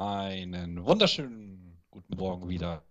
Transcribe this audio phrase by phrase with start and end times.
[0.00, 2.82] Einen wunderschönen guten Morgen wieder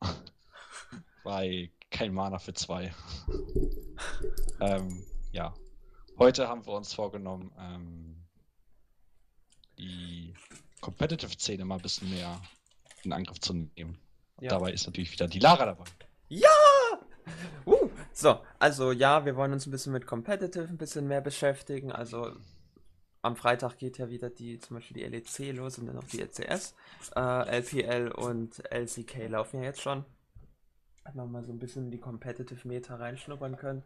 [1.22, 2.92] bei Kein Mana für zwei.
[4.60, 5.54] ähm, ja,
[6.18, 8.24] heute haben wir uns vorgenommen, ähm,
[9.78, 10.34] die
[10.80, 12.42] Competitive-Szene mal ein bisschen mehr
[13.04, 13.96] in Angriff zu nehmen.
[14.40, 14.48] Ja.
[14.48, 15.84] Dabei ist natürlich wieder die Lara dabei.
[16.28, 16.48] Ja!
[17.66, 21.92] Uh, so, also ja, wir wollen uns ein bisschen mit Competitive ein bisschen mehr beschäftigen.
[21.92, 22.34] Also
[23.28, 26.20] am Freitag geht ja wieder die, zum Beispiel die LEC los und dann noch die
[26.20, 26.74] ECS.
[27.14, 30.04] Äh, LPL und LCK laufen ja jetzt schon.
[31.04, 33.82] Hat man mal so ein bisschen in die Competitive Meta reinschnuppern können.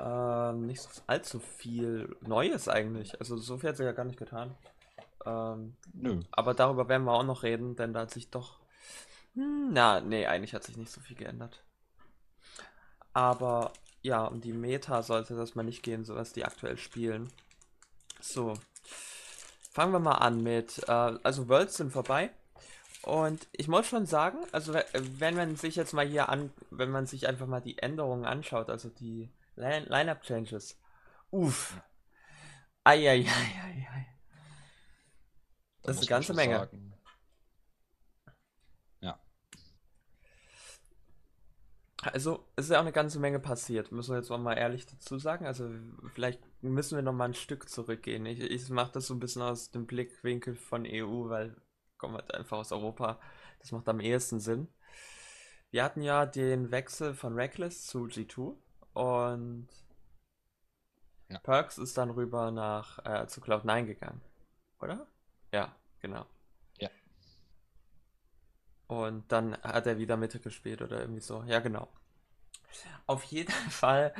[0.00, 3.18] Ähm, nicht so allzu viel Neues eigentlich.
[3.20, 4.54] Also so viel hat sie ja gar nicht getan.
[5.24, 6.20] Ähm, Nö.
[6.32, 8.58] Aber darüber werden wir auch noch reden, denn da hat sich doch.
[9.34, 11.64] Hm, na, nee, eigentlich hat sich nicht so viel geändert.
[13.12, 17.28] Aber ja, um die Meta sollte das mal nicht gehen, so was die aktuell spielen.
[18.22, 18.54] So.
[19.72, 22.30] Fangen wir mal an mit, äh, also Worlds sind vorbei.
[23.02, 27.06] Und ich muss schon sagen, also wenn man sich jetzt mal hier an, wenn man
[27.06, 30.78] sich einfach mal die Änderungen anschaut, also die Line Changes.
[31.30, 31.80] Uff.
[32.84, 34.06] Eieieiei.
[35.82, 36.58] Das ist eine ganze Menge.
[36.58, 36.94] Sagen.
[39.00, 39.20] Ja.
[42.02, 44.86] Also, es ist ja auch eine ganze Menge passiert, müssen wir jetzt auch mal ehrlich
[44.86, 45.46] dazu sagen.
[45.46, 45.70] Also,
[46.14, 48.24] vielleicht müssen wir noch mal ein Stück zurückgehen.
[48.26, 51.56] Ich, ich mache das so ein bisschen aus dem Blickwinkel von EU, weil
[51.98, 53.20] kommen halt einfach aus Europa.
[53.60, 54.68] Das macht am ehesten Sinn.
[55.70, 58.56] Wir hatten ja den Wechsel von Reckless zu G2
[58.92, 59.68] und
[61.28, 61.38] ja.
[61.38, 64.20] Perks ist dann rüber nach äh, zu Cloud9 gegangen,
[64.80, 65.06] oder?
[65.52, 66.26] Ja, genau.
[66.78, 66.90] Ja.
[68.88, 71.42] Und dann hat er wieder Mitte gespielt oder irgendwie so.
[71.44, 71.88] Ja, genau.
[73.06, 74.12] Auf jeden Fall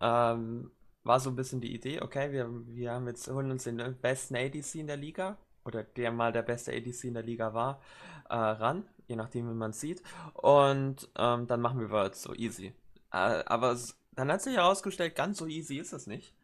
[0.00, 0.72] ähm,
[1.08, 4.36] war so ein bisschen die Idee, okay, wir, wir haben jetzt, holen uns den besten
[4.36, 7.80] ADC in der Liga oder der mal der beste ADC in der Liga war,
[8.28, 10.02] äh, ran, je nachdem, wie man sieht.
[10.34, 12.74] Und ähm, dann machen wir Worlds so easy.
[13.10, 13.76] Äh, aber
[14.12, 16.34] dann hat sich herausgestellt, ganz so easy ist es nicht.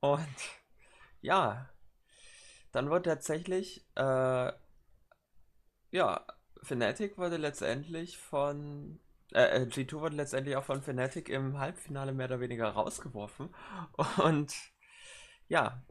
[0.00, 0.36] Und
[1.22, 1.70] ja,
[2.70, 4.52] dann wurde tatsächlich, äh,
[5.90, 6.26] ja,
[6.62, 9.00] Fnatic wurde letztendlich von
[9.34, 13.54] äh, äh G2 wurde letztendlich auch von Fnatic im Halbfinale mehr oder weniger rausgeworfen.
[14.24, 14.54] Und
[15.48, 15.82] ja,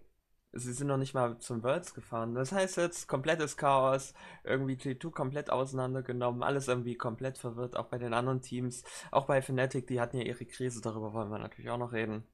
[0.53, 2.35] sie sind noch nicht mal zum Worlds gefahren.
[2.35, 4.13] Das heißt jetzt komplettes Chaos,
[4.43, 8.83] irgendwie G2 komplett auseinandergenommen, alles irgendwie komplett verwirrt, auch bei den anderen Teams.
[9.11, 12.27] Auch bei Fnatic, die hatten ja ihre Krise, darüber wollen wir natürlich auch noch reden.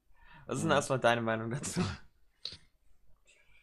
[0.46, 1.82] Was ist denn erstmal deine Meinung dazu?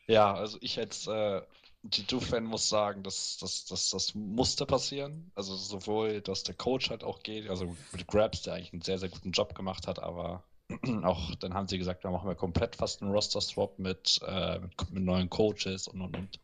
[0.07, 1.41] Ja, also ich als äh,
[1.89, 5.31] G2-Fan muss sagen, dass, dass, dass das musste passieren.
[5.35, 8.97] Also sowohl, dass der Coach halt auch geht, also mit Grabs, der eigentlich einen sehr,
[8.97, 10.43] sehr guten Job gemacht hat, aber
[11.03, 14.91] auch dann haben sie gesagt, dann machen wir komplett fast einen Roster-Swap mit, äh, mit,
[14.91, 16.39] mit, neuen Coaches und und und.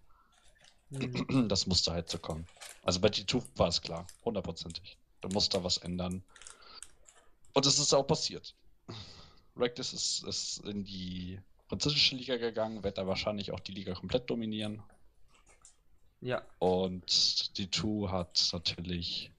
[0.90, 1.48] Mhm.
[1.48, 2.46] Das musste halt so kommen.
[2.84, 4.98] Also bei G2 war es klar, hundertprozentig.
[5.22, 6.24] Da musste was ändern.
[7.54, 8.54] Und es ist auch passiert.
[9.56, 14.30] Reckless ist, ist in die französische Liga gegangen, wird da wahrscheinlich auch die Liga komplett
[14.30, 14.84] dominieren.
[16.22, 16.44] Ja.
[16.60, 19.32] Und die Two hat natürlich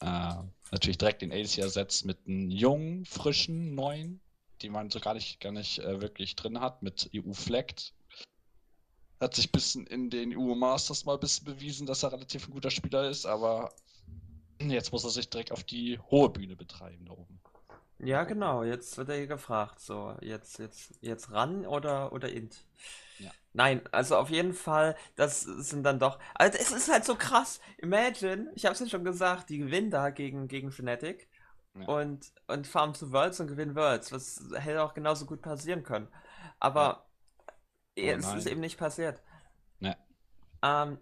[0.00, 0.34] äh,
[0.70, 4.20] natürlich direkt den AC ersetzt mit einem jungen, frischen, neuen,
[4.62, 7.92] die man so gar nicht, gar nicht äh, wirklich drin hat, mit EU Flagged.
[9.20, 12.46] Hat sich ein bisschen in den EU Masters mal ein bisschen bewiesen, dass er relativ
[12.46, 13.72] ein guter Spieler ist, aber
[14.60, 17.40] jetzt muss er sich direkt auf die hohe Bühne betreiben da oben.
[17.98, 22.66] Ja, genau, jetzt wird er hier gefragt, so, jetzt, jetzt, jetzt ran oder, oder int.
[23.18, 23.30] Ja.
[23.52, 27.60] Nein, also auf jeden Fall, das sind dann doch, also es ist halt so krass.
[27.78, 31.28] Imagine, ich hab's ja schon gesagt, die gewinnen da gegen, gegen Fnatic
[31.74, 31.86] ja.
[31.86, 36.08] und, und farmen zu Worlds und gewinnen Worlds, was hätte auch genauso gut passieren können.
[36.60, 37.06] Aber
[37.96, 38.14] ja.
[38.14, 39.22] oh, es ist eben nicht passiert.
[39.80, 39.96] Ja.
[40.62, 40.98] Ähm,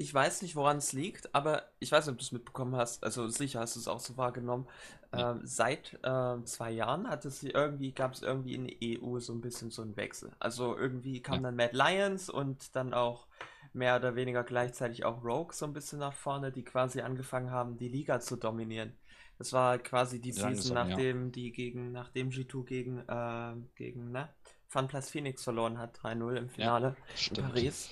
[0.00, 3.04] ich weiß nicht, woran es liegt, aber ich weiß nicht, ob du es mitbekommen hast.
[3.04, 4.66] Also sicher hast du es auch so wahrgenommen.
[5.12, 5.32] Ja.
[5.32, 9.34] Ähm, seit äh, zwei Jahren hat es irgendwie, gab es irgendwie in der EU so
[9.34, 10.32] ein bisschen so einen Wechsel.
[10.38, 11.40] Also irgendwie kam ja.
[11.42, 13.26] dann Mad Lions und dann auch
[13.74, 17.76] mehr oder weniger gleichzeitig auch Rogue so ein bisschen nach vorne, die quasi angefangen haben,
[17.76, 18.96] die Liga zu dominieren.
[19.36, 21.30] Das war quasi die Langsam, Season, nachdem ja.
[21.30, 24.30] die gegen, nachdem G2 gegen, äh, gegen, ne?
[24.68, 26.96] FunPlus Phoenix verloren hat, 3-0 im Finale
[27.34, 27.90] in Paris.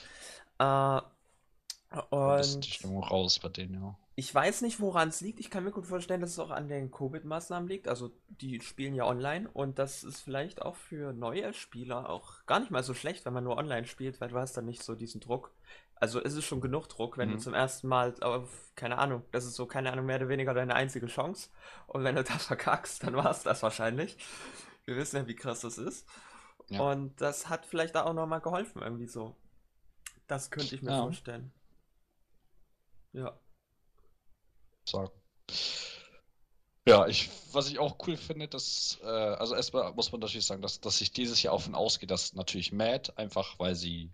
[0.59, 1.01] Äh,
[2.11, 3.97] und ist die Stimmung raus bei denen, ja.
[4.15, 5.39] Ich weiß nicht, woran es liegt.
[5.39, 7.87] Ich kann mir gut vorstellen, dass es auch an den Covid-Maßnahmen liegt.
[7.87, 12.59] Also, die spielen ja online und das ist vielleicht auch für neue Spieler auch gar
[12.59, 14.97] nicht mal so schlecht, wenn man nur online spielt, weil du hast dann nicht so
[14.97, 15.55] diesen Druck.
[15.95, 17.35] Also, es ist schon genug Druck, wenn mhm.
[17.35, 20.53] du zum ersten Mal auf, keine Ahnung, das ist so, keine Ahnung, mehr oder weniger
[20.53, 21.51] deine einzige Chance.
[21.87, 24.17] Und wenn du das verkackst, dann war es das wahrscheinlich.
[24.85, 26.09] Wir wissen ja, wie krass das ist.
[26.67, 26.81] Ja.
[26.81, 29.37] Und das hat vielleicht auch nochmal geholfen, irgendwie so.
[30.27, 31.03] Das könnte ich mir ja.
[31.03, 31.53] vorstellen.
[33.19, 33.37] Ja.
[34.89, 35.11] Sagen.
[36.87, 40.63] Ja, ich, was ich auch cool finde, dass, äh, also erstmal muss man natürlich sagen,
[40.63, 44.11] dass, dass ich dieses Jahr davon ausgehe, dass natürlich Mad, einfach weil sie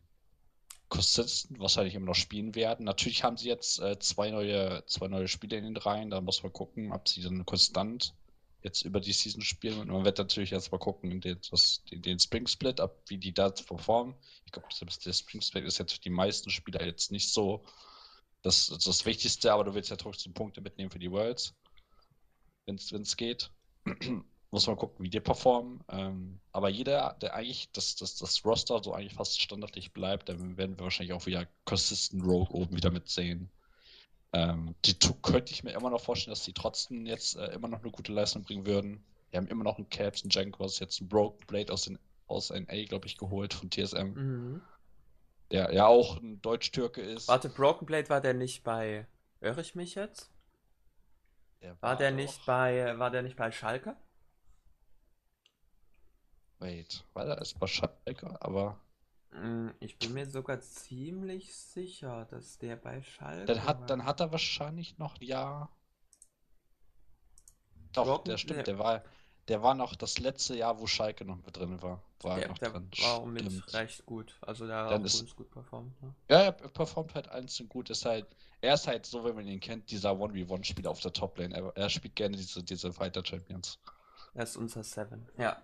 [0.88, 2.84] konsistent wahrscheinlich immer noch spielen werden.
[2.84, 6.42] Natürlich haben sie jetzt äh, zwei neue, zwei neue Spiele in den Reihen, da muss
[6.42, 8.14] man gucken, ob sie dann konstant
[8.62, 9.78] jetzt über die Season spielen.
[9.78, 12.96] Und man wird natürlich jetzt mal gucken in den, das, in den Spring Split, ab
[13.06, 14.14] wie die da performen.
[14.46, 17.64] Ich glaube, der Spring Split ist jetzt für die meisten Spieler jetzt nicht so
[18.44, 21.54] das, das Wichtigste, aber du willst ja trotzdem Punkte mitnehmen für die Worlds
[22.66, 23.50] wenn es geht.
[24.50, 25.82] Muss man gucken, wie die performen.
[25.88, 30.56] Ähm, aber jeder, der eigentlich das, das, das Roster so eigentlich fast standardlich bleibt, dann
[30.56, 33.50] werden wir wahrscheinlich auch wieder Consistent Rogue oben wieder mitsehen.
[34.32, 37.82] Ähm, die könnte ich mir immer noch vorstellen, dass die trotzdem jetzt äh, immer noch
[37.82, 39.04] eine gute Leistung bringen würden.
[39.30, 41.98] Wir haben immer noch einen Caps, einen Jankos, jetzt einen Broken Blade aus, den,
[42.28, 44.12] aus NA, glaube ich, geholt von TSM.
[44.14, 44.62] Mhm.
[45.50, 47.28] Der ja auch ein Deutsch-Türke ist.
[47.28, 49.06] Warte, Broken Blade war der nicht bei.
[49.40, 50.30] Irre ich mich jetzt?
[51.62, 52.16] Der war, war der doch...
[52.16, 53.96] nicht bei war der nicht bei Schalke?
[56.58, 58.80] Wait, war der erst bei Schalke, aber
[59.34, 63.86] hm, ich bin mir sogar ziemlich sicher, dass der bei Schalke dann hat, war.
[63.86, 65.68] Dann hat er wahrscheinlich noch, ja.
[67.92, 69.02] Doch, Broken der stimmt, der war,
[69.48, 72.02] der war noch das letzte Jahr, wo Schalke noch mit drin war.
[72.22, 72.88] War der, noch der drin.
[73.02, 74.36] war auch mit recht gut.
[74.40, 76.00] Also der hat ist, gut performt.
[76.02, 76.14] Ne?
[76.30, 77.90] Ja, er performt halt einzeln gut.
[77.90, 78.26] Ist halt,
[78.62, 81.54] er ist halt so, wenn man ihn kennt, dieser 1v1-Spieler auf der Toplane.
[81.54, 83.78] Er, er spielt gerne diese, diese Fighter Champions.
[84.32, 85.28] Er ist unser Seven.
[85.36, 85.60] Ja.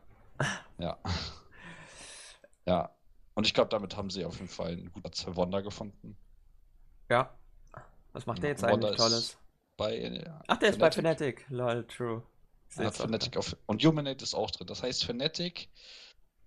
[0.79, 0.99] Ja.
[2.67, 2.95] ja.
[3.35, 6.17] Und ich glaube, damit haben sie auf jeden Fall einen guten Platz für Wanda gefunden.
[7.09, 7.35] Ja.
[8.13, 9.39] Was macht der jetzt Wanda eigentlich Tolles?
[9.77, 10.75] Bei, Ach, der Fnatic.
[10.75, 11.47] ist bei Fnatic.
[11.49, 12.23] Lol, true.
[12.77, 14.67] Ja, Fnatic auf, und Humanate ist auch drin.
[14.67, 15.69] Das heißt, Fnatic,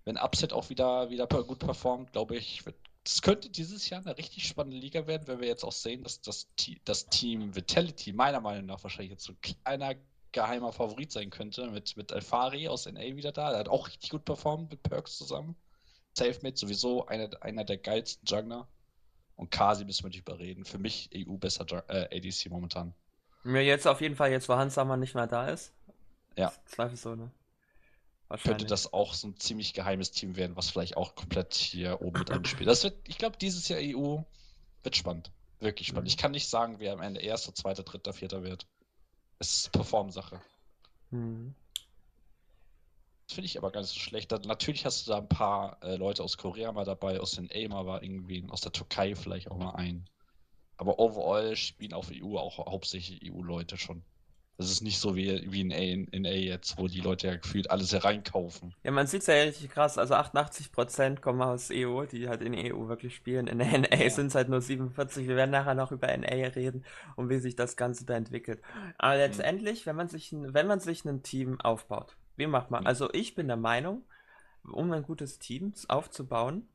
[0.04, 4.16] wenn Upset auch wieder, wieder gut performt, glaube ich, wird, das könnte dieses Jahr eine
[4.16, 6.48] richtig spannende Liga werden, wenn wir jetzt auch sehen, dass das,
[6.84, 9.94] das Team Vitality meiner Meinung nach wahrscheinlich jetzt so ein kleiner
[10.32, 13.50] geheimer Favorit sein könnte, mit, mit Alfari aus NA wieder da.
[13.50, 15.56] Der hat auch richtig gut performt mit Perks zusammen.
[16.14, 18.68] Safemate sowieso einer, einer der geilsten Jungler.
[19.36, 20.64] Und Kasi müssen wir nicht überreden.
[20.64, 22.94] Für mich EU besser äh, ADC momentan.
[23.42, 25.72] Mir jetzt auf jeden Fall, jetzt wo Hans Sammer nicht mehr da ist.
[26.36, 26.52] Ja.
[26.66, 27.30] Zweifelsohne.
[28.42, 32.18] Könnte das auch so ein ziemlich geheimes Team werden, was vielleicht auch komplett hier oben
[32.18, 32.68] mit einspielt.
[32.68, 34.22] Das wird, ich glaube, dieses Jahr EU
[34.82, 35.30] wird spannend.
[35.60, 36.06] Wirklich spannend.
[36.06, 36.08] Mhm.
[36.08, 38.66] Ich kann nicht sagen, wer am Ende erster, zweiter, dritter, vierter wird.
[39.38, 40.40] Es ist Perform-Sache.
[41.10, 41.54] Mhm.
[43.26, 44.32] Das finde ich aber gar nicht so schlecht.
[44.32, 47.50] Da, natürlich hast du da ein paar äh, Leute aus Korea mal dabei, aus den
[47.50, 50.08] AIMA war irgendwie, aus der Türkei vielleicht auch mal ein.
[50.76, 54.04] Aber overall spielen auf EU auch hauptsächlich EU-Leute schon.
[54.56, 57.36] Das ist nicht so wie, wie in, A, in A jetzt, wo die Leute ja
[57.36, 58.72] gefühlt alles hereinkaufen.
[58.84, 59.98] Ja, man sieht es ja richtig krass.
[59.98, 63.48] Also 88% kommen aus EU, die halt in EU wirklich spielen.
[63.48, 64.10] In NA ja.
[64.10, 65.26] sind es halt nur 47.
[65.26, 66.84] Wir werden nachher noch über NA reden
[67.16, 68.62] und wie sich das Ganze da entwickelt.
[68.96, 69.88] Aber letztendlich, mhm.
[69.88, 72.82] wenn man sich, wenn man sich ein Team aufbaut, wie macht man?
[72.82, 72.86] Mhm.
[72.86, 74.04] Also ich bin der Meinung,
[74.62, 76.68] um ein gutes Team aufzubauen,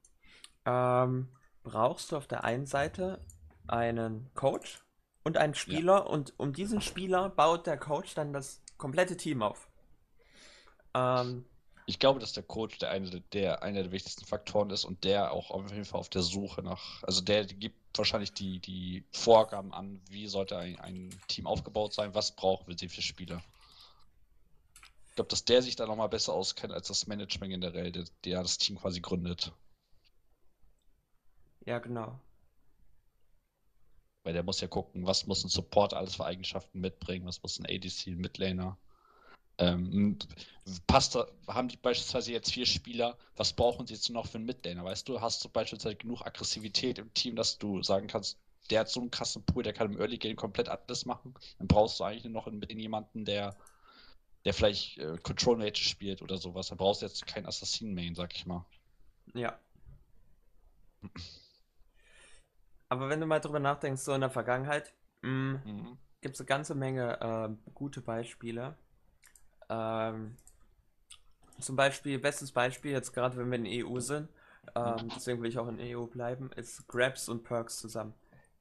[0.65, 1.29] ähm,
[1.63, 3.21] brauchst du auf der einen Seite
[3.67, 4.81] einen Coach,
[5.29, 5.99] und einen Spieler ja.
[5.99, 9.69] und um diesen Spieler baut der Coach dann das komplette Team auf.
[10.95, 11.45] Ähm,
[11.85, 15.31] ich glaube, dass der Coach der eine der, einer der wichtigsten Faktoren ist und der
[15.31, 19.71] auch auf jeden Fall auf der Suche nach, also der gibt wahrscheinlich die, die Vorgaben
[19.71, 23.43] an, wie sollte ein, ein Team aufgebaut sein, was brauchen wir sie für Spieler.
[25.09, 28.41] Ich glaube, dass der sich da nochmal besser auskennt als das Management generell, der, der
[28.41, 29.51] das Team quasi gründet.
[31.65, 32.19] Ja, genau.
[34.29, 37.57] Weil der muss ja gucken, was muss ein Support alles für Eigenschaften mitbringen, was muss
[37.57, 38.77] ein ADC, ein Midlaner.
[39.57, 40.19] Ähm,
[40.85, 41.17] passt
[41.47, 44.85] haben die beispielsweise jetzt vier Spieler, was brauchen sie jetzt noch für einen Midlaner?
[44.85, 48.37] Weißt du, hast du beispielsweise genug Aggressivität im Team, dass du sagen kannst,
[48.69, 51.33] der hat so einen krassen Pool, der kann im Early Game komplett alles machen.
[51.57, 53.57] Dann brauchst du eigentlich noch einen, jemanden, der,
[54.45, 56.67] der vielleicht äh, Control Mage spielt oder sowas.
[56.67, 58.63] Dann brauchst du jetzt keinen Assassin Main, sag ich mal.
[59.33, 59.59] Ja.
[62.89, 65.97] Aber wenn du mal drüber nachdenkst, so in der Vergangenheit, mm, mhm.
[66.21, 68.75] gibt es eine ganze Menge äh, gute Beispiele.
[69.69, 70.35] Ähm,
[71.59, 74.29] zum Beispiel, bestes Beispiel, jetzt gerade wenn wir in EU sind,
[74.75, 78.13] ähm, deswegen will ich auch in EU bleiben, ist Grabs und Perks zusammen.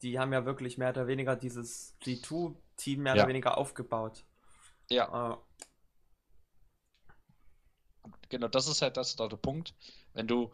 [0.02, 3.23] Die haben ja wirklich mehr oder weniger dieses G2-Team mehr ja.
[3.23, 4.25] oder weniger aufgebaut.
[4.90, 5.32] Ja.
[5.32, 5.37] Äh,
[8.28, 9.75] genau, das ist halt das ist der Punkt.
[10.12, 10.50] Wenn du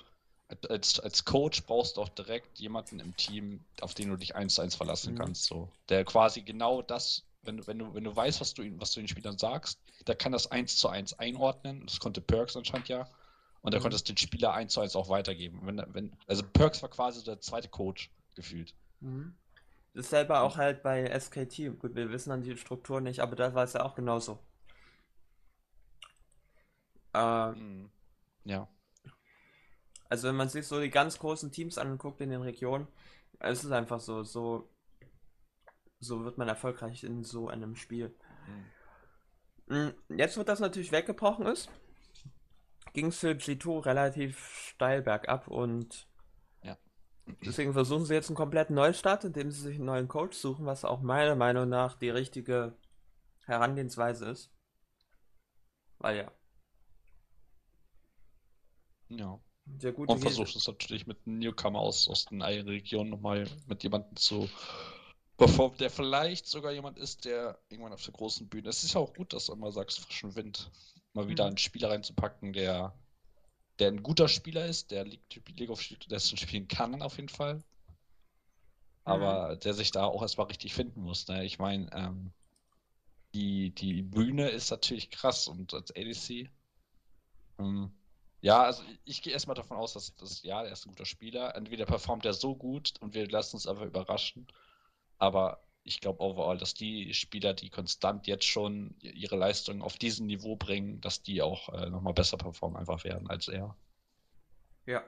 [0.68, 4.56] als, als Coach brauchst du auch direkt jemanden im Team, auf den du dich eins
[4.56, 5.18] zu eins verlassen mhm.
[5.18, 5.44] kannst.
[5.44, 5.68] So.
[5.88, 9.00] Der quasi genau das, wenn du, wenn du, wenn du weißt, was du, was du
[9.00, 11.86] den Spielern sagst, der kann das eins zu eins einordnen.
[11.86, 13.08] Das konnte Perks anscheinend ja.
[13.62, 13.82] Und er mhm.
[13.82, 15.60] konnte es den Spieler eins zu eins auch weitergeben.
[15.62, 18.74] Wenn, wenn, also Perks war quasi der zweite Coach gefühlt.
[19.00, 19.34] Mhm.
[19.94, 21.78] Dasselbe auch halt bei SKT.
[21.78, 24.38] Gut, wir wissen dann die Struktur nicht, aber da war es ja auch genauso.
[27.14, 27.90] Äh, Mhm.
[28.44, 28.68] Ja.
[30.08, 32.88] Also wenn man sich so die ganz großen Teams anguckt in den Regionen,
[33.40, 34.68] es ist einfach so, so,
[36.00, 38.14] so wird man erfolgreich in so einem Spiel.
[39.68, 39.88] Mhm.
[40.08, 41.68] Mm, Jetzt, wo das natürlich weggebrochen ist,
[42.94, 44.38] ging es für G2 relativ
[44.70, 46.06] steil bergab und
[46.62, 46.78] Ja.
[47.44, 50.84] deswegen versuchen sie jetzt einen kompletten Neustart, indem sie sich einen neuen Coach suchen, was
[50.84, 52.74] auch meiner Meinung nach die richtige
[53.46, 54.50] Herangehensweise ist.
[55.98, 56.32] Weil ja,
[59.08, 59.40] Ja.
[59.66, 63.46] Der gute Und versucht es natürlich mit einem Newcomer aus, aus den eigenen Regionen nochmal
[63.66, 64.48] mit jemandem zu
[65.36, 68.68] performen, der vielleicht sogar jemand ist, der irgendwann auf der großen Bühne.
[68.68, 70.70] Es ist ja auch gut, dass du immer sagst, frischen Wind.
[71.12, 71.48] Mal wieder Mhm.
[71.48, 72.94] einen Spieler reinzupacken, der,
[73.78, 77.62] der ein guter Spieler ist, der League, League of Legends spielen kann, auf jeden Fall.
[79.04, 81.28] Aber der sich da auch erstmal richtig finden muss.
[81.28, 81.44] Ne?
[81.44, 82.32] Ich meine, ähm,
[83.34, 86.48] die, die Bühne ist natürlich krass und als ADC.
[87.58, 87.92] Ähm,
[88.44, 91.54] ja, also ich gehe erstmal davon aus, dass das, ja, er ist ein guter Spieler.
[91.56, 94.46] Entweder performt er so gut und wir lassen uns einfach überraschen.
[95.16, 100.26] Aber ich glaube overall, dass die Spieler, die konstant jetzt schon ihre Leistung auf diesem
[100.26, 103.74] Niveau bringen, dass die auch äh, nochmal besser performen einfach werden als er.
[104.84, 105.02] Ja.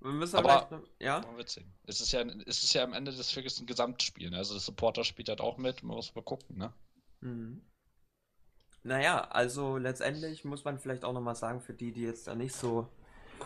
[0.00, 1.24] Wir müssen Aber- vielleicht, ja?
[1.46, 1.72] Sehen.
[1.86, 4.30] Es ist ja, es ist ja am Ende des Tages ein Gesamtspiel.
[4.30, 4.38] Ne?
[4.38, 6.74] Also der Supporter spielt halt auch mit, man muss mal gucken, ne?
[7.20, 7.62] Mhm.
[8.84, 12.54] Naja, also letztendlich muss man vielleicht auch nochmal sagen, für die, die jetzt da nicht
[12.54, 12.88] so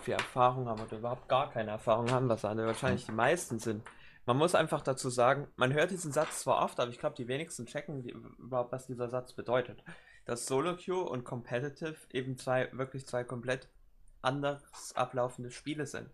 [0.02, 3.84] viel Erfahrung haben oder überhaupt gar keine Erfahrung haben, was alle wahrscheinlich die meisten sind.
[4.26, 7.28] Man muss einfach dazu sagen, man hört diesen Satz zwar oft, aber ich glaube, die
[7.28, 9.82] wenigsten checken die, überhaupt, was dieser Satz bedeutet.
[10.24, 13.68] Dass Solo Queue und Competitive eben zwei, wirklich zwei komplett
[14.20, 16.10] anders ablaufende Spiele sind.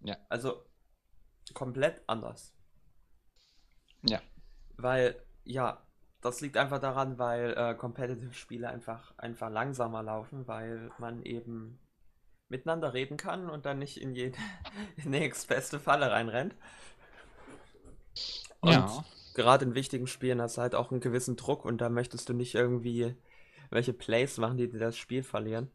[0.00, 0.18] Ja.
[0.28, 0.64] Also
[1.54, 2.54] komplett anders.
[4.02, 4.20] Ja.
[4.76, 5.82] Weil, ja,
[6.26, 11.78] das liegt einfach daran, weil äh, Competitive-Spiele einfach, einfach langsamer laufen, weil man eben
[12.48, 14.38] miteinander reden kann und dann nicht in jede
[14.96, 16.54] in nächstbeste Falle reinrennt.
[18.60, 19.04] Und Ja.
[19.34, 22.32] gerade in wichtigen Spielen hast du halt auch einen gewissen Druck und da möchtest du
[22.34, 23.14] nicht irgendwie
[23.70, 25.70] welche Plays machen, die dir das Spiel verlieren.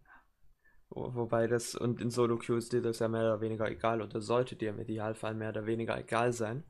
[0.89, 4.01] Wo- Wobei das, und in Solo Queue ist dir das ja mehr oder weniger egal
[4.01, 6.65] oder sollte dir im Idealfall mehr oder weniger egal sein.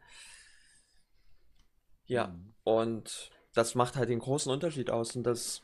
[2.06, 2.54] Ja, Mhm.
[2.64, 5.16] und das macht halt den großen Unterschied aus.
[5.16, 5.62] Und das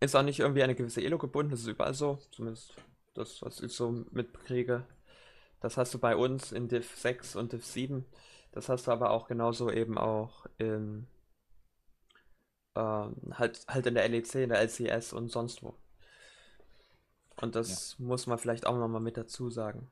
[0.00, 2.18] ist auch nicht irgendwie eine gewisse Elo gebunden, das ist überall so.
[2.30, 2.74] Zumindest
[3.14, 4.84] das, was ich so mitkriege.
[5.60, 8.04] Das hast du bei uns in Div 6 und Div 7.
[8.52, 11.06] Das hast du aber auch genauso eben auch in
[12.76, 15.74] ähm, halt, halt in der LEC, in der LCS und sonst wo.
[17.40, 19.90] Und das muss man vielleicht auch nochmal mit dazu sagen.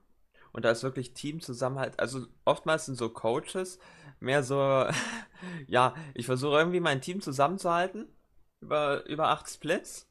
[0.55, 3.81] Und da ist wirklich Teamzusammenhalt, also oftmals sind so Coaches
[4.21, 4.87] mehr so,
[5.69, 8.09] ja, ich versuche irgendwie mein Team zusammenzuhalten
[8.63, 10.09] über, über acht Splits,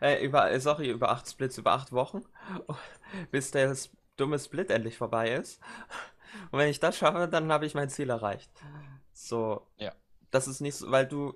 [0.00, 2.22] äh, über, äh, sorry, über acht Splits, über acht Wochen,
[3.32, 3.76] bis der
[4.16, 5.60] dumme Split endlich vorbei ist.
[6.52, 8.50] Und wenn ich das schaffe, dann habe ich mein Ziel erreicht.
[9.12, 9.92] So, Ja.
[10.30, 11.34] das ist nicht so, weil du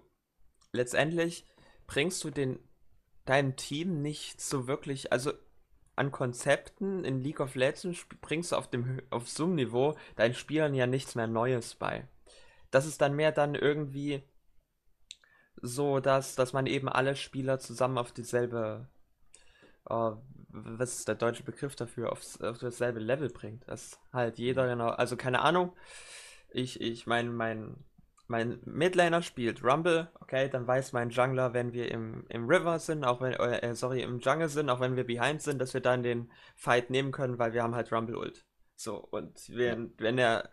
[0.73, 1.45] letztendlich
[1.87, 2.61] bringst du den
[3.27, 5.33] deinem Team nicht so wirklich, also
[5.99, 10.35] an Konzepten in League of Legends bringst du auf dem auf so einem Niveau deinen
[10.35, 12.09] Spielern ja nichts mehr Neues bei.
[12.71, 14.23] Das ist dann mehr dann irgendwie
[15.63, 18.89] so, dass, dass man eben alle Spieler zusammen auf dieselbe,
[19.89, 20.11] äh,
[20.51, 23.67] was ist der deutsche Begriff dafür, aufs, auf dasselbe Level bringt.
[23.69, 25.73] Dass halt jeder genau, also keine Ahnung,
[26.51, 27.77] ich, ich mein, mein,
[28.29, 33.05] mein Midlaner spielt Rumble, okay, dann weiß mein Jungler, wenn wir im, im River sind,
[33.05, 35.81] auch wenn, äh, äh, sorry, im Jungle sind, auch wenn wir behind sind, dass wir
[35.81, 38.45] dann den Fight nehmen können, weil wir haben halt Rumble Ult.
[38.77, 40.51] So, und wenn, wenn der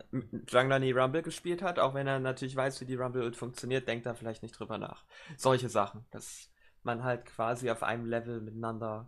[0.50, 3.88] Jungler nie Rumble gespielt hat, auch wenn er natürlich weiß, wie die Rumble Ult funktioniert,
[3.88, 5.04] denkt er vielleicht nicht drüber nach.
[5.38, 6.50] Solche Sachen, dass
[6.84, 9.08] man halt quasi auf einem Level miteinander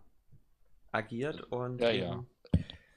[0.91, 2.25] agiert und Ja, ja.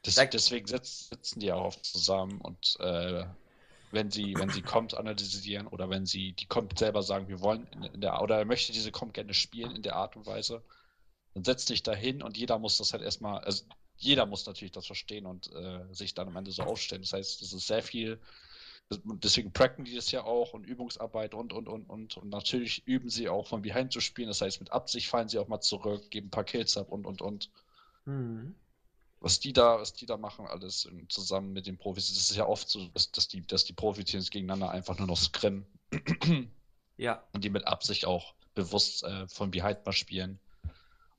[0.02, 3.24] Das, Da- deswegen sitzen die auch oft zusammen und äh,
[3.90, 7.66] wenn sie, wenn sie kommt analysieren oder wenn sie die kommt selber sagen, wir wollen
[7.72, 10.62] in, in der oder er möchte diese kommt gerne spielen in der Art und Weise,
[11.34, 13.64] dann setzt dich da hin und jeder muss das halt erstmal, also
[13.96, 17.02] jeder muss natürlich das verstehen und äh, sich dann am Ende so aufstellen.
[17.02, 18.20] Das heißt, das ist sehr viel,
[18.90, 23.10] deswegen pracken die das ja auch und Übungsarbeit und und und und und natürlich üben
[23.10, 24.28] sie auch von behind zu spielen.
[24.28, 27.06] Das heißt, mit Absicht fallen sie auch mal zurück, geben ein paar Kills ab und
[27.06, 27.50] und und
[28.06, 28.54] Hm.
[29.20, 32.46] Was die da, was die da machen, alles zusammen mit den Profis, das ist ja
[32.46, 35.66] oft so, dass, dass die, dass die Profiteams gegeneinander einfach nur noch scrimmen
[36.96, 40.38] Ja, und die mit Absicht auch bewusst äh, von Behind mal spielen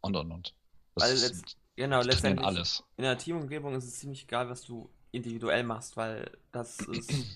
[0.01, 0.55] und und und.
[0.96, 2.84] Das Weil ist, letzt- genau, letztendlich alles.
[2.98, 7.27] in der Teamumgebung ist es ziemlich egal, was du individuell machst, weil das ist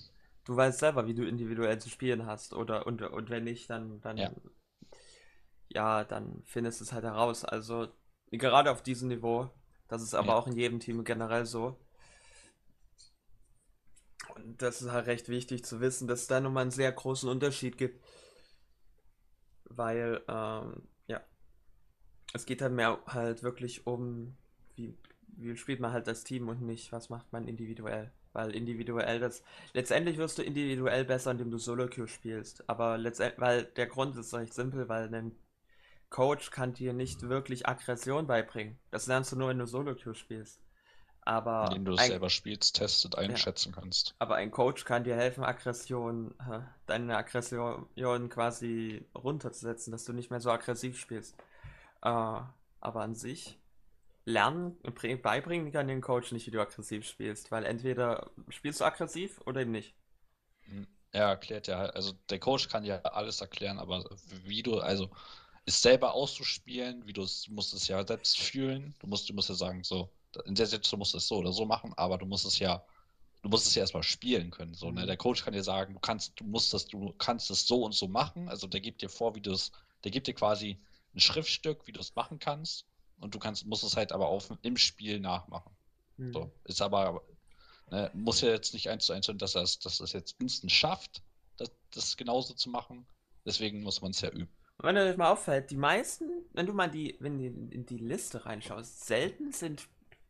[0.45, 2.53] du weißt selber, wie du individuell zu spielen hast.
[2.53, 4.31] Oder und, und wenn nicht, dann, dann ja.
[5.69, 7.43] ja, dann findest du es halt heraus.
[7.45, 7.87] Also
[8.31, 9.49] gerade auf diesem Niveau,
[9.87, 10.35] das ist aber ja.
[10.35, 11.77] auch in jedem Team generell so.
[14.35, 17.29] Und das ist halt recht wichtig zu wissen, dass es da nochmal einen sehr großen
[17.29, 18.03] Unterschied gibt.
[19.65, 21.21] Weil, ähm, ja,
[22.33, 24.35] es geht halt mehr halt wirklich um,
[24.75, 28.11] wie, wie spielt man halt das Team und nicht, was macht man individuell.
[28.33, 29.43] Weil individuell das.
[29.73, 32.69] Letztendlich wirst du individuell besser, indem du Solo-Queue spielst.
[32.69, 35.31] Aber letztendlich, weil der Grund ist recht simpel, weil ein
[36.15, 38.79] Coach kann dir nicht wirklich Aggression beibringen.
[38.89, 40.61] Das lernst du nur, wenn du Solo-Queue spielst.
[41.23, 43.81] Aber indem du es selber spielst, testet, einschätzen ja.
[43.81, 44.15] kannst.
[44.17, 46.33] Aber ein Coach kann dir helfen, Aggression,
[46.85, 47.89] deine Aggression
[48.29, 51.35] quasi runterzusetzen, dass du nicht mehr so aggressiv spielst.
[52.01, 53.59] Äh, aber an sich
[54.23, 54.77] lernen,
[55.21, 59.59] beibringen kann den Coach nicht, wie du aggressiv spielst, weil entweder spielst du aggressiv oder
[59.59, 59.93] eben nicht.
[60.61, 64.09] Hm, er erklärt ja, also der Coach kann ja alles erklären, aber
[64.45, 65.09] wie du, also
[65.65, 68.95] es selber auszuspielen, wie du es, musst es ja selbst fühlen.
[68.99, 70.11] Du musst, du musst ja sagen, so,
[70.45, 72.85] in der Situation musst du es so oder so machen, aber du musst es ja,
[73.41, 74.73] du musst es ja erstmal spielen können.
[74.73, 75.01] So, ne?
[75.01, 75.07] Mhm.
[75.07, 77.95] Der Coach kann dir sagen, du kannst, du musst das, du kannst es so und
[77.95, 78.47] so machen.
[78.47, 79.71] Also der gibt dir vor, wie du es,
[80.03, 80.79] der gibt dir quasi
[81.15, 82.85] ein Schriftstück, wie du es machen kannst
[83.19, 85.75] und du kannst, musst es halt aber auch im Spiel nachmachen.
[86.17, 86.33] Mhm.
[86.33, 87.23] So, ist aber,
[87.89, 90.35] ne, muss ja jetzt nicht eins zu eins sein, dass er es, dass es jetzt
[90.39, 91.23] instant schafft,
[91.57, 93.07] das, das genauso zu machen.
[93.45, 94.54] Deswegen muss man es ja üben.
[94.77, 97.97] Und wenn das mal auffällt, die meisten, wenn du mal die, wenn du in die
[97.97, 99.87] Liste reinschaust, selten sind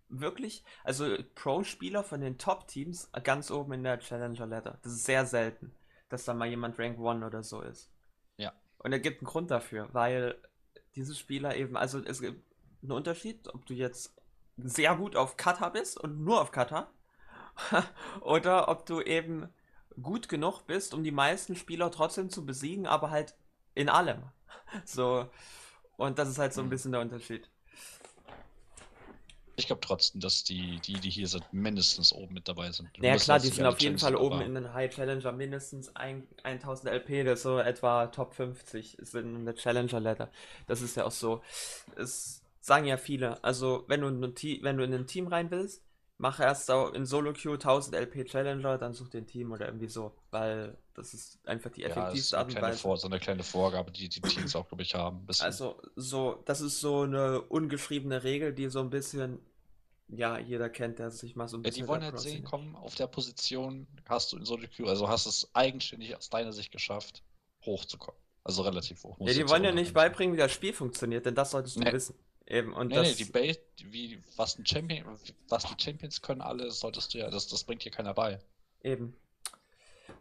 [0.08, 4.78] wirklich, also Pro-Spieler von den Top-Teams ganz oben in der Challenger Ladder.
[4.84, 5.74] Das ist sehr selten,
[6.10, 7.90] dass da mal jemand Rank 1 oder so ist.
[8.38, 8.54] Ja.
[8.78, 10.36] Und er gibt einen Grund dafür, weil
[10.96, 12.44] diese Spieler eben, also es gibt
[12.84, 14.16] ein Unterschied, ob du jetzt
[14.58, 16.90] sehr gut auf Kata bist und nur auf Kata
[18.22, 19.50] oder ob du eben
[20.02, 23.36] gut genug bist, um die meisten Spieler trotzdem zu besiegen, aber halt
[23.74, 24.24] in allem.
[24.86, 25.30] So
[25.98, 27.50] und das ist halt so ein bisschen der Unterschied.
[29.58, 32.89] Ich glaube trotzdem, dass die, die, die hier sind, mindestens oben mit dabei sind.
[32.98, 36.91] Ja klar, die sind auf jeden Fall oben in den High Challenger mindestens ein, 1000
[36.91, 40.30] LP, das so etwa Top 50 sind in der Challenger Ladder.
[40.68, 41.41] Das ist ja auch so.
[41.96, 43.41] Es sagen ja viele.
[43.46, 44.22] Also, wenn du, ein
[44.62, 45.82] wenn du in ein Team rein willst,
[46.17, 50.13] mach erst in Solo Queue 1000 LP Challenger, dann such den Team oder irgendwie so,
[50.32, 52.80] weil das ist einfach die effektivste ja, Art und Weise.
[52.80, 55.28] Vor, so eine kleine Vorgabe, die die Teams auch, glaube ich, haben.
[55.39, 59.39] Also, so, das ist so eine ungeschriebene Regel, die so ein bisschen,
[60.08, 61.82] ja, jeder kennt, der sich mal so ein bisschen.
[61.82, 65.10] Ja, die wollen halt sehen, komm, auf der Position hast du in Solo Queue, also
[65.10, 67.23] hast es eigenständig aus deiner Sicht geschafft,
[67.65, 68.19] hochzukommen.
[68.45, 69.17] Also relativ hoch.
[69.21, 71.91] Ja, die wollen ja nicht beibringen, wie das Spiel funktioniert, denn das solltest du nee.
[71.91, 72.15] wissen.
[72.47, 73.08] Eben, und nee, das...
[73.08, 75.17] nee, die Base, wie, was, ein Champion,
[75.49, 78.39] was die Champions können, alle, solltest du ja, das, das bringt dir keiner bei.
[78.84, 79.15] Eben.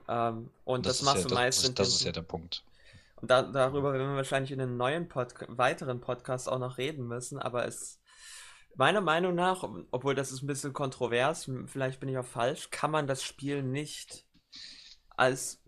[0.09, 1.63] Ähm, und das, das machst ja, du meist.
[1.65, 2.65] Das, das ist ja der Punkt.
[3.17, 7.07] Und da, darüber werden wir wahrscheinlich in einem neuen Pod weiteren Podcast auch noch reden
[7.07, 8.01] müssen, aber es,
[8.77, 12.91] meiner Meinung nach, obwohl das ist ein bisschen kontrovers, vielleicht bin ich auch falsch, kann
[12.91, 14.27] man das Spiel nicht
[15.11, 15.63] als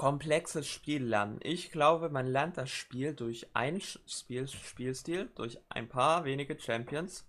[0.00, 1.40] komplexes Spiel lernen.
[1.42, 7.28] Ich glaube, man lernt das Spiel durch einen Spiel Spielstil, durch ein paar wenige Champions.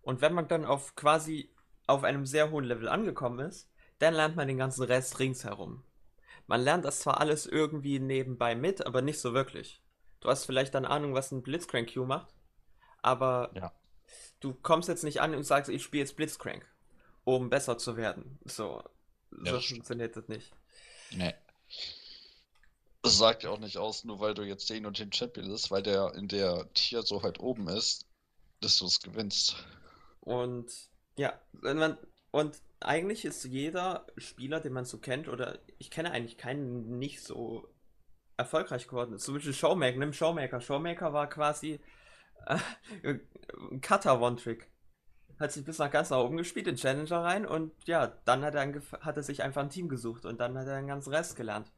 [0.00, 1.50] Und wenn man dann auf quasi
[1.86, 5.84] auf einem sehr hohen Level angekommen ist, dann lernt man den ganzen Rest ringsherum.
[6.46, 9.82] Man lernt das zwar alles irgendwie nebenbei mit, aber nicht so wirklich.
[10.20, 12.34] Du hast vielleicht dann Ahnung, was ein Blitzcrank Q macht,
[13.02, 13.74] aber ja.
[14.40, 16.66] du kommst jetzt nicht an und sagst, ich spiele jetzt Blitzcrank,
[17.24, 18.38] um besser zu werden.
[18.46, 18.82] So,
[19.44, 20.50] ja, so funktioniert das nicht.
[21.12, 21.34] Nee.
[23.02, 25.82] Sagt ja auch nicht aus, nur weil du jetzt den und den Champion bist, weil
[25.82, 28.06] der in der Tier so weit oben ist,
[28.60, 29.56] dass du es gewinnst.
[30.20, 30.70] Und
[31.16, 31.98] ja, wenn man
[32.30, 37.22] und eigentlich ist jeder Spieler, den man so kennt, oder ich kenne eigentlich keinen nicht
[37.22, 37.68] so
[38.36, 39.18] erfolgreich geworden.
[39.18, 40.60] Zum Beispiel Showmaker, nimm Showmaker.
[40.60, 41.80] Showmaker war quasi
[42.46, 42.58] äh,
[43.02, 44.69] ein Cutter One-Trick.
[45.40, 48.54] Hat sich bis nach ganz nach oben gespielt, in Challenger rein und ja, dann hat
[48.54, 51.34] er, hat er sich einfach ein Team gesucht und dann hat er den ganzen Rest
[51.34, 51.72] gelernt.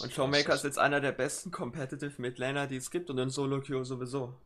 [0.00, 3.60] Und Showmaker ist jetzt einer der besten Competitive Midlaner, die es gibt und in Solo
[3.60, 4.38] Queue sowieso.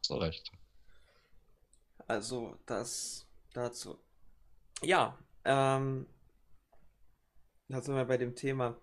[0.00, 0.50] So recht.
[2.08, 3.98] Also, das dazu.
[4.82, 6.06] Ja, ähm,
[7.68, 8.76] da sind wir bei dem Thema.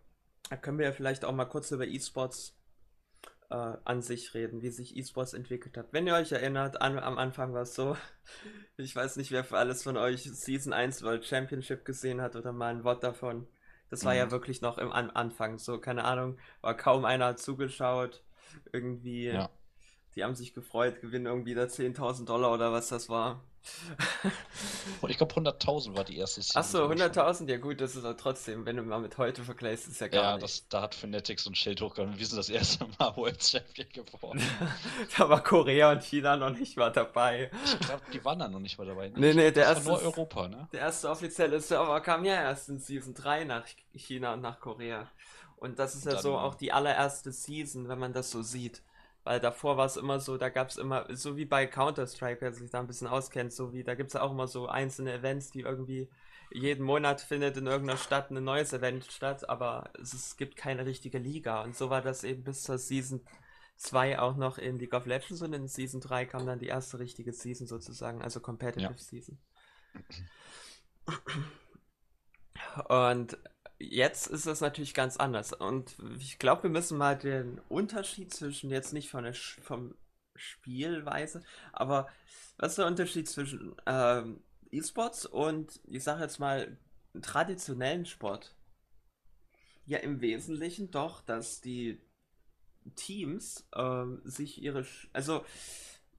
[0.49, 2.58] Da können wir ja vielleicht auch mal kurz über E-Sports
[3.49, 5.91] äh, an sich reden, wie sich E-Sports entwickelt hat.
[5.91, 7.97] Wenn ihr euch erinnert, an, am Anfang war es so,
[8.77, 12.51] ich weiß nicht, wer für alles von euch Season 1 World Championship gesehen hat oder
[12.51, 13.47] mal ein Wort davon.
[13.89, 14.19] Das war mhm.
[14.19, 18.23] ja wirklich noch im An Anfang, so, keine Ahnung, war kaum einer zugeschaut.
[18.71, 19.49] Irgendwie, ja.
[20.15, 23.43] Die haben sich gefreut, gewinnen irgendwie da 10.000 Dollar oder was das war.
[25.07, 26.59] Ich glaube 100.000 war die erste Season.
[26.61, 30.01] Achso, 100.000, ja gut, das ist aber trotzdem, wenn du mal mit heute vergleichst, ist
[30.01, 30.43] ja gar ja, nicht.
[30.43, 32.17] Das, da hat Fanatics und Schild hochgegangen.
[32.17, 34.41] Wir sind das erste Mal World Champion geworden.
[35.17, 37.49] da war Korea und China noch nicht mal dabei.
[37.65, 39.09] Ich glaube, die waren da noch nicht mal dabei.
[39.09, 39.19] Ne?
[39.19, 39.89] Nee, nee, der erste.
[39.89, 40.67] nur Europa, ne?
[40.71, 45.09] Der erste offizielle Server kam ja erst in Season 3 nach China und nach Korea.
[45.57, 48.81] Und das ist ja dann, so auch die allererste Season, wenn man das so sieht.
[49.29, 52.51] Weil davor war es immer so, da gab es immer, so wie bei Counter-Strike, wer
[52.51, 55.51] sich da ein bisschen auskennt, so wie, da gibt es auch immer so einzelne Events,
[55.51, 56.09] die irgendwie
[56.51, 60.87] jeden Monat findet in irgendeiner Stadt ein neues Event statt, aber es, es gibt keine
[60.87, 61.61] richtige Liga.
[61.61, 63.21] Und so war das eben bis zur Season
[63.75, 66.97] 2 auch noch in League of Legends und in Season 3 kam dann die erste
[66.97, 68.97] richtige Season sozusagen, also Competitive ja.
[68.97, 69.37] Season.
[72.87, 73.37] Und
[73.79, 75.53] jetzt ist es natürlich ganz anders.
[75.53, 79.95] Und ich glaube, wir müssen mal den Unterschied zwischen jetzt nicht von der Sch vom
[80.35, 82.07] Spielweise, aber
[82.57, 86.77] was ist der Unterschied zwischen ähm, E-Sports und ich sage jetzt mal
[87.21, 88.55] traditionellen Sport?
[89.85, 91.99] Ja, im Wesentlichen doch, dass die
[92.95, 95.43] Teams ähm, sich ihre, also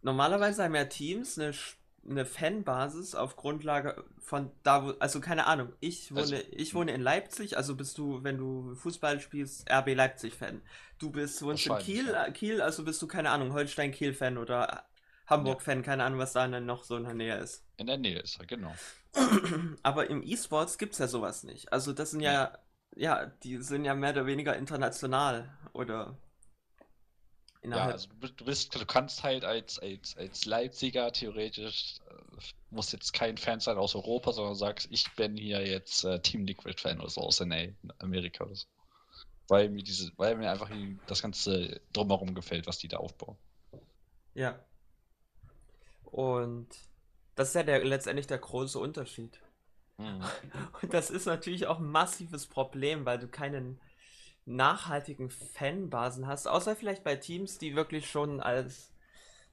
[0.02, 1.52] normalerweise haben ja Teams eine
[2.08, 6.92] eine Fanbasis auf Grundlage von da, wo, also keine Ahnung, ich wohne, also, ich wohne
[6.92, 10.62] in Leipzig, also bist du, wenn du Fußball spielst, RB Leipzig-Fan.
[10.98, 12.30] Du bist, wohnst in Kiel, ja.
[12.30, 14.84] Kiel, also bist du, keine Ahnung, Holstein-Kiel-Fan oder
[15.26, 15.84] Hamburg-Fan, ja.
[15.84, 17.64] keine Ahnung, was da dann noch so in der Nähe ist.
[17.76, 18.74] In der Nähe ist er, genau.
[19.82, 21.72] Aber im E-Sports gibt es ja sowas nicht.
[21.72, 22.58] Also das sind ja,
[22.96, 26.18] ja, die sind ja mehr oder weniger international oder
[27.62, 33.12] ja, also du bist, du kannst halt als, als, als Leipziger theoretisch, äh, muss jetzt
[33.12, 37.00] kein Fan sein aus Europa, sondern sagst, ich bin hier jetzt äh, Team Liquid Fan
[37.00, 37.66] oder so aus NA,
[37.98, 38.66] Amerika oder so.
[39.48, 40.70] Weil mir diese, weil mir einfach
[41.06, 43.36] das Ganze drumherum gefällt, was die da aufbauen.
[44.34, 44.58] Ja.
[46.04, 46.68] Und
[47.34, 49.38] das ist ja der, letztendlich der große Unterschied.
[49.98, 50.24] Mhm.
[50.82, 53.80] Und das ist natürlich auch ein massives Problem, weil du keinen
[54.44, 58.92] nachhaltigen Fanbasen hast, außer vielleicht bei Teams, die wirklich schon als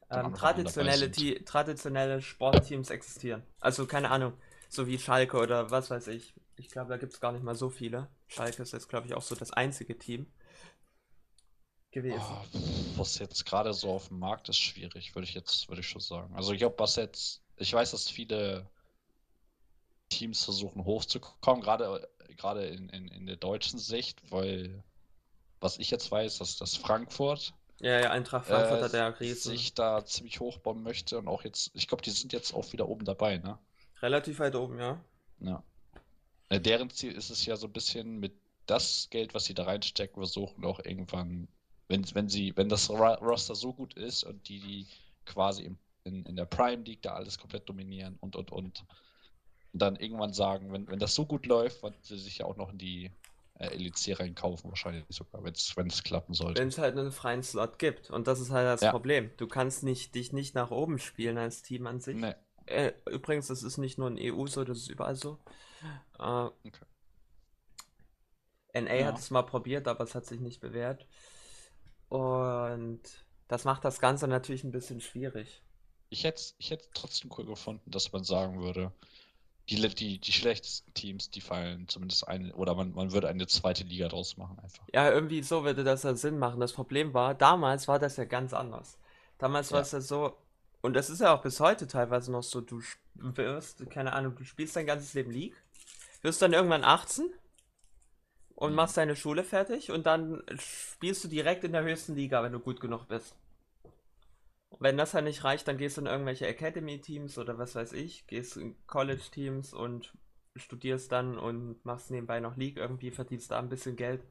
[0.10, 1.12] ähm, traditionelle,
[1.44, 3.44] traditionelle Sportteams existieren.
[3.60, 4.34] Also keine Ahnung,
[4.70, 6.34] so wie Schalke oder was weiß ich.
[6.56, 8.10] Ich glaube, da gibt es gar nicht mal so viele.
[8.28, 10.32] Schalke ist jetzt, glaube ich, auch so das einzige Team
[11.92, 12.22] gewesen.
[12.22, 15.90] Oh, was jetzt gerade so auf dem Markt ist, schwierig, würde ich jetzt, würde ich
[15.90, 16.36] schon sagen.
[16.36, 18.70] Also ich glaube, was jetzt, ich weiß, dass viele
[20.10, 24.84] Teams versuchen hochzukommen, gerade gerade in, in, in der deutschen Sicht, weil
[25.60, 29.52] was ich jetzt weiß, dass das Frankfurt ja, ja, Eintracht Frankfurt äh, hat ja riesen.
[29.52, 32.88] sich da ziemlich hochbauen möchte und auch jetzt, ich glaube, die sind jetzt auch wieder
[32.88, 33.60] oben dabei, ne?
[34.02, 35.00] Relativ weit oben, ja.
[35.40, 35.64] Ja.
[36.50, 38.34] Deren Ziel ist es ja so ein bisschen mit
[38.66, 41.48] das Geld, was sie da reinstecken, versuchen auch irgendwann,
[41.88, 44.88] wenn, wenn sie, wenn das Roster so gut ist und die, die
[45.26, 48.86] quasi im, in, in der Prime League da alles komplett dominieren und und und
[49.78, 52.58] und dann irgendwann sagen, wenn, wenn das so gut läuft, wollen sie sich ja auch
[52.58, 53.12] noch in die
[53.60, 56.60] äh, LEC reinkaufen, wahrscheinlich sogar, wenn es klappen sollte.
[56.60, 58.10] Wenn es halt einen freien Slot gibt.
[58.10, 58.90] Und das ist halt das ja.
[58.90, 59.30] Problem.
[59.38, 62.18] Du kannst nicht, dich nicht nach oben spielen als Team an sich.
[62.18, 62.34] Nee.
[62.66, 65.38] Äh, übrigens, das ist nicht nur in EU so, das ist überall so.
[66.18, 66.86] Äh, okay.
[68.74, 69.06] NA ja.
[69.06, 71.06] hat es mal probiert, aber es hat sich nicht bewährt.
[72.10, 73.02] Und
[73.48, 75.62] das macht das Ganze natürlich ein bisschen schwierig.
[76.10, 78.92] Ich hätte es ich trotzdem cool gefunden, dass man sagen würde,
[79.70, 83.84] die, die, die schlechtesten Teams, die fallen zumindest eine, oder man, man würde eine zweite
[83.84, 84.84] Liga draus machen einfach.
[84.94, 86.60] Ja, irgendwie so würde das ja Sinn machen.
[86.60, 88.98] Das Problem war, damals war das ja ganz anders.
[89.38, 89.76] Damals ja.
[89.76, 90.38] war es ja so,
[90.82, 92.82] und das ist ja auch bis heute teilweise noch so, du
[93.16, 95.62] wirst, keine Ahnung, du spielst dein ganzes Leben League,
[96.22, 97.30] wirst dann irgendwann 18
[98.56, 98.76] und mhm.
[98.76, 102.60] machst deine Schule fertig und dann spielst du direkt in der höchsten Liga, wenn du
[102.60, 103.36] gut genug bist.
[104.80, 108.28] Wenn das halt nicht reicht, dann gehst du in irgendwelche Academy-Teams oder was weiß ich,
[108.28, 110.14] gehst in College-Teams und
[110.56, 114.28] studierst dann und machst nebenbei noch League irgendwie, verdienst da ein bisschen Geld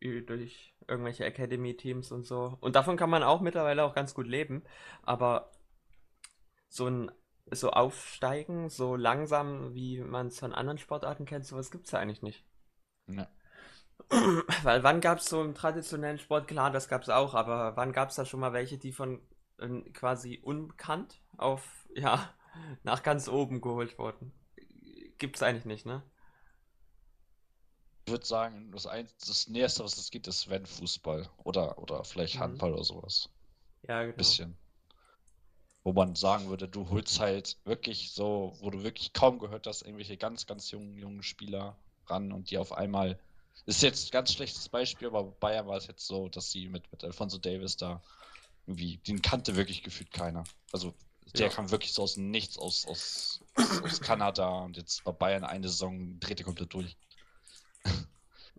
[0.00, 2.58] durch irgendwelche Academy-Teams und so.
[2.60, 4.64] Und davon kann man auch mittlerweile auch ganz gut leben,
[5.02, 5.52] aber
[6.68, 7.10] so ein
[7.50, 11.98] so aufsteigen, so langsam, wie man es von anderen Sportarten kennt, sowas gibt es ja
[11.98, 12.44] eigentlich nicht.
[13.06, 13.28] Ne.
[14.62, 17.92] Weil wann gab es so im traditionellen Sport, klar, das gab es auch, aber wann
[17.92, 19.20] gab es da schon mal welche, die von
[19.92, 22.32] quasi unbekannt auf, ja,
[22.82, 24.32] nach ganz oben geholt worden.
[25.18, 26.02] Gibt es eigentlich nicht, ne?
[28.04, 32.02] Ich würde sagen, das, ein, das Nächste, was es gibt, ist wenn Fußball oder, oder
[32.04, 32.40] vielleicht mhm.
[32.40, 32.76] Handball mhm.
[32.76, 33.28] oder sowas.
[33.86, 34.16] Ja, genau.
[34.16, 34.56] Bisschen.
[35.84, 39.82] Wo man sagen würde, du holst halt wirklich so, wo du wirklich kaum gehört hast,
[39.82, 43.18] irgendwelche ganz, ganz jungen, jungen Spieler ran und die auf einmal.
[43.66, 46.90] Ist jetzt ein ganz schlechtes Beispiel, aber Bayern war es jetzt so, dass sie mit,
[46.90, 48.02] mit Alfonso Davis da
[48.66, 50.44] irgendwie, den kannte wirklich gefühlt keiner.
[50.72, 50.94] Also
[51.34, 51.52] der ja.
[51.52, 53.40] kam wirklich so aus dem Nichts, aus, aus,
[53.82, 56.96] aus Kanada und jetzt war Bayern eine Saison, dreht er komplett durch.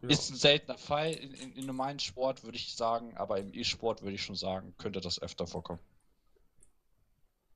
[0.02, 0.10] Ja.
[0.10, 1.14] Ist ein seltener Fall.
[1.14, 4.74] In, in, in normalen Sport würde ich sagen, aber im E-Sport würde ich schon sagen,
[4.78, 5.80] könnte das öfter vorkommen.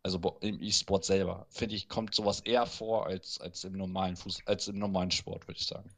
[0.01, 4.43] Also im E-Sport selber, finde ich, kommt sowas eher vor als, als im normalen Fuß,
[4.45, 5.89] als im normalen Sport, würde ich sagen.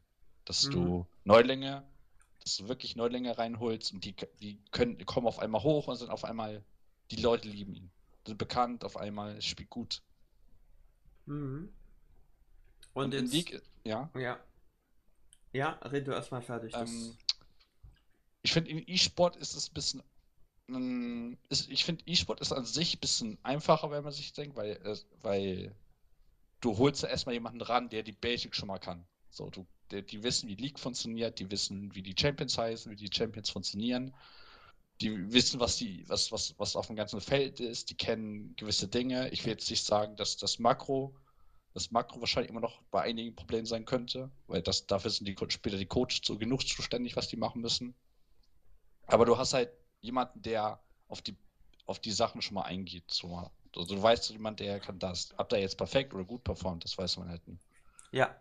[0.45, 0.71] Dass mhm.
[0.71, 1.83] du Neulinge,
[2.49, 6.09] dass du wirklich Neulinge reinholst und die, die können, kommen auf einmal hoch und sind
[6.09, 6.63] auf einmal,
[7.12, 7.91] die Leute lieben ihn.
[8.25, 10.01] Sind bekannt, auf einmal, spielt gut.
[11.27, 11.71] Mhm.
[12.93, 14.09] Und, und jetzt, League, ja.
[14.15, 14.39] Ja.
[15.53, 16.73] Ja, red du erstmal fertig.
[16.75, 17.15] Ähm,
[18.41, 20.03] ich finde, in E-Sport ist es ein bisschen.
[20.69, 24.55] Ähm, ist, ich finde, E-Sport ist an sich ein bisschen einfacher, wenn man sich denkt,
[24.55, 25.75] weil, äh, weil
[26.62, 29.05] du holst ja erstmal jemanden ran, der die Basics schon mal kann.
[29.29, 32.95] So, du, die, die wissen, wie League funktioniert, die wissen, wie die Champions heißen, wie
[32.95, 34.13] die Champions funktionieren.
[35.02, 38.88] Die wissen, was die, was, was, was auf dem ganzen Feld ist, die kennen gewisse
[38.88, 39.30] Dinge.
[39.30, 41.15] Ich will jetzt nicht sagen, dass das Makro
[41.73, 45.36] das Makro wahrscheinlich immer noch bei einigen Problemen sein könnte, weil das, dafür sind die
[45.49, 47.95] später die Coaches so genug zuständig, was die machen müssen.
[49.08, 49.71] Aber du hast halt
[50.02, 51.36] jemanden, der auf die,
[51.86, 53.10] auf die Sachen schon mal eingeht.
[53.12, 53.52] So.
[53.75, 55.34] Also du weißt jemand, der kann das.
[55.38, 57.63] Ob der jetzt perfekt oder gut performt, das weiß man halt nicht.
[58.12, 58.36] Ja.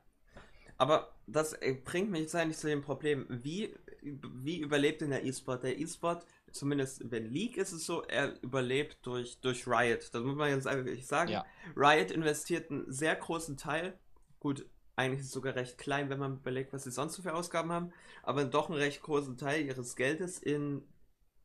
[0.79, 5.25] Aber das äh, bringt mich jetzt eigentlich zu dem Problem, wie, wie überlebt denn der
[5.25, 5.65] E-Sport?
[5.65, 10.11] Der E-Sport zumindest wenn League ist es so, er überlebt durch, durch Riot.
[10.13, 11.31] Das muss man jetzt einfach sagen.
[11.31, 11.45] Ja.
[11.77, 13.99] Riot investiert einen sehr großen Teil.
[14.41, 17.35] Gut, eigentlich ist es sogar recht klein, wenn man überlegt, was sie sonst so für
[17.35, 20.83] Ausgaben haben, aber doch einen recht großen Teil ihres Geldes in,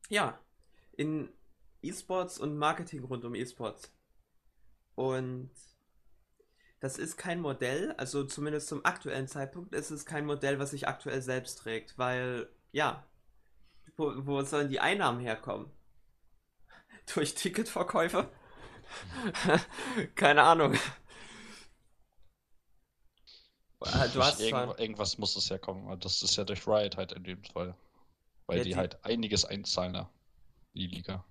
[0.08, 0.38] ja,
[0.92, 1.28] in
[1.82, 3.92] E-Sports und Marketing rund um E-Sports.
[4.94, 5.50] Und
[6.84, 10.86] das ist kein Modell, also zumindest zum aktuellen Zeitpunkt ist es kein Modell, was sich
[10.86, 13.02] aktuell selbst trägt, weil, ja,
[13.96, 15.70] wo, wo sollen die Einnahmen herkommen?
[17.14, 18.28] Durch Ticketverkäufe?
[20.14, 20.74] Keine Ahnung.
[23.80, 25.98] Ah, du hast Irgend, irgendwas muss es ja kommen.
[26.00, 27.74] Das ist ja durch Riot halt in dem Fall.
[28.46, 30.06] Weil ja, die, die, halt einiges einzahlen,
[30.74, 31.24] die Liga.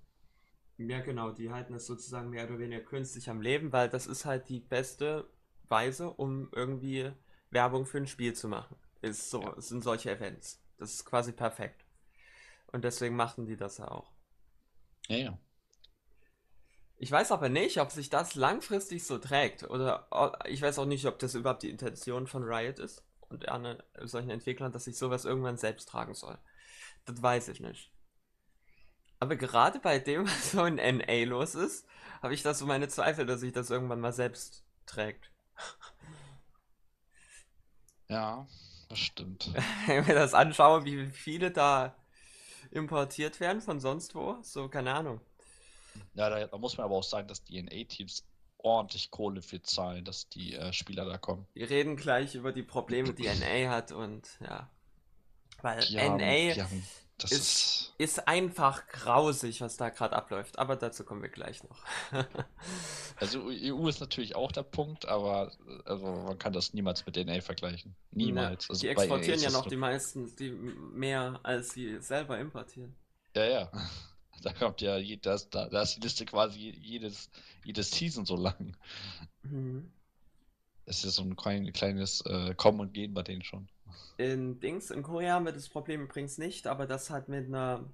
[0.77, 4.25] Ja, genau, die halten es sozusagen mehr oder weniger künstlich am Leben, weil das ist
[4.25, 5.29] halt die beste
[5.73, 7.11] Weise, um irgendwie
[7.49, 8.75] Werbung für ein Spiel zu machen.
[9.01, 9.59] Ist so, ja.
[9.59, 10.61] sind solche Events.
[10.77, 11.83] Das ist quasi perfekt.
[12.71, 14.11] Und deswegen machten die das ja auch.
[15.07, 15.39] Ja, ja.
[16.97, 19.63] Ich weiß aber nicht, ob sich das langfristig so trägt.
[19.63, 20.07] Oder
[20.45, 24.29] ich weiß auch nicht, ob das überhaupt die Intention von Riot ist und an solchen
[24.29, 26.37] Entwicklern, dass sich sowas irgendwann selbst tragen soll.
[27.05, 27.91] Das weiß ich nicht.
[29.19, 31.87] Aber gerade bei dem, was so in NA los ist,
[32.21, 35.32] habe ich da so meine Zweifel, dass sich das irgendwann mal selbst trägt.
[38.07, 38.47] Ja,
[38.89, 39.51] das stimmt.
[39.87, 41.95] Wenn mir das anschaue, wie viele da
[42.71, 44.37] importiert werden von sonst wo.
[44.41, 45.21] So, keine Ahnung.
[46.13, 48.25] Ja, da, da muss man aber auch sagen, dass die NA-Teams
[48.57, 51.47] ordentlich Kohle für zahlen, dass die äh, Spieler da kommen.
[51.53, 54.69] Wir reden gleich über die Probleme, die NA hat und ja.
[55.61, 56.67] Weil die NA
[57.19, 60.59] haben, ist, ist, ist, einfach grausig, was da gerade abläuft.
[60.59, 61.83] Aber dazu kommen wir gleich noch.
[63.17, 65.51] also EU ist natürlich auch der Punkt, aber
[65.85, 67.95] also man kann das niemals mit NA vergleichen.
[68.11, 68.69] Niemals.
[68.69, 72.95] Also die exportieren ja noch die meisten, die mehr als sie selber importieren.
[73.35, 73.71] Ja, ja.
[74.41, 77.29] Da kommt ja, das, da, da ist die Liste quasi jedes,
[77.63, 78.75] jedes Season so lang.
[79.43, 79.91] Mhm.
[80.85, 83.69] Das ist ja so ein klein, kleines äh, Kommen und Gehen bei denen schon.
[84.17, 87.89] In Dings, in Korea haben wir das Problem übrigens nicht, aber das hat mit einer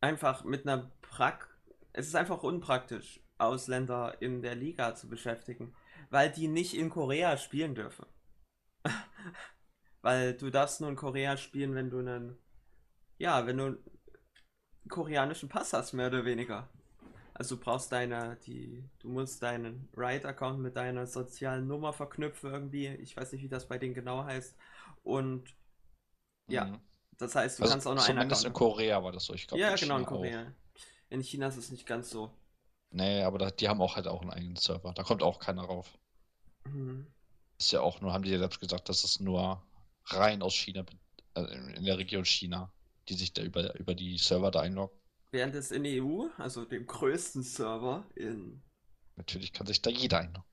[0.00, 1.48] einfach mit einer Prak
[1.92, 5.74] es ist einfach unpraktisch, Ausländer in der Liga zu beschäftigen,
[6.10, 8.06] weil die nicht in Korea spielen dürfen.
[10.02, 12.38] weil du darfst nur in Korea spielen, wenn du einen
[13.16, 13.78] ja, wenn du einen
[14.88, 16.68] koreanischen Pass hast, mehr oder weniger.
[17.34, 22.86] Also du brauchst deine, die, du musst deinen Riot-Account mit deiner sozialen Nummer verknüpfen irgendwie.
[22.86, 24.56] Ich weiß nicht, wie das bei denen genau heißt.
[25.02, 25.56] Und
[26.46, 26.80] ja, mhm.
[27.18, 28.44] das heißt, du also kannst auch nur einen Account.
[28.44, 29.60] in Korea war das so, ich glaube.
[29.60, 30.42] Ja, genau, in Korea.
[30.42, 30.80] Auch.
[31.10, 32.30] In China ist es nicht ganz so.
[32.90, 34.92] Nee, aber da, die haben auch halt auch einen eigenen Server.
[34.92, 35.98] Da kommt auch keiner rauf.
[36.68, 37.06] Mhm.
[37.58, 39.60] Ist ja auch nur, haben die ja selbst gesagt, dass es nur
[40.06, 40.84] rein aus China,
[41.34, 42.72] also in der Region China,
[43.08, 44.96] die sich da über, über die Server da einloggen.
[45.34, 48.62] Während es in der EU, also dem größten Server in.
[49.16, 50.44] Natürlich kann sich da jeder einloggen.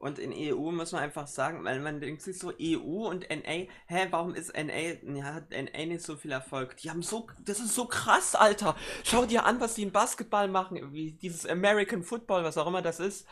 [0.00, 3.68] Und in EU muss man einfach sagen, weil man denkt sich so EU und NA,
[3.86, 6.76] hä, warum ist NA, hat NA nicht so viel Erfolg?
[6.78, 8.74] Die haben so, das ist so krass, Alter.
[9.04, 12.82] Schau dir an, was die in Basketball machen, wie dieses American Football, was auch immer
[12.82, 13.24] das ist.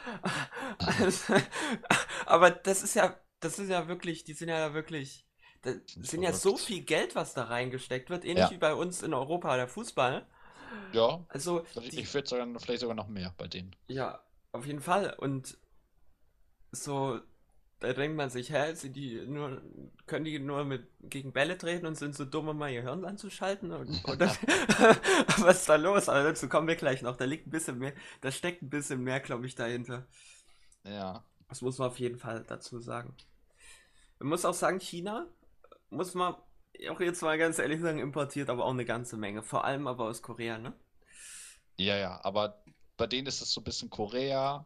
[2.27, 5.27] Aber das ist ja, das ist ja wirklich, die sind ja wirklich,
[5.63, 8.51] das sind ja so viel Geld, was da reingesteckt wird, ähnlich ja.
[8.53, 10.29] wie bei uns in Europa der Fußball.
[10.93, 13.75] Ja, Also, ich, die, ich würde sogar vielleicht sogar noch mehr bei denen.
[13.89, 14.21] ja,
[14.53, 15.15] auf jeden Fall.
[15.19, 15.59] Und
[16.73, 17.21] so,
[17.81, 19.61] da denkt man sich, hä, sind die nur,
[20.07, 23.05] können die nur mit gegen Bälle treten und sind so dumm, um mal ihr Hirn
[23.05, 23.73] anzuschalten?
[23.73, 24.29] Und, oder
[25.39, 26.09] was ist da los?
[26.09, 27.17] Aber dazu kommen wir gleich noch.
[27.17, 30.07] Da liegt ein bisschen mehr, da steckt ein bisschen mehr, glaube ich, dahinter.
[30.85, 31.23] Ja.
[31.49, 33.15] Das muss man auf jeden Fall dazu sagen.
[34.19, 35.27] Man muss auch sagen, China,
[35.91, 36.35] muss man
[36.91, 39.43] auch jetzt mal ganz ehrlich sagen, importiert aber auch eine ganze Menge.
[39.43, 40.73] Vor allem aber aus Korea, ne?
[41.79, 42.63] Ja, ja, aber
[42.97, 44.65] bei denen ist es so ein bisschen Korea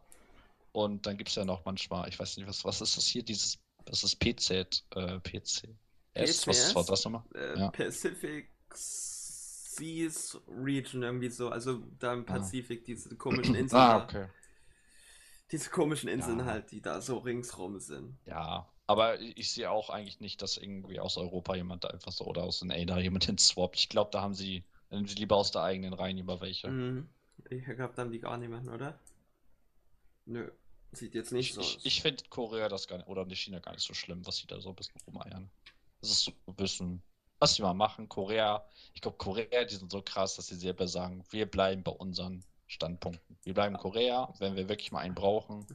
[0.71, 3.23] und dann gibt es ja noch manchmal, ich weiß nicht, was, was ist das hier,
[3.23, 5.67] dieses, das ist PZ, äh, PC.
[6.13, 6.85] S, was PCS?
[6.85, 7.23] das nochmal?
[7.35, 7.69] Äh, Ja.
[7.69, 12.23] Pacific Seas Region irgendwie so, also da im Ah.
[12.25, 14.27] Pazifik, diese komischen Inseln Ah, okay.
[15.51, 16.45] Diese komischen Inseln Ja.
[16.45, 18.17] halt, die da so ringsrum sind.
[18.25, 22.25] Ja, aber ich, sehe auch eigentlich nicht, dass irgendwie aus Europa jemand da einfach so
[22.25, 23.77] oder aus den da jemand hinswappt.
[23.77, 26.69] Ich glaube, da haben sie, nehmen sie lieber aus der eigenen Reihen über welche.
[26.69, 27.09] Mhm.
[27.49, 28.99] Ich glaube, da haben die gar niemanden, oder?
[30.25, 30.49] Nö,
[30.91, 31.79] sieht jetzt nicht Ich, so aus.
[31.83, 34.47] ich finde Korea das gar nicht, oder nicht China gar nicht so schlimm, was sie
[34.47, 35.49] da so ein bisschen rumeiern.
[36.01, 37.01] Das ist so ein bisschen,
[37.39, 38.09] was sie mal machen.
[38.09, 41.91] Korea, ich glaube, Korea, die sind so krass, dass sie selber sagen, wir bleiben bei
[41.91, 43.37] unseren Standpunkten.
[43.43, 44.33] Wir bleiben Korea.
[44.39, 45.67] Wenn wir wirklich mal einen brauchen,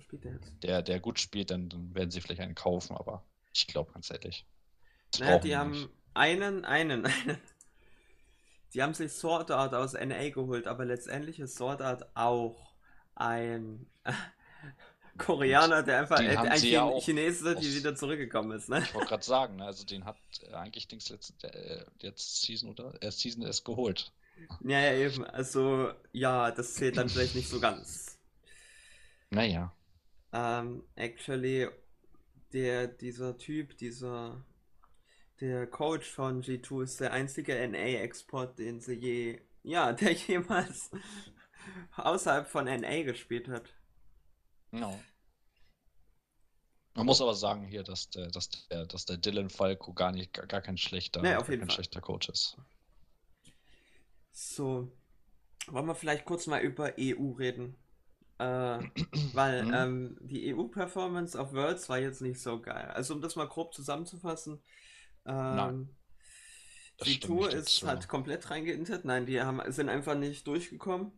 [0.63, 4.11] der der, gut spielt, dann, dann werden sie vielleicht einen kaufen, aber ich glaube ganz
[4.11, 4.47] ehrlich.
[5.19, 5.91] Naja, die haben nicht.
[6.15, 7.39] einen, einen, einen.
[8.73, 12.75] Die haben sich Sword Art aus NA geholt, aber letztendlich ist Sword Art auch
[13.15, 13.87] ein
[15.19, 18.81] Koreaner, der einfach äh, ein ja Chin auch Chinese, die wieder zurückgekommen ist, ne?
[18.83, 20.17] Ich wollte gerade sagen, ne, also den hat
[20.49, 22.95] äh, eigentlich Dings jetzt, äh, jetzt Season oder?
[23.03, 24.13] Erst Season erst geholt.
[24.61, 25.25] Ja, ja, eben.
[25.25, 28.19] Also, ja, das zählt dann vielleicht nicht so ganz.
[29.31, 29.75] Naja.
[30.33, 31.69] Ähm, actually,
[32.53, 34.45] der, dieser Typ, dieser,
[35.41, 40.91] der Coach von G2 ist der einzige NA-Export, den sie je, ja, der jemals
[41.97, 43.75] außerhalb von NA gespielt hat.
[44.71, 44.99] No.
[46.95, 50.33] Man muss aber sagen hier, dass der, dass der, dass der Dylan Falco gar nicht,
[50.33, 51.71] gar, kein schlechter, Nee, gar kein Fall.
[51.71, 52.57] schlechter Coach ist.
[54.39, 54.93] So,
[55.69, 57.77] wollen wir vielleicht kurz mal über EU reden?
[58.39, 58.83] Äh,
[59.33, 59.73] weil Mhm.
[59.73, 62.89] ähm, die EU-Performance auf Worlds war jetzt nicht so geil.
[62.95, 64.63] Also um das mal grob zusammenzufassen,
[65.27, 65.97] ähm,
[67.07, 67.87] die Tour ist dazu.
[67.87, 69.05] hat komplett reingeintet.
[69.07, 71.13] Nein, die haben, sind einfach nicht durchgekommen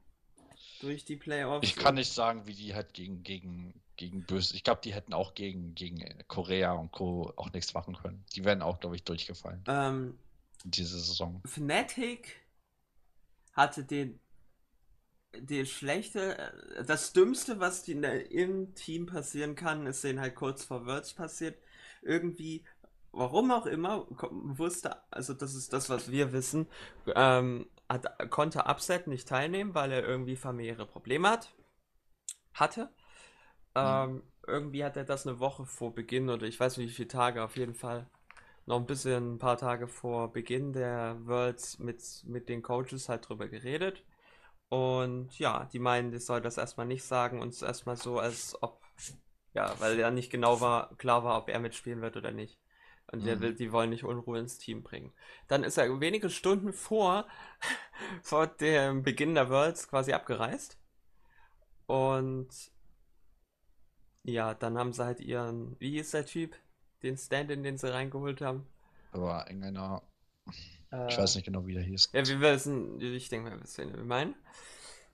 [0.80, 1.70] durch die Playoffs.
[1.70, 4.54] Ich kann nicht sagen, wie die halt gegen, gegen, gegen böse.
[4.56, 7.32] Ich glaube, die hätten auch gegen, gegen Korea und Co.
[7.36, 8.24] auch nichts machen können.
[8.34, 10.18] Die wären auch, glaube ich, durchgefallen Ähm,
[10.64, 11.44] in dieser Saison.
[11.44, 12.36] Fnatic
[13.58, 14.20] hatte den,
[15.36, 20.64] den schlechte, äh, das Dümmste, was die im Team passieren kann, ist denen halt kurz
[20.64, 21.58] vor Worlds passiert.
[22.02, 22.64] Irgendwie,
[23.12, 26.68] warum auch immer, wusste, also das ist das, was wir wissen,
[27.14, 31.54] ähm, hat, konnte Upset nicht teilnehmen, weil er irgendwie familiäre Probleme hat,
[32.54, 32.90] hatte.
[33.74, 37.08] Ähm, irgendwie hat er das eine Woche vor Beginn oder ich weiß nicht wie viele
[37.08, 38.08] Tage, auf jeden Fall
[38.68, 43.28] noch ein bisschen, ein paar Tage vor Beginn der Worlds mit, mit den Coaches halt
[43.28, 44.04] drüber geredet.
[44.70, 48.56] Und ja, die meinen, ich soll das erstmal nicht sagen und es erstmal so, als
[48.62, 48.82] ob,
[49.54, 52.58] ja, weil ja nicht genau war, klar war, ob er mitspielen wird oder nicht.
[53.12, 53.42] Und der Mhm.
[53.42, 55.12] will, die wollen nicht Unruhe ins Team bringen.
[55.48, 57.26] Dann ist er wenige Stunden vor,
[58.22, 60.78] vor dem Beginn der Worlds quasi abgereist.
[61.88, 62.70] Und
[64.22, 66.56] ja, dann haben sie halt ihren, wie ist der Typ?
[67.02, 68.66] Den Stand-in, den sie reingeholt haben.
[69.12, 70.02] Aber irgendeiner,
[70.92, 72.10] Äh, ich weiß nicht genau, wie der hieß.
[72.12, 74.34] Ja, wir wissen, ich denke, wir wissen, wen wir meinen.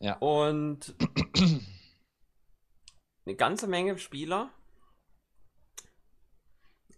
[0.01, 0.17] Ja.
[0.21, 0.95] Und
[3.27, 4.51] eine ganze Menge Spieler,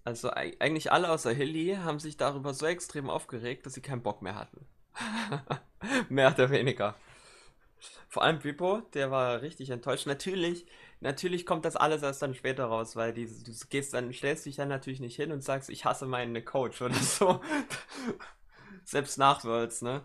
[0.04, 4.02] also eig- eigentlich alle außer Hilly, haben sich darüber so extrem aufgeregt, dass sie keinen
[4.02, 4.66] Bock mehr hatten.
[6.08, 6.94] mehr oder weniger.
[8.08, 10.06] Vor allem Bippo, der war richtig enttäuscht.
[10.06, 10.66] Natürlich,
[11.00, 14.56] natürlich kommt das alles erst dann später raus, weil die, du gehst dann, stellst dich
[14.56, 17.40] dann natürlich nicht hin und sagst, ich hasse meinen Coach oder so.
[18.84, 20.04] Selbst nach Worlds, ne?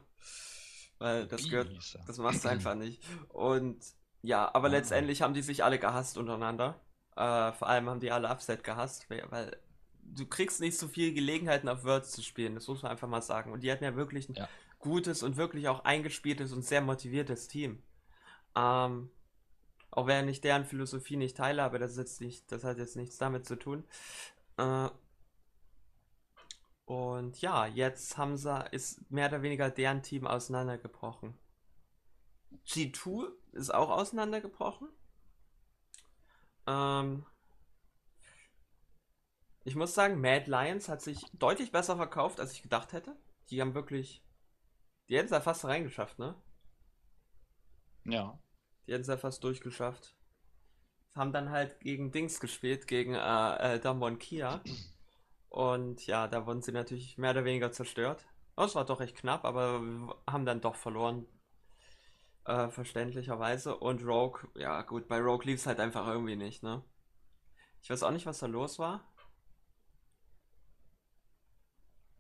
[1.00, 1.70] Weil das gehört,
[2.06, 3.04] das machst du einfach nicht.
[3.30, 3.84] Und
[4.22, 6.80] ja, aber letztendlich haben die sich alle gehasst untereinander.
[7.16, 9.58] Äh, vor allem haben die alle Upset gehasst, weil, weil
[10.04, 13.22] du kriegst nicht so viele Gelegenheiten auf Worlds zu spielen, das muss man einfach mal
[13.22, 13.52] sagen.
[13.52, 14.48] Und die hatten ja wirklich ein Ja.
[14.80, 17.84] gutes und wirklich auch eingespieltes und sehr motiviertes Team.
[18.56, 19.10] Ähm,
[19.92, 23.18] auch wenn ich deren Philosophie nicht teile, aber das, ist nicht, das hat jetzt nichts
[23.18, 23.84] damit zu tun.
[24.58, 24.90] Äh,
[26.86, 31.38] und ja, jetzt sie, ist mehr oder weniger deren Team auseinandergebrochen.
[32.66, 34.90] G2 ist auch auseinandergebrochen.
[36.68, 37.26] Ähm,
[39.64, 43.16] ich muss sagen, Mad Lions hat sich deutlich besser verkauft, als ich gedacht hätte.
[43.50, 44.24] Die haben wirklich,
[45.10, 46.36] die hätten es ja fast reingeschafft, ne?
[48.06, 48.40] Ja.
[48.88, 50.16] Die hätten es ja fast durchgeschafft.
[51.16, 54.62] Haben dann halt gegen Dings gespielt, gegen äh, äh, Damwon Kia.
[55.50, 58.26] Und ja, da wurden sie natürlich mehr oder weniger zerstört.
[58.56, 59.82] Oh, es war doch recht knapp, aber
[60.28, 61.26] haben dann doch verloren.
[62.46, 63.76] Äh, verständlicherweise.
[63.78, 66.84] Und Rogue, ja gut, bei Rogue lief es halt einfach irgendwie nicht, ne?
[67.84, 69.04] Ich weiß auch nicht, was da los war.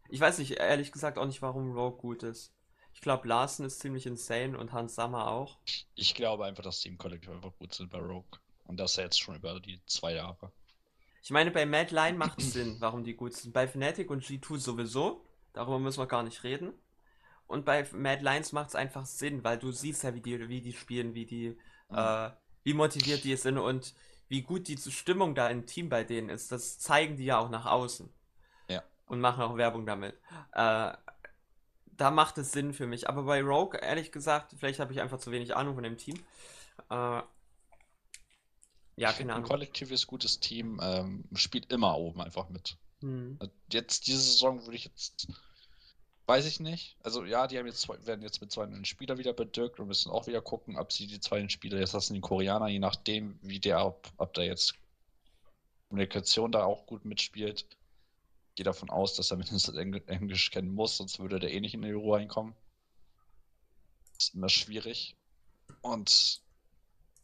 [0.10, 2.54] Ich weiß nicht, ehrlich gesagt auch nicht, warum Rogue gut ist.
[2.94, 5.58] Ich glaube, Larsen ist ziemlich insane und Hans Sammer auch.
[5.96, 8.40] Ich glaube einfach, dass die im Kollektiv einfach gut sind bei Rogue.
[8.66, 10.52] Und das jetzt schon über die zwei Jahre.
[11.24, 13.54] Ich meine, bei Mad Line macht es Sinn, warum die gut sind.
[13.54, 15.26] Bei Fnatic und G2 sowieso.
[15.54, 16.74] Darüber müssen wir gar nicht reden.
[17.52, 20.62] Und bei Mad Lions macht es einfach Sinn, weil du siehst ja, wie die, wie
[20.62, 21.50] die spielen, wie die,
[21.90, 21.98] mhm.
[21.98, 22.32] äh,
[22.64, 23.94] wie motiviert die sind und
[24.30, 26.54] wie gut die Stimmung da im Team bei denen ist.
[26.54, 28.10] Das zeigen die ja auch nach außen.
[28.70, 28.84] Ja.
[29.06, 30.16] Und machen auch Werbung damit.
[30.54, 30.94] Äh,
[32.02, 33.08] da macht es Sinn für mich.
[33.08, 36.16] Aber bei Rogue, ehrlich gesagt, vielleicht habe ich einfach zu wenig Ahnung von dem Team.
[36.90, 37.22] Äh,
[38.96, 39.36] ja, genau.
[39.36, 42.76] Ein kollektives, gutes Team ähm, spielt immer oben einfach mit.
[43.02, 43.38] Hm.
[43.72, 45.28] Jetzt, diese Saison würde ich jetzt.
[46.26, 46.98] Weiß ich nicht.
[47.04, 49.88] Also ja, die haben jetzt zwei, werden jetzt mit zwei neuen Spielern wieder bedrückt und
[49.88, 53.38] müssen auch wieder gucken, ob sie die zwei Spieler, jetzt lassen die Koreaner, je nachdem,
[53.44, 54.74] wie der, ob, ob der jetzt
[55.90, 57.68] Kommunikation da auch gut mitspielt.
[58.56, 61.82] Gehe davon aus, dass er mindestens Englisch kennen muss, sonst würde der eh nicht in
[61.82, 62.54] die Euro reinkommen.
[64.18, 65.16] Ist immer schwierig.
[65.82, 66.42] Und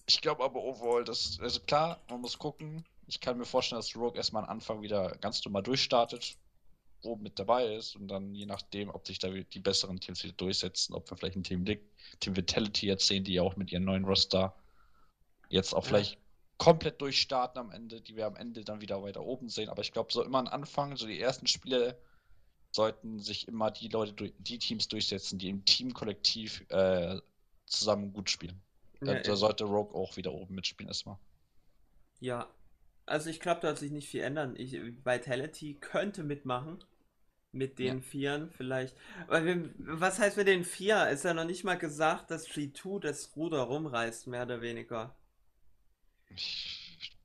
[0.06, 2.86] ich glaube aber overall, dass, also klar, man muss gucken.
[3.08, 6.38] Ich kann mir vorstellen, dass Rogue erstmal am Anfang wieder ganz normal durchstartet,
[7.04, 10.34] oben mit dabei ist und dann je nachdem, ob sich da die besseren Teams wieder
[10.34, 13.86] durchsetzen, ob wir vielleicht ein Team, Team Vitality jetzt sehen, die ja auch mit ihren
[13.86, 14.56] neuen Roster
[15.50, 15.90] jetzt auch ja.
[15.90, 16.18] vielleicht
[16.58, 19.70] komplett durchstarten am Ende, die wir am Ende dann wieder weiter oben sehen.
[19.70, 21.97] Aber ich glaube, so immer am Anfang, so die ersten Spiele
[22.72, 27.20] sollten sich immer die Leute, die Teams durchsetzen, die im Team-Kollektiv äh,
[27.66, 28.62] zusammen gut spielen.
[29.01, 31.18] Da, ja, da sollte Rogue auch wieder oben mitspielen erstmal.
[32.20, 32.47] Ja.
[33.05, 34.55] Also ich glaube, da wird sich nicht viel ändern.
[34.58, 36.84] Ich, Vitality könnte mitmachen.
[37.53, 38.03] Mit den ja.
[38.03, 38.95] Vieren vielleicht.
[39.28, 41.08] Aber wir, was heißt mit den Vier?
[41.08, 45.16] Ist ja noch nicht mal gesagt, dass G2 das Ruder rumreißt, mehr oder weniger.
[46.30, 47.16] Ich,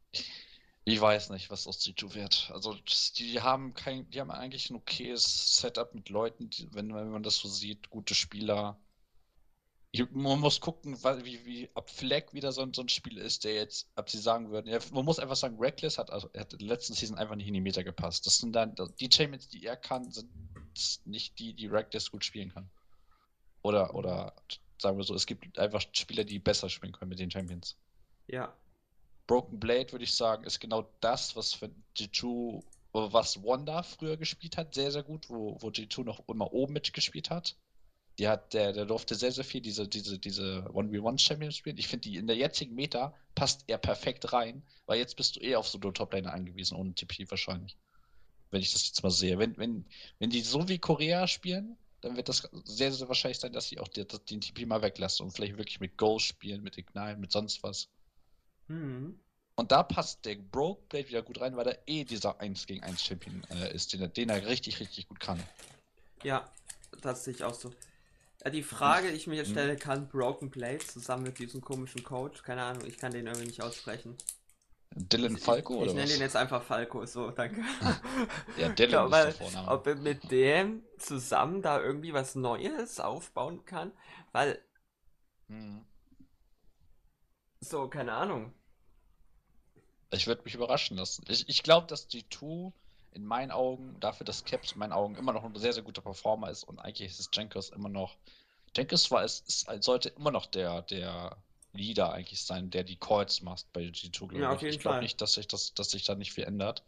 [0.84, 2.50] ich weiß nicht, was aus G2 wird.
[2.52, 2.76] Also
[3.16, 7.22] die haben kein, die haben eigentlich ein okayes Setup mit Leuten, die, wenn, wenn man
[7.22, 8.78] das so sieht, gute Spieler
[10.10, 13.90] man muss gucken, wie, wie ab Fleck wieder so, so, ein Spiel ist, der jetzt,
[13.94, 16.68] ob sie sagen würden, ja, man muss einfach sagen, Reckless hat, also, hat in der
[16.68, 18.24] letzten Season einfach nicht in die Meter gepasst.
[18.24, 20.30] Das sind dann, die Champions, die er kann, sind
[21.04, 22.70] nicht die, die Reckless gut spielen kann.
[23.60, 24.34] Oder, oder
[24.78, 27.76] sagen wir so, es gibt einfach Spieler, die besser spielen können mit den Champions.
[28.28, 28.56] Ja.
[29.26, 32.62] Broken Blade, würde ich sagen, ist genau das, was für G2,
[32.92, 37.30] was Wanda früher gespielt hat, sehr, sehr gut, wo, wo G2 noch immer oben mitgespielt
[37.30, 37.56] hat.
[38.18, 41.78] Die hat, der, der durfte sehr, sehr viel diese, diese, diese 1v1 spielen.
[41.78, 45.40] Ich finde, die in der jetzigen Meta passt er perfekt rein, weil jetzt bist du
[45.40, 47.78] eh auf so eine Toplane angewiesen, ohne TP wahrscheinlich.
[48.50, 49.38] Wenn ich das jetzt mal sehe.
[49.38, 49.86] Wenn, wenn,
[50.18, 53.78] wenn die so wie Korea spielen, dann wird das sehr, sehr wahrscheinlich sein, dass sie
[53.78, 57.32] auch die, den TP mal weglassen und vielleicht wirklich mit Ghost spielen, mit Ignite, mit
[57.32, 57.88] sonst was.
[58.68, 59.18] Mhm.
[59.54, 62.82] Und da passt der Broke Blade wieder gut rein, weil er eh dieser 1 gegen
[62.82, 65.42] 1 Champion äh, ist, den er, den er richtig, richtig gut kann.
[66.22, 66.48] Ja,
[67.02, 67.72] das sehe ich auch so.
[68.44, 69.54] Ja, die Frage, die ich mir jetzt hm.
[69.54, 73.46] stelle, kann Broken Blade zusammen mit diesem komischen Coach, keine Ahnung, ich kann den irgendwie
[73.46, 74.16] nicht aussprechen.
[74.94, 77.62] Dylan Falco ich, oder Ich nenne den jetzt einfach Falco, so, danke.
[78.58, 79.70] ja, Dylan ja, ist der Vorname.
[79.70, 83.92] Ob er mit dem zusammen da irgendwie was Neues aufbauen kann,
[84.32, 84.58] weil.
[85.48, 85.84] Hm.
[87.62, 88.52] So, keine Ahnung.
[90.10, 91.24] Ich würde mich überraschen lassen.
[91.28, 92.72] Ich, ich glaube, dass G2
[93.12, 96.02] in meinen Augen, dafür, dass Caps in meinen Augen immer noch ein sehr, sehr guter
[96.02, 98.16] Performer ist und eigentlich ist Jenkins immer noch.
[98.76, 101.36] Jenkins war es, ist, sollte immer noch der, der
[101.72, 104.62] Leader eigentlich sein, der die Calls macht bei G2, glaube ja, ich.
[104.62, 106.82] Ich glaube nicht, dass sich, das, dass sich da nicht viel ändert.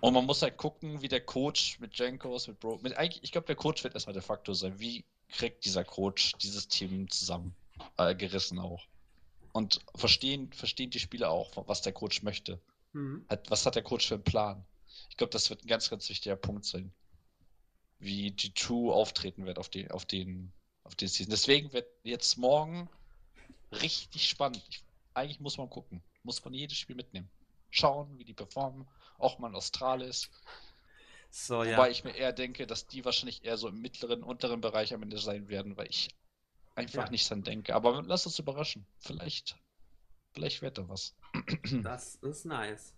[0.00, 3.32] Und man muss halt gucken, wie der Coach mit Jenkos, mit Bro, mit eigentlich, ich
[3.32, 4.78] glaube, der Coach wird erstmal der Faktor sein.
[4.78, 7.54] Wie kriegt dieser Coach dieses Team zusammen
[7.98, 8.82] äh, gerissen auch?
[9.54, 12.60] Und verstehen, verstehen die Spieler auch, was der Coach möchte.
[12.92, 13.24] Mhm.
[13.28, 14.66] Hat, was hat der Coach für einen Plan?
[15.10, 16.92] Ich glaube, das wird ein ganz, ganz wichtiger Punkt sein.
[18.00, 20.52] Wie G2 auftreten wird auf den, auf den,
[20.82, 21.30] auf den Season.
[21.30, 22.88] Deswegen wird jetzt morgen
[23.70, 24.60] richtig spannend.
[24.68, 24.82] Ich,
[25.14, 26.02] eigentlich muss man gucken.
[26.24, 27.30] Muss man jedes Spiel mitnehmen.
[27.70, 28.88] Schauen, wie die performen.
[29.18, 30.30] Auch mal in Australis.
[31.30, 31.88] So, Wobei ja.
[31.88, 35.18] ich mir eher denke, dass die wahrscheinlich eher so im mittleren, unteren Bereich am Ende
[35.18, 36.08] sein werden, weil ich
[36.74, 37.10] einfach ja.
[37.10, 37.74] nicht dran denke.
[37.74, 38.86] Aber lass uns überraschen.
[38.98, 39.56] Vielleicht
[40.34, 41.14] Vielleicht wird da was.
[41.82, 42.92] Das ist nice.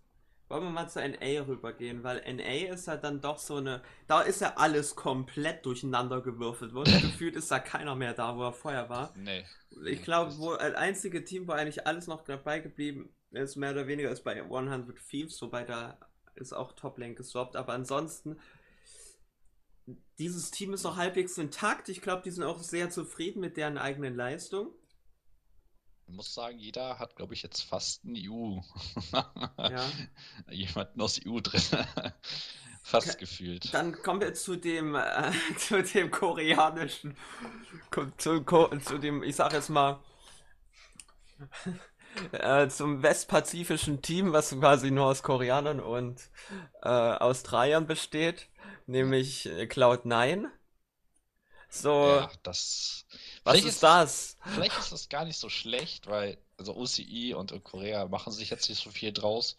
[0.48, 3.82] wollen wir mal zu NA rübergehen, weil NA ist halt dann doch so eine.
[4.06, 6.92] Da ist ja alles komplett durcheinander gewürfelt worden.
[7.02, 9.12] Gefühlt ist da keiner mehr da, wo er vorher war.
[9.16, 9.44] Nee.
[9.84, 13.86] Ich glaube, wo ein einzige Team, wo eigentlich alles noch dabei geblieben ist, mehr oder
[13.86, 15.98] weniger ist bei 100 Thieves, wobei da
[16.34, 18.38] ist auch Toplane geswappt, aber ansonsten.
[20.18, 21.88] Dieses Team ist noch halbwegs intakt.
[21.88, 24.72] Ich glaube, die sind auch sehr zufrieden mit deren eigenen Leistung.
[26.08, 28.60] Ich muss sagen, jeder hat, glaube ich, jetzt fast ein EU.
[29.58, 29.84] Ja.
[30.50, 31.60] Jemanden aus EU drin.
[32.82, 33.18] fast Okay.
[33.18, 33.74] gefühlt.
[33.74, 37.16] Dann kommen wir zu dem, äh, zu dem koreanischen,
[37.90, 38.44] ko- zu,
[38.84, 40.00] zu dem, ich sag jetzt mal,
[42.32, 46.30] äh, zum westpazifischen Team, was quasi nur aus Koreanern und
[46.82, 48.48] äh, Australiern besteht,
[48.86, 50.50] nämlich äh, Cloud9.
[51.68, 53.06] So, Ja, das.
[53.44, 54.36] was Vielleicht ist das?
[54.46, 58.50] Vielleicht ist das gar nicht so schlecht, weil also OCI und in Korea machen sich
[58.50, 59.56] jetzt nicht so viel draus.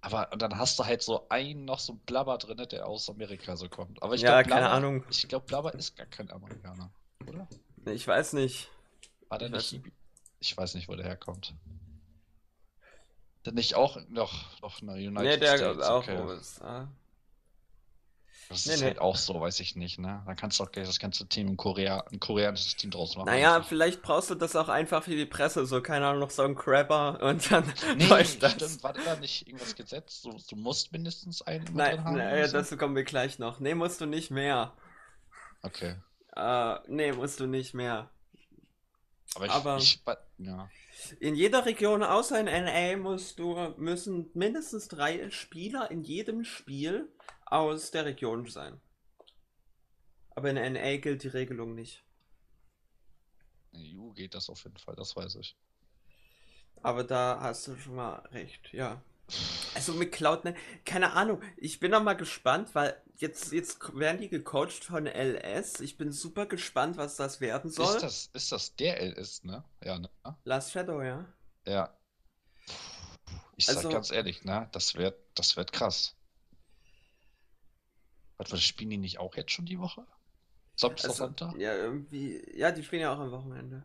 [0.00, 3.56] Aber und dann hast du halt so einen noch so Blabber drin, der aus Amerika
[3.56, 4.02] so kommt.
[4.02, 5.04] Aber ich Ja, glaube, keine Blabber, Ahnung.
[5.08, 6.92] ich glaube, Blabber ist gar kein Amerikaner,
[7.26, 7.48] oder?
[7.86, 8.70] Ich weiß nicht.
[9.30, 9.74] War der Ich nicht?
[9.74, 9.80] weiß
[10.40, 11.54] Ich weiß nicht, wo der herkommt.
[13.44, 16.28] Der nicht auch noch, noch eine United Nee, der States, auch okay.
[16.30, 16.88] USA.
[18.48, 18.86] Das Nee, ist nee.
[18.86, 20.22] halt auch so, weiß ich nicht, ne?
[20.26, 23.26] Dann kannst du auch gleich das ganze Team in Korea, ein koreanisches Team draus machen.
[23.26, 23.68] Naja, einfach.
[23.68, 26.54] vielleicht brauchst du das auch einfach für die Presse, so keine Ahnung, noch so ein
[26.54, 28.52] Crabber und dann Nee, läuft das.
[28.52, 30.24] stimmt, war da nicht irgendwas gesetzt?
[30.24, 32.52] Du, du musst mindestens einen Nein, haben so?
[32.56, 33.60] dazu kommen wir gleich noch.
[33.60, 34.72] Nee, musst du nicht mehr.
[35.62, 35.96] Okay.
[36.34, 38.08] Äh, nee, musst du nicht mehr.
[39.34, 40.70] Aber ich, Aber- ich wa- ja.
[41.20, 47.08] In jeder Region außer in NA musst du, müssen mindestens drei Spieler in jedem Spiel
[47.50, 48.80] aus der Region sein.
[50.30, 52.04] Aber in NA gilt die Regelung nicht.
[53.72, 55.56] In EU geht das auf jeden Fall, das weiß ich.
[56.82, 59.02] Aber da hast du schon mal recht, ja.
[59.74, 60.54] Also mit Cloud9,
[60.86, 65.80] keine Ahnung, ich bin noch mal gespannt, weil jetzt, jetzt werden die gecoacht von LS.
[65.80, 67.96] Ich bin super gespannt, was das werden soll.
[67.96, 69.64] Ist das, ist das der LS, ne?
[69.84, 70.08] Ja, ne?
[70.44, 71.26] Last Shadow, ja.
[71.66, 71.94] Ja.
[73.56, 74.68] Ich sag Also- ganz ehrlich, ne?
[74.72, 76.14] Das wird, das wird krass.
[78.38, 80.06] Warte, was spielen die nicht auch jetzt schon die Woche?
[80.76, 81.56] Samstag, Also, Sonntag?
[81.58, 83.84] ja, irgendwie, ja, die spielen ja auch am Wochenende.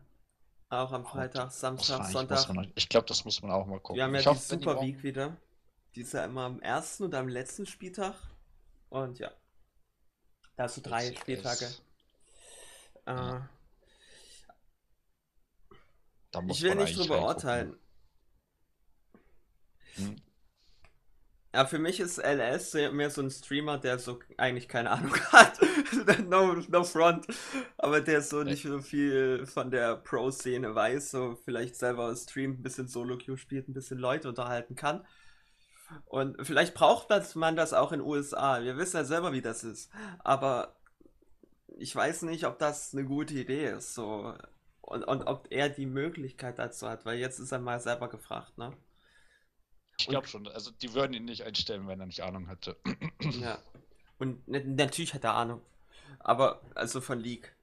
[0.70, 2.48] Auch am Freitag, Muss Samstag, Sonntag.
[2.54, 3.96] man, ich glaube, das muss man auch mal gucken.
[3.96, 5.36] Wir haben ja ich die hoffe, Super Week wieder.
[5.94, 8.14] Die ist ja immer am ersten und am letzten Spieltag.
[8.88, 9.30] Und ja.
[10.56, 11.20] Da hast du drei LCS.
[11.20, 11.66] Spieltage.
[13.06, 13.48] Äh, Ja.
[16.48, 17.76] Ich will nicht drüber urteilen.
[19.94, 20.16] Hm.
[21.54, 25.60] Ja, für mich ist LS mehr so ein Streamer, der so eigentlich keine Ahnung hat.
[26.26, 27.26] no, no front.
[27.78, 28.50] Aber der so Nee.
[28.50, 33.68] nicht so viel von der Pro-Szene weiß, so vielleicht selber streamt, ein bisschen Solo-Queue spielt,
[33.68, 35.06] ein bisschen Leute unterhalten kann.
[36.06, 38.62] Und vielleicht braucht das, man das auch in USA.
[38.62, 39.90] Wir wissen ja selber, wie das ist.
[40.20, 40.76] Aber
[41.78, 43.94] ich weiß nicht, ob das eine gute Idee ist.
[43.94, 44.34] So.
[44.82, 48.58] Und, und ob er die Möglichkeit dazu hat, weil jetzt ist er mal selber gefragt,
[48.58, 48.76] ne?
[49.98, 50.46] Ich glaube schon.
[50.48, 52.76] Also die würden ihn nicht einstellen, wenn er nicht Ahnung hätte.
[53.40, 53.58] Ja.
[54.18, 55.60] Und natürlich hat er Ahnung.
[56.20, 57.54] Aber, also von League.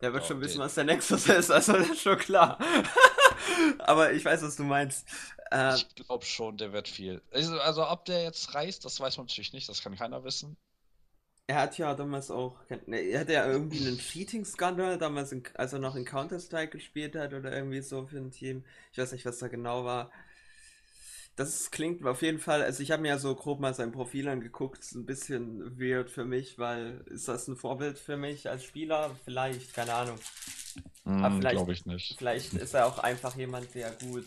[0.00, 2.58] Der wird Ja, schon wissen, was der Nexus ist, also das ist schon klar.
[3.78, 5.06] Aber ich weiß, was du meinst.
[5.50, 7.22] Äh, Ich glaube schon, der wird viel.
[7.30, 10.56] Also, also ob der jetzt reißt, das weiß man natürlich nicht, das kann keiner wissen.
[11.48, 15.72] er hat ja damals auch, ne, er hatte ja irgendwie einen Cheating-Skandal, damals, in, als
[15.72, 18.64] er noch in Counter-Strike gespielt hat oder irgendwie so für ein Team.
[18.92, 20.10] Ich weiß nicht, was da genau war.
[21.36, 24.26] Das klingt auf jeden Fall, also ich habe mir ja so grob mal sein Profil
[24.28, 28.64] angeguckt, ist ein bisschen weird für mich, weil ist das ein Vorbild für mich als
[28.64, 29.14] Spieler?
[29.24, 30.18] Vielleicht, keine Ahnung.
[31.04, 32.16] Aber Hm, vielleicht- glaube ich nicht.
[32.16, 34.24] Vielleicht ist er auch einfach jemand, der gut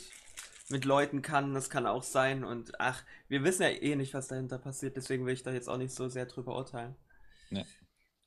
[0.70, 2.44] mit Leuten kann, das kann auch sein.
[2.44, 5.68] Und ach, wir wissen ja eh nicht, was dahinter passiert, deswegen will ich da jetzt
[5.68, 6.96] auch nicht so sehr drüber urteilen.
[7.50, 7.66] Nee.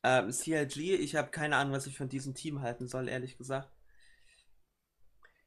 [0.03, 3.69] Ähm, CLG, ich habe keine Ahnung, was ich von diesem Team halten soll, ehrlich gesagt.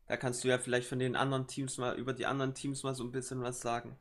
[0.07, 2.93] Da kannst du ja vielleicht von den anderen Teams mal, über die anderen Teams mal
[2.93, 3.97] so ein bisschen was sagen.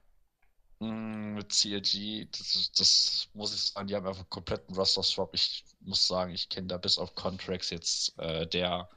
[0.80, 5.32] Hm, mit CLG, das, das muss ich sagen, die haben einfach einen kompletten Roster-Swap.
[5.32, 8.88] Ich muss sagen, ich kenne da bis auf Contracts jetzt, äh, der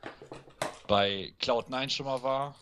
[0.87, 2.55] bei Cloud9 schon mal war.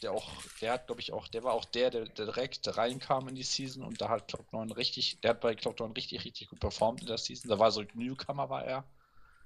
[0.00, 0.28] Der auch,
[0.60, 3.44] der hat, glaube ich, auch, der war auch der, der, der direkt reinkam in die
[3.44, 7.06] Season und da hat Cloud9 richtig, der hat bei Cloud9 richtig, richtig gut performt in
[7.06, 7.48] der Season.
[7.48, 8.84] Da war so ein Newcomer, war er.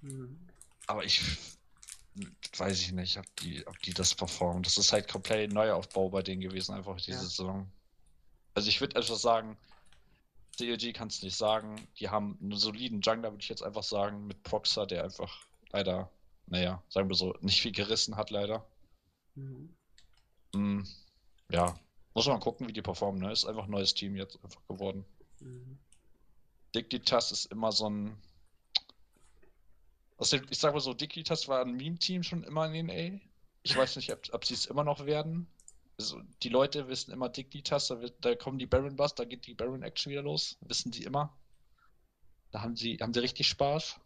[0.01, 0.39] Hm.
[0.87, 1.21] Aber ich
[2.57, 4.63] weiß ich nicht, ob die, ob die das performen.
[4.63, 7.19] Das ist halt komplett Neuaufbau bei denen gewesen, einfach diese Ja.
[7.21, 7.71] Saison.
[8.55, 9.57] Also ich würde einfach sagen,
[10.57, 11.87] CLG kannst du nicht sagen.
[11.99, 16.11] Die haben einen soliden Jungler, würde ich jetzt einfach sagen, mit Proxer, der einfach leider,
[16.47, 18.67] naja, sagen wir so, nicht viel gerissen hat, leider.
[19.35, 19.75] Mhm.
[20.55, 20.87] Hm,
[21.51, 21.79] ja,
[22.15, 23.21] Muss man gucken, wie die performen.
[23.21, 23.31] Ne?
[23.31, 25.05] Ist einfach ein neues Team jetzt einfach geworden.
[25.41, 25.77] Mhm.
[26.75, 28.17] Dickitas ist immer so ein.
[30.19, 33.21] Also ich sag mal so, Dickitas war ein Meme-Team schon immer in den A.
[33.63, 35.49] Ich weiß nicht, ob, ob sie es immer noch werden.
[35.99, 39.55] Also, die Leute wissen immer Dickitas, da, da kommen die Baron Bus, da geht die
[39.55, 40.57] Baron Action wieder los.
[40.61, 41.37] Wissen sie immer.
[42.51, 43.99] Da haben sie, haben sie richtig Spaß.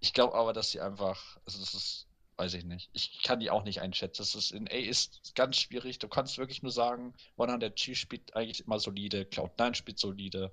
[0.00, 2.90] Ich glaube aber, dass sie einfach, also das ist, weiß ich nicht.
[2.92, 4.22] Ich kann die auch nicht einschätzen.
[4.22, 5.98] Das ist in A ist ganz schwierig.
[5.98, 10.52] Du kannst wirklich nur sagen, 100 G spielt eigentlich immer solide, Cloud9 spielt solide.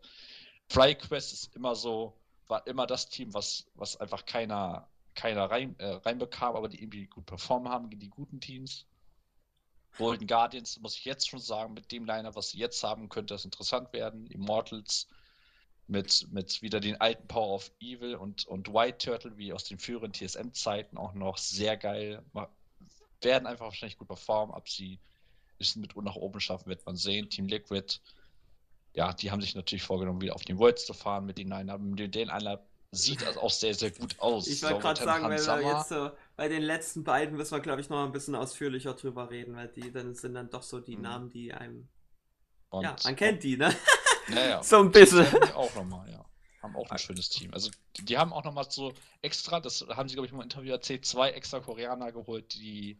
[0.70, 2.21] FlyQuest ist immer so,
[2.52, 7.08] war immer das Team, was, was einfach keiner, keiner rein, äh, reinbekam, aber die irgendwie
[7.08, 8.86] gut performen haben gegen die guten Teams.
[9.98, 13.34] Golden Guardians, muss ich jetzt schon sagen, mit dem Liner, was sie jetzt haben, könnte
[13.34, 14.28] das interessant werden.
[14.28, 15.08] Immortals
[15.88, 19.80] mit, mit wieder den alten Power of Evil und, und White Turtle, wie aus den
[19.80, 22.24] früheren TSM-Zeiten, auch noch sehr geil.
[23.22, 24.54] Werden einfach wahrscheinlich gut performen.
[24.54, 25.00] Ob sie
[25.58, 27.30] es mit nach oben schaffen, wird man sehen.
[27.30, 28.00] Team Liquid
[28.94, 31.80] ja, die haben sich natürlich vorgenommen, wieder auf den Worlds zu fahren mit den Line-Up.
[31.80, 34.48] Mit den Line-Up sieht also auch sehr, sehr gut aus.
[34.48, 37.80] Ich wollte gerade sagen, weil wir jetzt so, bei den letzten beiden müssen wir, glaube
[37.80, 40.98] ich, noch ein bisschen ausführlicher drüber reden, weil die dann sind dann doch so die
[40.98, 41.04] mhm.
[41.04, 41.88] Namen, die einem.
[42.70, 43.74] Und ja, man kennt die, ne?
[44.28, 45.26] Naja, so ein bisschen.
[45.54, 46.26] Auch nochmal, ja.
[46.62, 47.54] Haben auch ein schönes Team.
[47.54, 50.44] Also, die, die haben auch nochmal so extra, das haben sie, glaube ich, mal im
[50.44, 52.98] Interview erzählt, zwei extra Koreaner geholt, die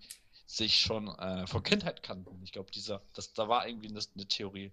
[0.48, 2.42] sich schon äh, von Kindheit kannten.
[2.44, 4.72] Ich glaube, dieser, das, da war irgendwie eine, eine Theorie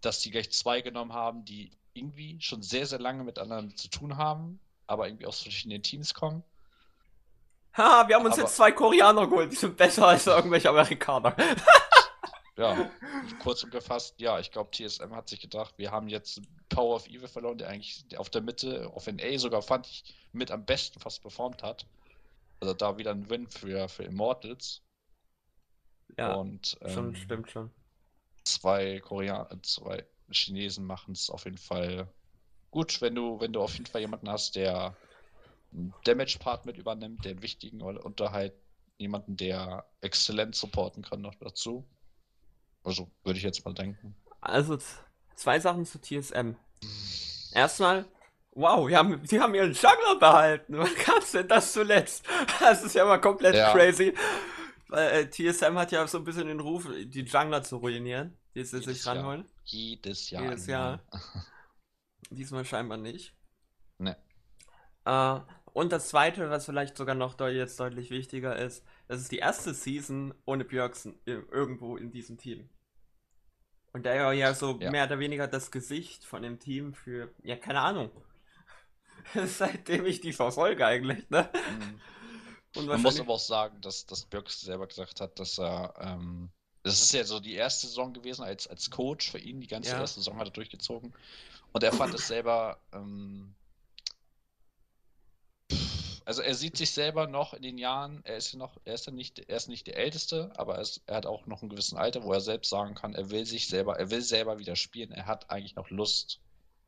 [0.00, 4.16] dass die gleich zwei genommen haben, die irgendwie schon sehr, sehr lange miteinander zu tun
[4.16, 6.42] haben, aber irgendwie aus verschiedenen Teams kommen.
[7.76, 11.34] Ha, wir haben uns aber, jetzt zwei Koreaner geholt, die sind besser als irgendwelche Amerikaner.
[12.56, 12.90] ja,
[13.42, 17.06] kurz und gefasst, ja, ich glaube, TSM hat sich gedacht, wir haben jetzt Power of
[17.08, 21.00] Evil verloren, der eigentlich auf der Mitte, auf NA sogar fand ich, mit am besten
[21.00, 21.86] fast performt hat.
[22.60, 24.82] Also da wieder ein Win für, für Immortals.
[26.16, 27.72] Ja, und, ähm, schon, stimmt schon
[28.44, 32.08] zwei Koreaner, zwei Chinesen machen es auf jeden Fall
[32.70, 34.96] gut, wenn du, wenn du auf jeden Fall jemanden hast, der
[35.72, 38.52] einen Damage-Part mit übernimmt, den wichtigen und da halt
[38.96, 41.84] jemanden, der exzellent supporten kann noch dazu.
[42.82, 44.14] Also würde ich jetzt mal denken.
[44.40, 44.78] Also
[45.34, 46.54] zwei Sachen zu TSM.
[47.52, 48.04] Erstmal,
[48.52, 50.78] wow, wir haben, die haben ihren Jungler behalten.
[50.78, 52.24] Wann kam denn das zuletzt?
[52.60, 53.72] Das ist ja mal komplett ja.
[53.72, 54.14] crazy.
[54.94, 58.62] Weil äh, TSM hat ja so ein bisschen den Ruf, die Jungler zu ruinieren, die
[58.62, 59.40] sie sich ranholen.
[59.40, 59.50] Jahr.
[59.64, 60.42] Jedes Jahr.
[60.44, 61.02] Jedes Jahr.
[62.30, 63.34] Diesmal scheinbar nicht.
[63.98, 64.16] Ne.
[65.04, 65.40] Äh,
[65.72, 69.38] und das zweite, was vielleicht sogar noch de jetzt deutlich wichtiger ist, das ist die
[69.38, 72.70] erste Season ohne Björksen irgendwo in diesem Team.
[73.92, 74.92] Und der ja so ja.
[74.92, 78.12] mehr oder weniger das Gesicht von dem Team für, ja, keine Ahnung.
[79.46, 81.50] Seitdem ich die verfolge eigentlich, ne?
[81.52, 82.00] Mhm.
[82.76, 86.50] Man muss aber auch sagen, dass, dass Birks selber gesagt hat, dass er, ähm,
[86.82, 89.90] das ist ja so die erste Saison gewesen als, als Coach für ihn, die ganze
[89.90, 90.00] ja.
[90.00, 91.14] erste Saison hat er durchgezogen.
[91.72, 93.54] Und er fand es selber, ähm,
[96.24, 99.06] also er sieht sich selber noch in den Jahren, er ist ja noch, er ist
[99.06, 101.68] ja nicht, er ist nicht der Älteste, aber er, ist, er hat auch noch ein
[101.68, 104.76] gewissen Alter, wo er selbst sagen kann, er will sich selber, er will selber wieder
[104.76, 106.40] spielen, er hat eigentlich noch Lust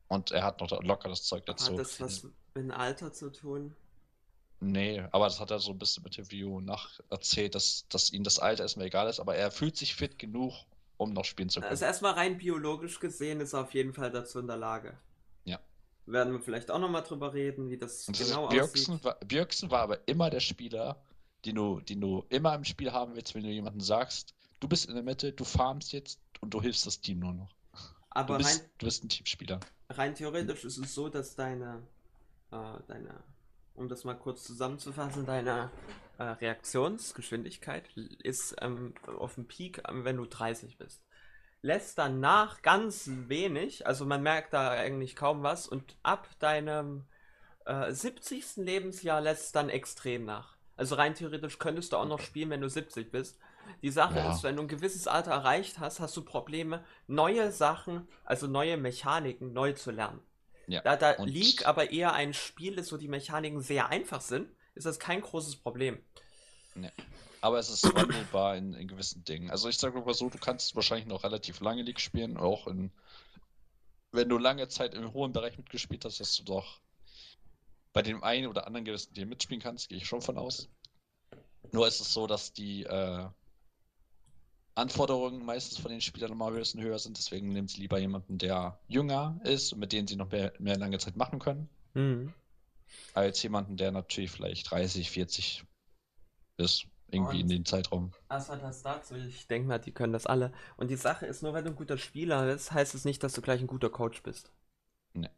[0.07, 1.73] und er hat noch locker das Zeug dazu.
[1.73, 3.75] Hat das was mit dem Alter zu tun?
[4.59, 8.23] Nee, aber das hat er so ein bisschen mit Interview nach erzählt, dass, dass ihm
[8.23, 10.53] das Alter erstmal egal ist, aber er fühlt sich fit genug,
[10.97, 11.69] um noch spielen zu können.
[11.69, 14.97] Also erstmal rein biologisch gesehen ist er auf jeden Fall dazu in der Lage.
[15.45, 15.59] Ja.
[16.07, 19.05] Werden wir vielleicht auch nochmal drüber reden, wie das Und genau Björksen aussieht.
[19.05, 20.99] War, Björksen war aber immer der Spieler,
[21.45, 24.87] den du, den du immer im Spiel haben willst, wenn du jemanden sagst, du bist
[24.87, 27.53] in der Mitte, du farmst jetzt und du hilfst das Team nur noch.
[28.09, 29.59] Aber du bist, rein, du bist ein Teamspieler.
[29.89, 31.83] Rein theoretisch ist es so, dass deine,
[32.51, 33.23] äh, deine
[33.77, 35.69] um das mal kurz zusammenzufassen, deine
[36.17, 41.03] äh, Reaktionsgeschwindigkeit ist ähm, auf dem Peak, ähm, wenn du 30 bist.
[41.61, 47.05] Lässt danach ganz wenig, also man merkt da eigentlich kaum was und ab deinem
[47.65, 48.57] äh, 70.
[48.57, 50.57] Lebensjahr lässt es dann extrem nach.
[50.75, 53.39] Also rein theoretisch könntest du auch noch spielen, wenn du 70 bist.
[53.81, 54.31] Die Sache ja.
[54.31, 58.77] ist, wenn du ein gewisses Alter erreicht hast, hast du Probleme, neue Sachen, also neue
[58.77, 60.21] Mechaniken neu zu lernen.
[60.67, 60.81] Ja.
[60.81, 64.85] Da, da League aber eher ein Spiel ist, wo die Mechaniken sehr einfach sind, ist
[64.85, 65.99] das kein großes Problem.
[66.75, 66.91] Nee.
[67.41, 69.49] Aber es ist wandelbar in, in gewissen Dingen.
[69.49, 72.91] Also ich sage mal so, du kannst wahrscheinlich noch relativ lange League spielen, auch in,
[74.11, 76.81] wenn du lange Zeit im hohen Bereich mitgespielt hast, dass du doch
[77.93, 80.69] bei dem einen oder anderen gewissen Team mitspielen kannst, gehe ich schon von aus.
[81.71, 83.27] Nur ist es so, dass die äh,
[84.77, 87.17] Anforderungen meistens von den Spielern nochmal ein bisschen höher sind.
[87.17, 90.77] Deswegen nehmen sie lieber jemanden, der jünger ist und mit dem sie noch mehr, mehr
[90.77, 91.69] lange Zeit machen können.
[91.93, 92.33] Mhm.
[93.13, 95.65] Als jemanden, der natürlich vielleicht 30, 40
[96.57, 96.85] ist.
[97.09, 98.11] Irgendwie in Und dem Zeitraum.
[98.29, 100.51] erstmal das dazu, ich denke mal, die können das alle.
[100.75, 103.31] Und die Sache ist, nur weil du ein guter Spieler bist, heißt es nicht, dass
[103.31, 104.51] du gleich ein guter Coach bist.
[105.13, 105.29] Nee.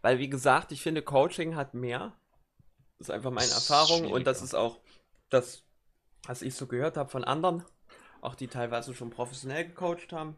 [0.00, 2.16] Weil, wie gesagt, ich finde, Coaching hat mehr.
[2.96, 4.80] Das ist einfach meine Das Erfahrung und das ist auch
[5.28, 5.62] das,
[6.22, 7.62] was ich so gehört habe von anderen,
[8.20, 10.36] auch die teilweise schon professionell gecoacht haben,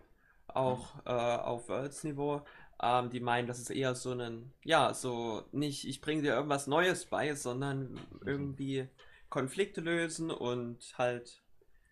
[0.49, 2.43] auch äh, auf Worlds-Niveau.
[2.83, 6.67] Ähm, die meinen, das ist eher so ein, ja, so nicht, ich bringe dir irgendwas
[6.67, 8.89] Neues bei, sondern irgendwie
[9.29, 11.43] Konflikte lösen und halt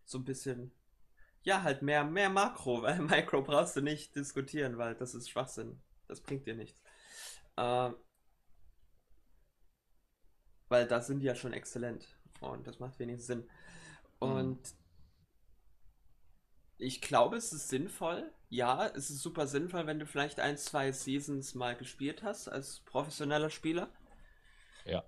[0.06, 0.72] so ein bisschen,
[1.42, 5.80] ja, halt mehr, mehr Makro, weil Micro brauchst du nicht diskutieren, weil das ist Schwachsinn.
[6.06, 6.80] Das bringt dir nichts.
[7.58, 7.94] Ähm,
[10.68, 12.06] weil da sind die ja schon exzellent
[12.40, 13.48] und das macht wenig Sinn.
[14.18, 14.58] Und
[16.78, 18.32] ich glaube, es ist sinnvoll.
[18.50, 22.80] Ja, es ist super sinnvoll, wenn du vielleicht ein, zwei Seasons mal gespielt hast als
[22.80, 23.90] professioneller Spieler.
[24.84, 25.04] Ja.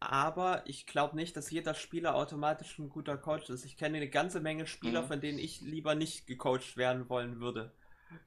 [0.00, 3.64] Aber ich glaube nicht, dass jeder Spieler automatisch ein guter Coach ist.
[3.64, 5.06] Ich kenne eine ganze Menge Spieler, Mhm.
[5.06, 7.72] von denen ich lieber nicht gecoacht werden wollen würde.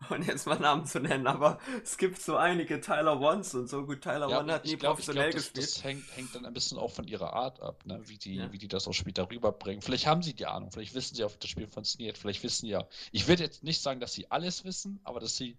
[0.09, 3.85] Und jetzt mal Namen zu nennen, aber es gibt so einige Tyler Ones und so.
[3.85, 5.67] Gut, Tyler Ja, One hat ich nie glaube, professionell glaub, das, gespielt.
[5.75, 8.01] das hängt, hängt dann ein bisschen auch von ihrer Art ab, ne?
[8.05, 8.51] wie, die, Ja.
[8.51, 9.81] wie die das auch später rüberbringen.
[9.81, 12.87] Vielleicht haben sie die Ahnung, vielleicht wissen sie, ob das Spiel funktioniert, vielleicht wissen ja.
[13.11, 15.57] Ich würde jetzt nicht sagen, dass sie alles wissen, aber dass sie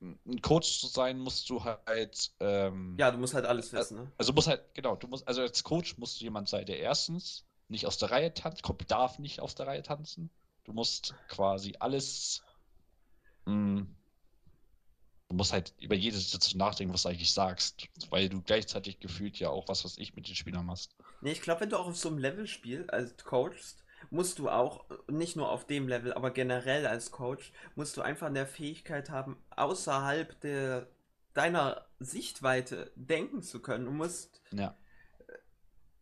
[0.00, 2.30] ein Coach zu sein, musst du halt.
[2.40, 4.12] Ähm, Ja, du musst halt alles wissen, ne?
[4.16, 7.44] Also muss halt, genau, du musst, also als Coach musst du jemand sein, der erstens
[7.68, 10.30] nicht aus der Reihe tanzt, darf nicht aus der Reihe tanzen.
[10.64, 12.42] Du musst quasi alles.
[13.48, 13.86] Mh,
[15.28, 19.38] du musst halt über jede Situation nachdenken, was du eigentlich sagst, weil du gleichzeitig gefühlt
[19.38, 20.96] ja auch was, was ich mit den Spielern machst.
[21.20, 24.48] Nee, ich glaube, wenn du auch auf so einem Level spielst, als coachst, musst du
[24.48, 29.10] auch, nicht nur auf dem Level, aber generell als Coach, musst du einfach eine Fähigkeit
[29.10, 30.88] haben, außerhalb der,
[31.34, 33.86] deiner Sichtweite denken zu können.
[33.86, 34.76] Du musst, Ja.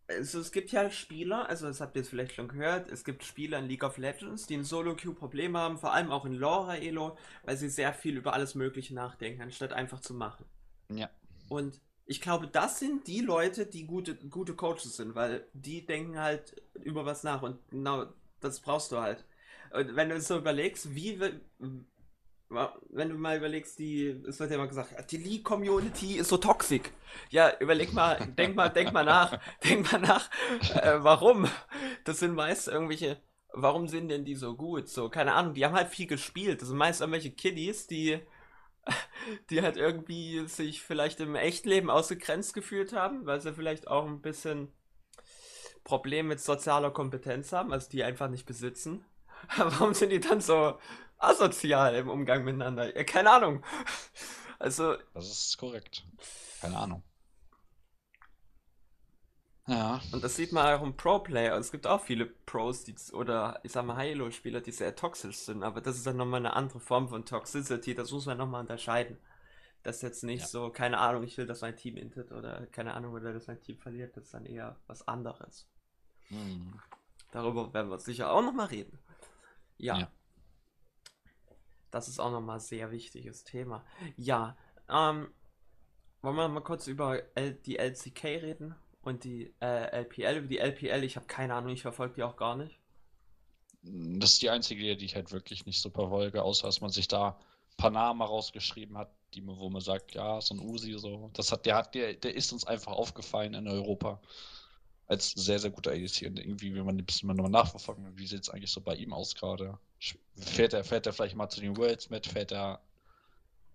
[0.08, 3.58] Also es gibt ja Spieler, also das habt ihr vielleicht schon gehört, es gibt Spieler
[3.58, 7.16] in League of Legends, die in Solo-Queue Probleme haben, vor allem auch in Laura Elo,
[7.44, 10.44] weil sie sehr viel über alles Mögliche nachdenken, anstatt einfach zu machen.
[10.90, 11.10] Ja.
[11.48, 16.18] Und ich glaube, das sind die Leute, die gute, gute Coaches sind, weil die denken
[16.20, 18.06] halt über was nach und genau
[18.40, 19.24] das brauchst du halt.
[19.72, 21.40] Und wenn du so überlegst, wie, wir-
[22.48, 26.82] wenn du mal überlegst, die, es wird ja immer gesagt, die League-Community ist so toxisch.
[27.30, 30.30] Ja, überleg mal, denk mal, denk mal nach, denk mal nach,
[30.74, 31.48] äh, warum?
[32.04, 33.20] Das sind meist irgendwelche,
[33.52, 34.88] warum sind denn die so gut?
[34.88, 36.60] So, keine Ahnung, die haben halt viel gespielt.
[36.62, 38.20] Das sind meist irgendwelche Kiddies, die
[39.50, 44.20] die halt irgendwie sich vielleicht im Echtleben ausgegrenzt gefühlt haben, weil sie vielleicht auch ein
[44.20, 44.72] bisschen
[45.84, 49.04] Probleme mit sozialer Kompetenz haben, also die einfach nicht besitzen.
[49.56, 50.78] Warum sind die dann so
[51.18, 52.94] asozial im Umgang miteinander?
[52.96, 53.64] Ja, keine Ahnung.
[54.58, 56.06] Also, Das ist korrekt.
[56.60, 57.02] Keine Ahnung.
[59.68, 60.00] Ja.
[60.12, 61.56] und das sieht man auch im Pro-Player.
[61.56, 65.64] Es gibt auch viele Pros, die, oder ich sag mal Halo-Spieler, die sehr toxisch sind,
[65.64, 69.18] aber das ist dann nochmal eine andere Form von Toxicity, das muss man nochmal unterscheiden.
[69.82, 70.46] Das ist jetzt nicht Ja.
[70.46, 73.60] so, keine Ahnung, ich will, dass mein Team intet oder keine Ahnung, oder dass mein
[73.60, 75.68] Team verliert, das ist dann eher was anderes.
[76.28, 76.80] Hm.
[77.32, 78.98] Darüber werden wir sicher auch nochmal reden.
[79.78, 79.98] Ja.
[79.98, 80.12] Ja.
[81.90, 83.84] Das ist auch nochmal ein sehr wichtiges Thema.
[84.16, 84.56] Ja,
[84.88, 85.28] ähm,
[86.22, 90.38] wollen wir mal kurz über L die LCK reden und die äh, LPL.
[90.38, 92.78] Über die LPL, ich habe keine Ahnung, ich verfolge die auch gar nicht.
[93.82, 97.06] Das ist die einzige, die ich halt wirklich nicht so verfolge, außer dass man sich
[97.06, 101.30] da ein paar Namen rausgeschrieben hat, die, wo man sagt, ja, so ein Usi, so.
[101.34, 104.20] Das hat, der hat, der, der ist uns einfach aufgefallen in Europa.
[105.06, 106.26] Als sehr, sehr guter ADC.
[106.26, 108.96] Und irgendwie, wenn man ein bisschen mal nochmal nachverfolgen, wie sieht es eigentlich so bei
[108.96, 109.78] ihm aus gerade?
[110.36, 112.26] Fährt er, fährt er vielleicht mal zu den Worlds mit?
[112.26, 112.80] Fährt er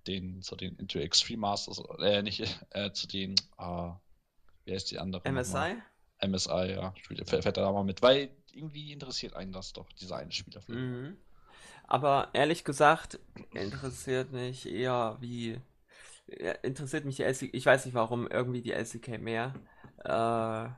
[0.08, 2.42] den, zu den Into Extreme Masters, äh, nicht,
[2.72, 4.00] äh, zu den, ah,
[4.66, 5.24] wie heißt die andere?
[5.32, 5.76] nochmal?
[6.22, 6.28] MSI?
[6.28, 6.94] MSI, ja.
[7.26, 8.02] Fährt, er da mal mit?
[8.02, 10.62] Weil irgendwie interessiert einen das doch, dieser eine Spieler.
[10.68, 11.18] Mhm.
[11.88, 13.20] Aber ehrlich gesagt,
[13.54, 15.60] interessiert mich eher wie.
[16.28, 17.50] ja, Interessiert mich die LCK.
[17.54, 19.54] Ich weiß nicht warum, irgendwie die LCK mehr.
[20.04, 20.70] Äh,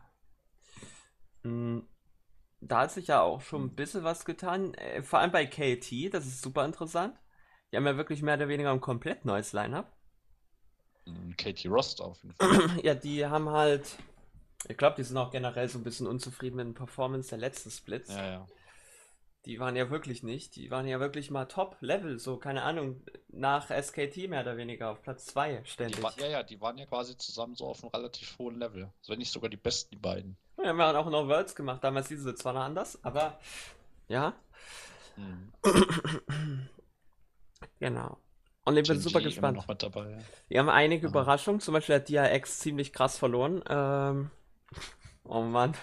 [1.47, 1.83] mh,
[2.67, 4.73] da hat sich ja auch schon ein bisschen was getan.
[4.75, 7.17] Äh, vor allem bei KT, das ist super interessant.
[7.71, 9.91] Die haben ja wirklich mehr oder weniger ein komplett neues Line-Up.
[11.05, 12.69] Mhm, Katie Rost auf jeden Fall.
[12.83, 13.97] Ja, die haben halt.
[14.69, 17.69] Ich glaube, die sind auch generell so ein bisschen unzufrieden mit den Performance der letzten
[17.69, 18.09] Splits.
[18.09, 18.47] Ja, ja.
[19.45, 20.55] Die waren ja wirklich nicht.
[20.55, 25.01] Die waren ja wirklich mal Top-Level, so, keine Ahnung, nach SKT mehr oder weniger auf
[25.01, 26.01] Platz 2 Die ständig.
[26.01, 28.83] war, ja, ja, die waren ja quasi zusammen so auf einem relativ hohen Level.
[28.99, 30.37] Also wenn nicht sogar die besten, die beiden.
[30.63, 33.37] Wir haben ja auch noch Worlds gemacht, damals hieß es zwar noch anders, aber
[34.07, 34.33] ja,
[35.15, 35.53] Mhm.
[37.79, 38.17] genau.
[38.65, 39.57] Und ich bin Gen super G gespannt.
[39.57, 40.17] noch mit dabei.
[40.47, 41.11] Wir haben einige Aha.
[41.11, 43.61] Überraschungen, zum Beispiel hat DRX ziemlich krass verloren.
[43.67, 44.31] Ähm,
[45.23, 45.75] oh Mann,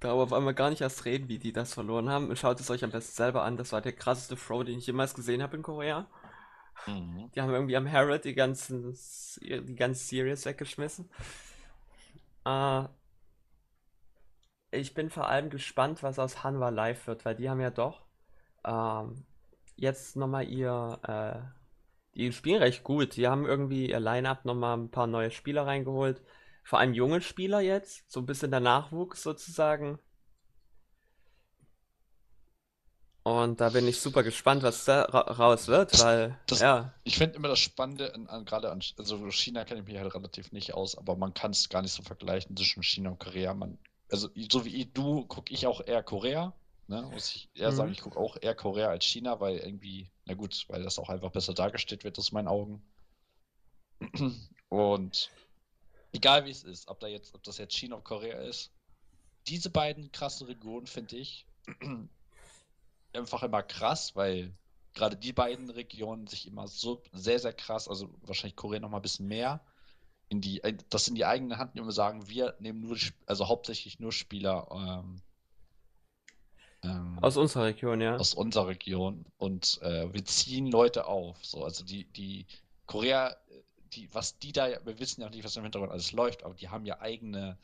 [0.00, 2.34] darüber auf einmal gar nicht erst reden, wie die das verloren haben.
[2.36, 3.56] Schaut es euch am besten selber an.
[3.56, 6.06] Das war der krasseste Throw, den ich jemals gesehen habe in Korea.
[6.86, 7.30] Mhm.
[7.34, 8.94] Die haben irgendwie am Herald die ganzen,
[9.40, 11.08] die ganze Series weggeschmissen.
[12.44, 12.84] Äh,
[14.70, 18.06] ich bin vor allem gespannt, was aus Hanwha Live wird, weil die haben ja doch
[18.64, 19.24] ähm,
[19.76, 23.16] jetzt nochmal ihr, äh, die spielen recht gut.
[23.16, 26.20] Die haben irgendwie ihr Line-Up nochmal ein paar neue Spieler reingeholt.
[26.64, 29.98] Vor allem junge Spieler jetzt, so ein bisschen der Nachwuchs sozusagen.
[33.22, 36.94] Und da bin ich super gespannt, was da ra raus wird, weil, das, ja.
[37.02, 40.14] Ich finde immer das Spannende, an, an, gerade an also China kenne ich mich halt
[40.14, 43.52] relativ nicht aus, aber man kann es gar nicht so vergleichen zwischen China und Korea.
[43.52, 43.78] Man,
[44.10, 46.54] also so wie du, gucke ich auch eher Korea,
[46.86, 47.02] ne?
[47.12, 47.76] muss ich eher mhm.
[47.76, 51.08] sagen, ich gucke auch eher Korea als China, weil irgendwie, na gut, weil das auch
[51.08, 52.82] einfach besser dargestellt wird aus meinen Augen.
[54.68, 55.30] Und
[56.12, 58.72] egal wie es ist, ob da jetzt, ob das jetzt China oder Korea ist,
[59.46, 61.46] diese beiden krassen Regionen finde ich
[63.12, 64.54] einfach immer krass, weil
[64.94, 68.98] gerade die beiden Regionen sich immer so sehr, sehr krass, also wahrscheinlich Korea noch mal
[68.98, 69.64] ein bisschen mehr,
[70.28, 70.60] in die,
[70.90, 72.96] das in die eigene Hand nehmen und sagen, wir nehmen nur,
[73.26, 75.22] also hauptsächlich nur Spieler ähm,
[76.82, 78.16] ähm, aus unserer Region, ja.
[78.16, 81.36] Aus unserer Region und äh, wir ziehen Leute auf.
[81.44, 82.46] So, also die, die
[82.86, 83.36] Korea,
[83.92, 86.68] die, was die da, wir wissen ja nicht, was im Hintergrund alles läuft, aber die
[86.68, 87.58] haben ja eigene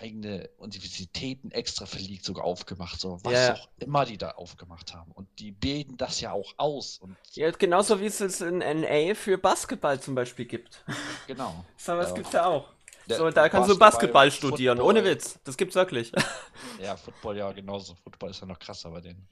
[0.00, 3.54] eigene Universitäten extra League sogar aufgemacht, so was yeah.
[3.54, 5.12] auch immer die da aufgemacht haben.
[5.12, 6.98] Und die bilden das ja auch aus.
[6.98, 10.84] Und ja, genauso wie es es in NA für Basketball zum Beispiel gibt.
[11.26, 11.64] Genau.
[11.76, 12.14] so was ja.
[12.14, 12.68] gibt es ja auch.
[13.06, 15.38] so, da kannst Basketball, du Basketball studieren, Football, ohne Witz.
[15.44, 16.12] Das gibt's wirklich.
[16.80, 17.94] ja, Football ja genauso.
[17.94, 19.28] Football ist ja noch krasser bei denen.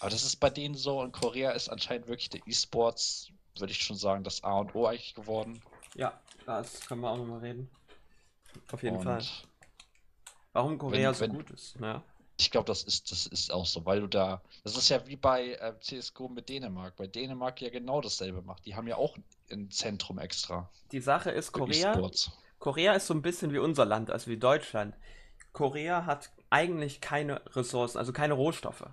[0.00, 3.84] Aber das ist bei denen so, in Korea ist anscheinend wirklich der E-Sports, würde ich
[3.84, 5.62] schon sagen, das A und O eigentlich geworden.
[5.94, 7.70] Ja, das können wir auch nochmal reden.
[8.70, 9.22] Auf jeden Und Fall.
[10.52, 12.02] Warum Korea wenn, so wenn, gut ist, ja.
[12.38, 14.42] Ich glaube, das ist, das ist auch so, weil du da.
[14.64, 16.96] Das ist ja wie bei äh, CSGO mit Dänemark.
[16.96, 18.66] Bei Dänemark ja genau dasselbe macht.
[18.66, 19.16] Die haben ja auch
[19.50, 20.70] ein Zentrum extra.
[20.90, 22.00] Die Sache ist, Korea.
[22.58, 24.96] Korea ist so ein bisschen wie unser Land, also wie Deutschland.
[25.52, 28.86] Korea hat eigentlich keine Ressourcen, also keine Rohstoffe.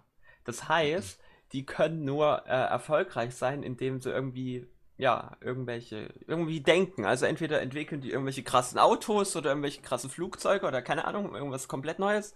[0.43, 1.19] Das heißt,
[1.51, 4.67] die können nur äh, erfolgreich sein, indem sie irgendwie
[4.99, 7.05] ja, irgendwelche, irgendwie denken.
[7.05, 11.69] Also entweder entwickeln die irgendwelche krassen Autos oder irgendwelche krassen Flugzeuge oder keine Ahnung, irgendwas
[11.69, 12.33] komplett Neues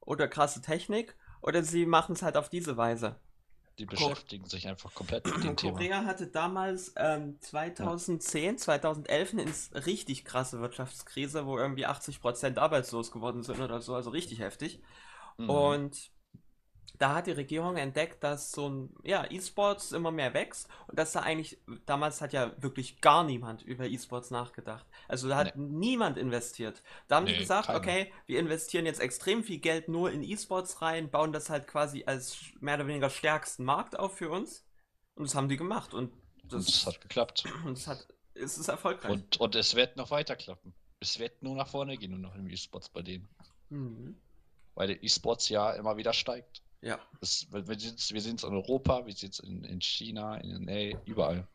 [0.00, 3.16] oder krasse Technik oder sie machen es halt auf diese Weise.
[3.78, 5.72] Die beschäftigen Ko sich einfach komplett mit dem Thema.
[5.72, 8.56] Korea hatte damals ähm, 2010, ja.
[8.56, 14.40] 2011 eine richtig krasse Wirtschaftskrise, wo irgendwie 80% arbeitslos geworden sind oder so, also richtig
[14.40, 14.82] heftig.
[15.38, 15.48] Mhm.
[15.48, 16.10] Und
[16.98, 21.12] da hat die Regierung entdeckt, dass so ein ja, E-Sports immer mehr wächst und dass
[21.12, 24.86] da eigentlich, damals hat ja wirklich gar niemand über E-Sports nachgedacht.
[25.08, 25.66] Also da hat nee.
[25.78, 26.82] niemand investiert.
[27.08, 27.78] Da haben nee, die gesagt, keiner.
[27.78, 32.04] okay, wir investieren jetzt extrem viel Geld nur in E-Sports rein, bauen das halt quasi
[32.06, 34.64] als mehr oder weniger stärksten Markt auf für uns.
[35.14, 35.94] Und das haben die gemacht.
[35.94, 36.12] Und
[36.44, 37.44] das, und das hat geklappt.
[37.64, 39.10] Und es hat, es ist erfolgreich.
[39.10, 40.74] Und, und es wird noch weiter klappen.
[41.00, 43.28] Es wird nur nach vorne gehen, nur noch im E-Sports bei denen.
[43.70, 44.16] Mhm.
[44.74, 46.62] Weil der E-Sports ja immer wieder steigt.
[46.82, 46.98] Ja.
[47.20, 50.98] Das, wir, wir sehen es in Europa, wir sehen es in, in China, in NA,
[51.04, 51.46] überall.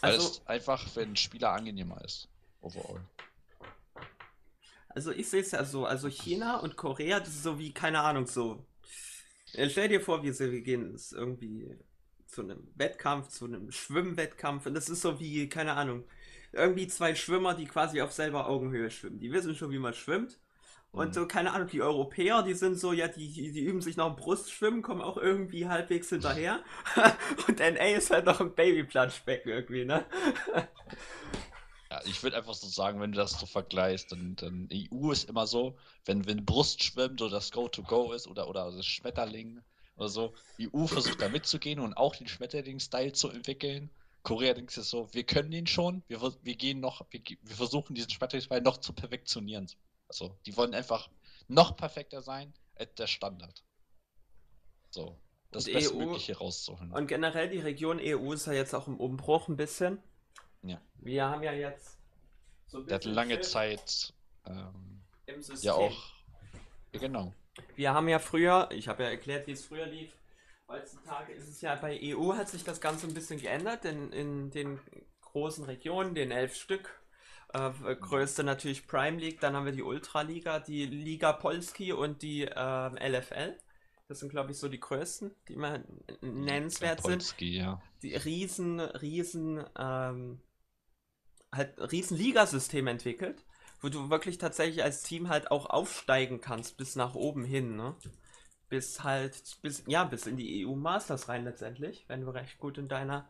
[0.00, 2.28] Also, es einfach für einen Spieler angenehmer ist.
[2.60, 3.00] Overall.
[4.88, 8.00] Also ich sehe es ja so, also China und Korea, das ist so wie, keine
[8.00, 8.66] Ahnung, so.
[9.52, 11.78] Äh, stell dir vor, wir, wir gehen irgendwie
[12.26, 16.04] zu einem Wettkampf, zu einem Schwimmwettkampf und das ist so wie, keine Ahnung,
[16.52, 19.20] irgendwie zwei Schwimmer, die quasi auf selber Augenhöhe schwimmen.
[19.20, 20.40] Die wissen schon, wie man schwimmt
[20.98, 21.12] und mhm.
[21.12, 24.16] so, keine Ahnung, die Europäer, die sind so, ja, die, die üben sich noch im
[24.16, 26.60] Brustschwimmen, kommen auch irgendwie halbwegs hinterher.
[27.48, 30.04] und NA ist halt noch ein Babyplanschbecken irgendwie, ne?
[31.90, 35.28] Ja, ich würde einfach so sagen, wenn du das so vergleichst, dann, dann EU ist
[35.28, 39.62] immer so, wenn, wenn Brustschwimmen so das Go-to-Go ist oder, oder das Schmetterling
[39.96, 43.88] oder so, EU versucht da mitzugehen und auch den Schmetterling-Style zu entwickeln.
[44.24, 47.94] Korea denkt sich so, wir können ihn schon, wir, wir gehen noch, wir, wir versuchen
[47.94, 49.68] diesen Schmetterling-Style noch zu perfektionieren.
[50.08, 51.08] Also, die wollen einfach
[51.48, 53.64] noch perfekter sein als der Standard.
[54.90, 55.18] So,
[55.50, 56.92] das und Bestmögliche EU, rauszuholen.
[56.92, 60.02] Und generell die Region EU ist ja jetzt auch im Umbruch ein bisschen.
[60.62, 60.80] Ja.
[60.96, 61.98] Wir haben ja jetzt
[62.66, 62.88] so ein bisschen.
[62.88, 64.14] Der hat lange Zeit
[64.46, 65.66] ähm, im System.
[65.66, 66.12] Ja, auch.
[66.92, 67.34] Ja, genau.
[67.76, 70.16] Wir haben ja früher, ich habe ja erklärt, wie es früher lief.
[70.68, 74.50] Heutzutage ist es ja bei EU hat sich das Ganze ein bisschen geändert, denn in
[74.50, 74.78] den
[75.22, 77.00] großen Regionen, den elf Stück,
[77.52, 82.42] äh, größte natürlich Prime League, dann haben wir die Ultraliga, die Liga Polski und die
[82.42, 83.56] äh, LFL.
[84.08, 85.80] Das sind, glaube ich, so die größten, die immer
[86.22, 87.62] nennenswert Polski, sind.
[87.62, 87.82] Ja.
[88.02, 90.40] Die riesen, riesen, ähm,
[91.52, 93.44] halt riesen Ligasystem entwickelt,
[93.80, 97.96] wo du wirklich tatsächlich als Team halt auch aufsteigen kannst bis nach oben hin, ne?
[98.70, 102.76] Bis halt, bis, ja, bis in die EU Masters rein letztendlich, wenn du recht gut
[102.78, 103.28] in deiner,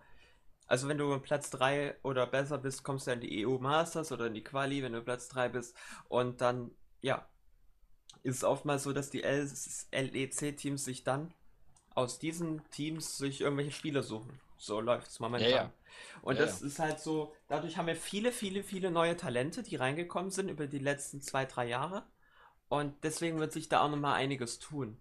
[0.68, 4.26] also wenn du Platz 3 oder besser bist, kommst du in die EU Masters oder
[4.26, 5.74] in die Quali, wenn du Platz 3 bist
[6.08, 7.26] und dann, ja,
[8.22, 11.32] ist es oftmals so, dass die LEC-Teams sich dann
[11.94, 14.38] aus diesen Teams sich irgendwelche Spieler suchen.
[14.58, 15.50] So läuft es momentan.
[15.50, 15.72] Ja, ja.
[16.22, 19.76] Und ja, das ist halt so, dadurch haben wir viele, viele, viele neue Talente, die
[19.76, 22.04] reingekommen sind über die letzten zwei, drei Jahre.
[22.68, 25.00] Und deswegen wird sich da auch nochmal einiges tun.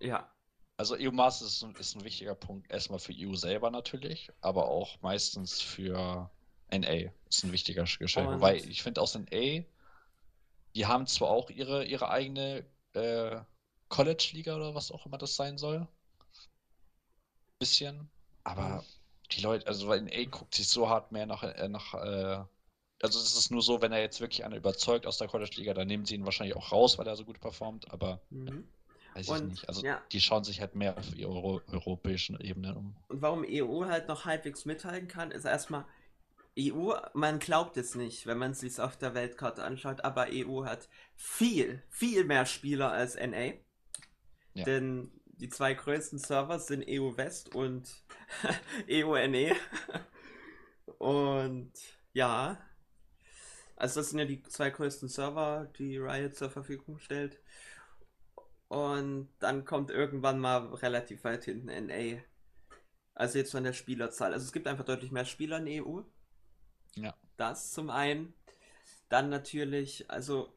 [0.00, 0.32] Ja.
[0.76, 4.68] Also EU Masters ist ein, ist ein wichtiger Punkt, erstmal für EU selber natürlich, aber
[4.68, 6.30] auch meistens für
[6.70, 8.16] NA ist ein wichtiger Geschäft.
[8.16, 9.64] Wobei ich finde aus NA,
[10.74, 12.64] die haben zwar auch ihre, ihre eigene
[12.94, 13.40] äh,
[13.88, 15.86] College-Liga oder was auch immer das sein soll.
[17.58, 18.10] Bisschen.
[18.44, 18.82] Aber
[19.30, 22.44] die Leute, also weil NA guckt sich so hart mehr nach, äh, nach äh,
[23.02, 25.88] also es ist nur so, wenn er jetzt wirklich einer überzeugt aus der College-Liga, dann
[25.88, 28.68] nehmen sie ihn wahrscheinlich auch raus, weil er so gut performt, aber mhm.
[29.14, 29.68] Weiß und, ich nicht.
[29.68, 30.02] Also ja.
[30.12, 32.96] die schauen sich halt mehr auf die Euro europäischen Ebene um.
[33.08, 35.84] Und warum EU halt noch halbwegs mithalten kann, ist erstmal,
[36.58, 40.64] EU, man glaubt es nicht, wenn man es sich auf der Weltkarte anschaut, aber EU
[40.64, 43.54] hat viel, viel mehr Spieler als NA.
[44.54, 44.64] Ja.
[44.64, 48.04] Denn die zwei größten Server sind EU West und
[48.90, 49.56] EUNE.
[50.98, 51.72] und
[52.12, 52.58] ja,
[53.76, 57.40] also das sind ja die zwei größten Server, die Riot zur Verfügung stellt.
[58.72, 62.22] Und dann kommt irgendwann mal relativ weit hinten NA.
[63.12, 64.32] Also jetzt von der Spielerzahl.
[64.32, 66.00] Also es gibt einfach deutlich mehr Spieler in EU.
[66.94, 67.14] Ja.
[67.36, 68.32] Das zum einen.
[69.10, 70.56] Dann natürlich, also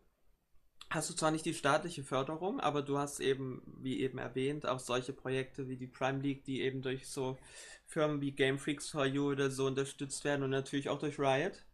[0.89, 4.79] hast du zwar nicht die staatliche Förderung, aber du hast eben, wie eben erwähnt, auch
[4.79, 7.37] solche Projekte wie die Prime League, die eben durch so
[7.85, 11.65] Firmen wie Game Freaks for You oder so unterstützt werden und natürlich auch durch Riot.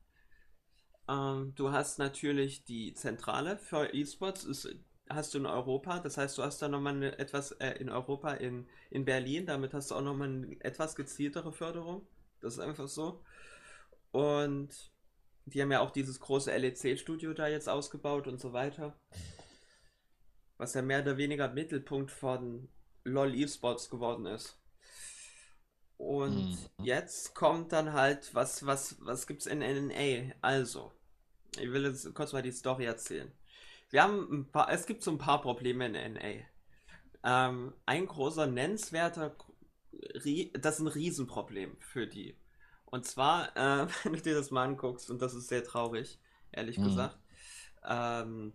[1.07, 4.75] Ähm, du hast natürlich die Zentrale für E-Sports, ist,
[5.13, 8.33] hast du in Europa, das heißt, du hast da nochmal eine, etwas äh, in Europa,
[8.33, 12.07] in, in Berlin, damit hast du auch nochmal eine etwas gezieltere Förderung.
[12.39, 13.23] Das ist einfach so.
[14.11, 14.91] Und
[15.45, 18.99] die haben ja auch dieses große LEC-Studio da jetzt ausgebaut und so weiter.
[20.57, 22.69] Was ja mehr oder weniger Mittelpunkt von
[23.03, 24.59] LOL eSports geworden ist.
[25.97, 26.83] Und mhm.
[26.83, 30.33] jetzt kommt dann halt, was, was, was gibt's in NNA?
[30.41, 30.91] Also,
[31.59, 33.31] ich will jetzt kurz mal die Story erzählen.
[33.91, 36.45] Wir haben ein paar, es gibt so ein paar Probleme in NA.
[37.23, 39.35] Ähm, ein großer nennenswerter,
[40.53, 42.35] das ist ein Riesenproblem für die.
[42.85, 46.19] Und zwar, äh, wenn du dir das mal anguckst, und das ist sehr traurig,
[46.51, 46.85] ehrlich mhm.
[46.85, 47.19] gesagt,
[47.87, 48.53] ähm,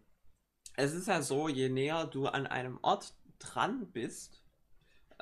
[0.74, 4.43] es ist ja so, je näher du an einem Ort dran bist,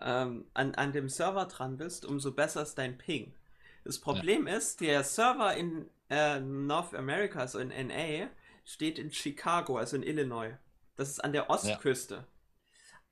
[0.00, 3.34] ähm, an, an dem Server dran bist, umso besser ist dein Ping.
[3.84, 4.56] Das Problem ja.
[4.56, 8.28] ist, der Server in äh, North America, also in NA,
[8.64, 10.56] steht in Chicago, also in Illinois.
[10.96, 12.26] Das ist an der Ostküste.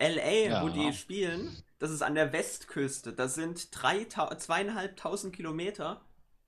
[0.00, 0.08] Ja.
[0.08, 3.12] LA, ja, wo die spielen, das ist an der Westküste.
[3.12, 6.04] Das sind zweieinhalbtausend Kilometer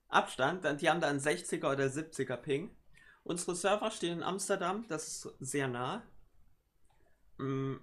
[0.09, 0.65] Abstand.
[0.81, 2.77] Die haben da einen 60er oder 70er Ping.
[3.23, 6.03] Unsere Server stehen in Amsterdam, das ist sehr nah.
[7.39, 7.77] Mm,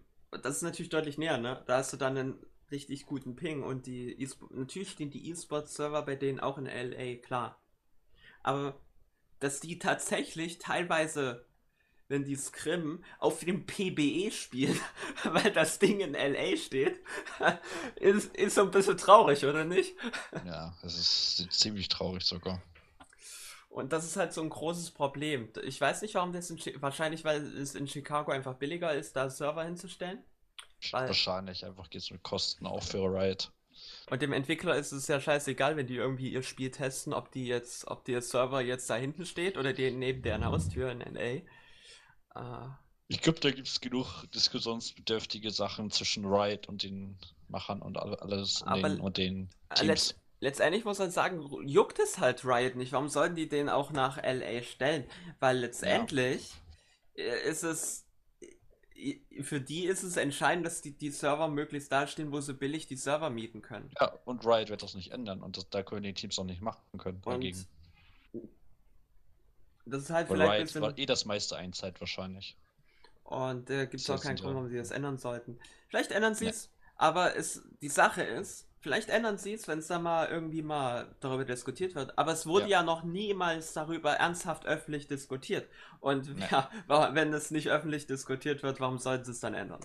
[0.44, 1.64] das ist natürlich deutlich näher, ne?
[1.66, 6.04] Da hast du dann einen richtig guten Ping und die e natürlich stehen die E-Sport-Server
[6.04, 7.62] bei denen auch in LA, klar.
[8.44, 8.80] Aber
[9.42, 11.46] dass die tatsächlich teilweise
[12.12, 14.80] wenn die Scrim auf dem PBE spielen,
[15.24, 17.00] weil das Ding in LA steht,
[17.96, 19.96] ist, ist so ein bisschen traurig, oder nicht?
[20.46, 22.62] Ja, es ist ziemlich traurig sogar.
[23.70, 25.48] Und das ist halt so ein großes Problem.
[25.64, 29.30] Ich weiß nicht, warum das in wahrscheinlich, weil es in Chicago einfach billiger ist, da
[29.30, 30.22] Server hinzustellen.
[30.92, 33.52] Weil Wahrscheinlich, einfach geht es mit Kosten auch für Riot.
[34.10, 37.46] Und dem Entwickler ist es ja scheißegal, wenn die irgendwie ihr Spiel testen, ob die
[37.46, 41.42] jetzt, ob der Server jetzt da hinten steht oder die neben deren Haustür in LA.
[42.34, 42.70] Uh,
[43.08, 47.18] ich glaube, da gibt es genug diskussionsbedürftige Sachen zwischen Riot und den
[47.50, 49.88] Machern und alles aber den, und den Teams.
[49.88, 52.94] Letzt, letztendlich muss man sagen, juckt es halt Riot nicht.
[52.94, 55.06] Warum sollten die den auch nach LA stellen?
[55.40, 56.54] Weil letztendlich
[57.16, 57.24] ja.
[57.24, 58.06] Äh, ist es
[59.42, 62.88] für die ist es entscheidend, dass die, die Server möglichst da stehen, wo sie billig
[62.88, 63.90] die Server mieten können.
[64.00, 66.62] Ja, und Riot wird das nicht ändern und das, da können die Teams auch nicht
[66.62, 67.66] machen können dagegen.
[69.86, 70.82] Das ist halt Weil vielleicht Riot bisschen...
[70.82, 72.58] war eh das meiste Einzeit wahrscheinlich.
[73.24, 75.60] Und da äh, gibt es auch keinen Grund, warum sie das ändern sollten.
[75.88, 76.72] Vielleicht ändern sie es, ja.
[76.98, 81.08] aber es, die Sache ist, vielleicht ändern sie es, wenn es da mal irgendwie mal
[81.20, 82.18] darüber diskutiert wird.
[82.18, 85.70] Aber es wurde ja, ja noch niemals darüber ernsthaft öffentlich diskutiert.
[86.00, 86.48] Und nee.
[86.52, 89.80] ja, wenn es nicht öffentlich diskutiert wird, warum sollten sie es dann ändern?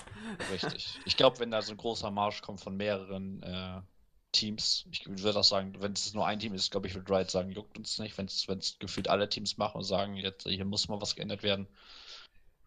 [0.50, 0.98] Richtig.
[1.04, 3.80] Ich glaube, wenn da so ein großer Marsch kommt von mehreren äh,
[4.32, 4.86] Teams.
[4.90, 7.50] Ich würde auch sagen, wenn es nur ein Team ist, glaube ich, würde Riot sagen,
[7.50, 8.16] juckt uns nicht.
[8.18, 11.66] Wenn es gefühlt alle Teams machen und sagen, jetzt hier muss mal was geändert werden,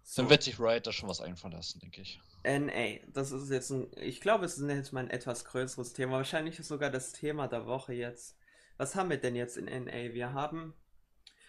[0.10, 0.24] so.
[0.24, 2.20] dann wird sich Riot da schon was einfallen lassen, denke ich.
[2.44, 6.14] NA, das ist jetzt ein, ich glaube, es ist jetzt mal ein etwas größeres Thema.
[6.14, 8.36] Wahrscheinlich ist sogar das Thema der Woche jetzt.
[8.78, 10.14] Was haben wir denn jetzt in NA?
[10.14, 10.74] Wir haben,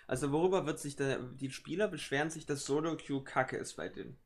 [0.06, 3.88] also worüber wird sich der, die Spieler beschweren sich, dass Solo Q kacke ist bei
[3.88, 4.18] denen.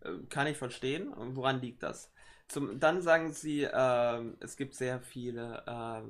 [0.00, 1.12] Äh, kann ich verstehen.
[1.14, 2.10] Woran liegt das?
[2.48, 6.02] Zum, dann sagen sie, äh, es gibt sehr viele, äh,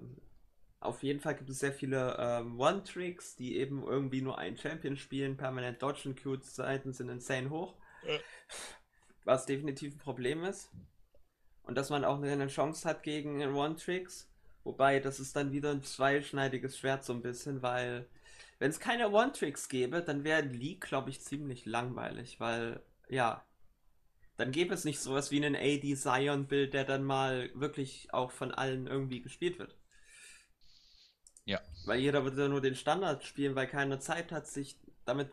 [0.81, 4.97] auf jeden Fall gibt es sehr viele äh, One-Tricks, die eben irgendwie nur einen Champion
[4.97, 7.75] spielen, permanent dodgen, Q-Zeiten sind insane hoch.
[8.07, 8.19] Ja.
[9.25, 10.71] Was definitiv ein Problem ist.
[11.65, 14.31] Und dass man auch eine Chance hat gegen One-Tricks.
[14.63, 18.07] Wobei, das ist dann wieder ein zweischneidiges Schwert so ein bisschen, weil
[18.59, 23.45] wenn es keine One-Tricks gäbe, dann wäre League, glaube ich, ziemlich langweilig, weil, ja,
[24.37, 28.53] dann gäbe es nicht sowas wie einen AD Zion-Bild, der dann mal wirklich auch von
[28.53, 29.77] allen irgendwie gespielt wird.
[31.47, 31.61] Ja.
[31.87, 34.77] Weil jeder würde ja nur den Standard spielen, weil keiner Zeit hat, sich
[35.07, 35.31] damit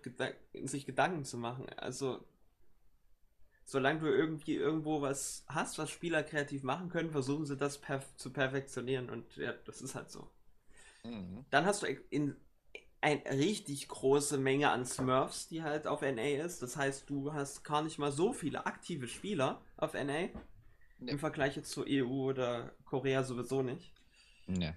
[0.63, 1.67] sich Gedanken zu machen.
[1.77, 2.23] Also,
[3.65, 8.15] solange du irgendwie irgendwo was hast, was Spieler kreativ machen können, versuchen sie das perf
[8.15, 10.29] zu perfektionieren und ja, das ist halt so.
[11.03, 11.43] Mhm.
[11.49, 12.35] Dann hast du in
[13.01, 16.61] eine richtig große Menge an Smurfs, die halt auf NA ist.
[16.61, 20.29] Das heißt, du hast gar nicht mal so viele aktive Spieler auf NA.
[20.99, 21.11] Nee.
[21.11, 23.91] Im Vergleich jetzt zu EU oder Korea sowieso nicht.
[24.47, 24.73] Nee.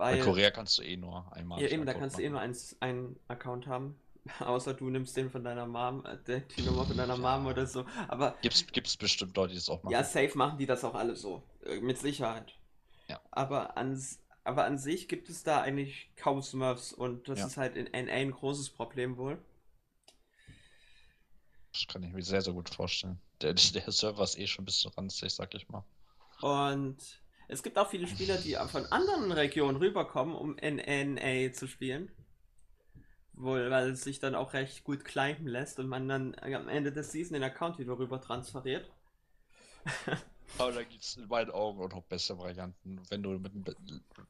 [0.00, 1.60] Weil, Bei Korea kannst du eh nur einmal.
[1.60, 2.22] Ja, eben, da kannst machen.
[2.22, 4.00] du eh nur einen Account haben.
[4.40, 7.84] Außer du nimmst den von deiner Mom, äh, die Nummer von deiner Mom oder so.
[8.08, 8.34] Aber.
[8.40, 9.92] Gibt's, gibt's bestimmt Leute, die das auch machen.
[9.92, 11.42] Ja, safe machen die das auch alle so.
[11.66, 12.54] Äh, mit Sicherheit.
[13.08, 13.20] Ja.
[13.30, 14.02] Aber an,
[14.42, 17.46] aber an sich gibt es da eigentlich kaum Smurfs und das ja.
[17.46, 19.36] ist halt in NA ein großes Problem wohl.
[21.74, 23.20] Das kann ich mir sehr, sehr gut vorstellen.
[23.42, 25.84] Der, der Server ist eh schon ein bisschen ranzig, sag ich mal.
[26.40, 27.19] Und
[27.50, 32.10] es gibt auch viele Spieler, die von anderen Regionen rüberkommen, um in NA zu spielen.
[33.32, 36.92] Wohl, weil es sich dann auch recht gut climben lässt und man dann am Ende
[36.92, 38.88] des Season den Account wieder rüber transferiert.
[40.58, 43.00] Aber da gibt es in meinen Augen auch noch bessere Varianten.
[43.08, 43.74] Wenn du mit einem be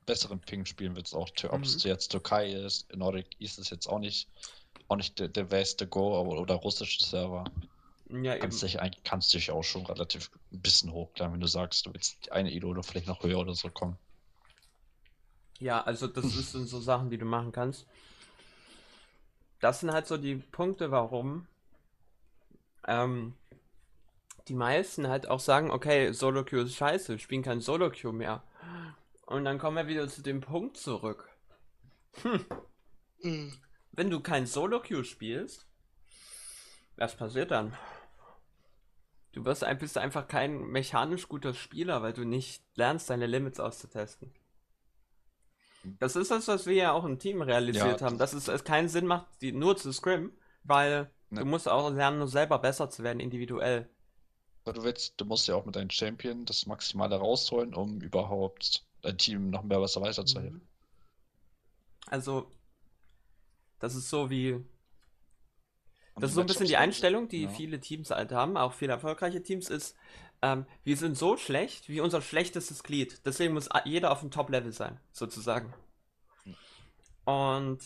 [0.06, 1.90] besseren Ping spielen willst, auch ob es mhm.
[1.90, 4.28] jetzt Türkei ist, Nordic ist es jetzt auch nicht,
[4.88, 7.44] auch nicht der, der beste Go oder russische Server.
[8.12, 11.86] Ja, kannst dich eigentlich kannst dich auch schon relativ ein bisschen hochklären, wenn du sagst,
[11.86, 13.96] du willst eine Elo oder vielleicht noch höher oder so kommen.
[15.60, 17.86] Ja, also das sind so Sachen, die du machen kannst.
[19.60, 21.46] Das sind halt so die Punkte, warum
[22.86, 23.34] ähm,
[24.48, 28.12] die meisten halt auch sagen, okay, Solo Queue ist scheiße, wir spielen kein Solo Queue
[28.12, 28.42] mehr.
[29.26, 31.28] Und dann kommen wir wieder zu dem Punkt zurück.
[32.22, 32.44] Hm.
[33.22, 33.52] Mhm.
[33.92, 35.66] Wenn du kein Solo Queue spielst,
[36.96, 37.76] was passiert dann?
[39.32, 43.60] Du wirst ein, bist einfach kein mechanisch guter Spieler, weil du nicht lernst, deine Limits
[43.60, 44.32] auszutesten.
[45.98, 48.64] Das ist das, was wir ja auch im Team realisiert ja, haben, dass es, es
[48.64, 50.32] keinen Sinn macht, die nur zu scrim,
[50.64, 51.40] weil ne.
[51.40, 53.88] du musst auch lernen, selber besser zu werden, individuell.
[54.64, 59.16] Du willst, du musst ja auch mit deinem Champion das Maximale rausholen, um überhaupt dein
[59.16, 60.58] Team noch mehr besser weiterzuhelfen.
[60.58, 60.68] Mhm.
[62.06, 62.50] Also,
[63.78, 64.62] das ist so wie.
[66.16, 67.48] Das ist so ein bisschen die Einstellung, die ja.
[67.48, 69.96] viele Teams halt haben, auch viele erfolgreiche Teams, ist,
[70.42, 73.20] ähm, wir sind so schlecht wie unser schlechtestes Glied.
[73.24, 75.72] Deswegen muss jeder auf dem Top-Level sein, sozusagen.
[77.24, 77.80] Und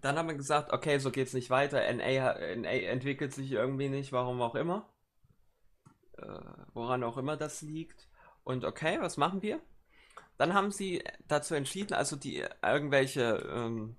[0.00, 1.80] dann haben wir gesagt, okay, so geht's nicht weiter.
[1.92, 4.88] NA, NA entwickelt sich irgendwie nicht, warum auch immer
[6.18, 6.40] äh,
[6.72, 8.08] woran auch immer das liegt.
[8.44, 9.60] Und okay, was machen wir?
[10.36, 13.96] Dann haben sie dazu entschieden, also die irgendwelche ähm,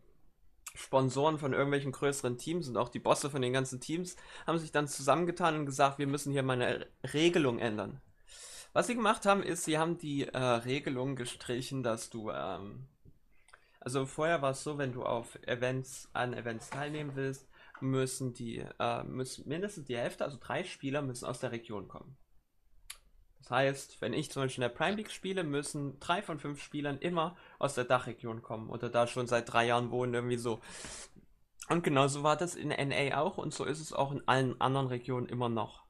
[0.76, 4.16] Sponsoren von irgendwelchen größeren Teams und auch die Bosse von den ganzen Teams
[4.46, 8.02] haben sich dann zusammengetan und gesagt, wir müssen hier mal eine Regelung ändern.
[8.74, 12.88] Was sie gemacht haben, ist, sie haben die äh, Regelung gestrichen, dass du, ähm,
[13.80, 17.48] also vorher war es so, wenn du auf Events, an Events teilnehmen willst,
[17.80, 22.18] müssen die, äh, müssen mindestens die Hälfte, also drei Spieler müssen aus der Region kommen.
[23.46, 26.64] Das heißt, wenn ich zum Beispiel in der Prime League spiele, müssen drei von fünf
[26.64, 30.62] Spielern immer aus der Dachregion kommen oder da schon seit drei Jahren wohnen, irgendwie so.
[31.70, 34.88] Und genauso war das in NA auch und so ist es auch in allen anderen
[34.88, 35.86] Regionen immer noch.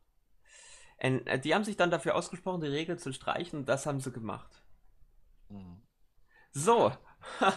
[1.01, 4.01] Und äh, die haben sich dann dafür ausgesprochen, die Regel zu streichen und das haben
[4.01, 4.61] sie gemacht.
[5.47, 5.81] Mhm.
[6.51, 6.91] So.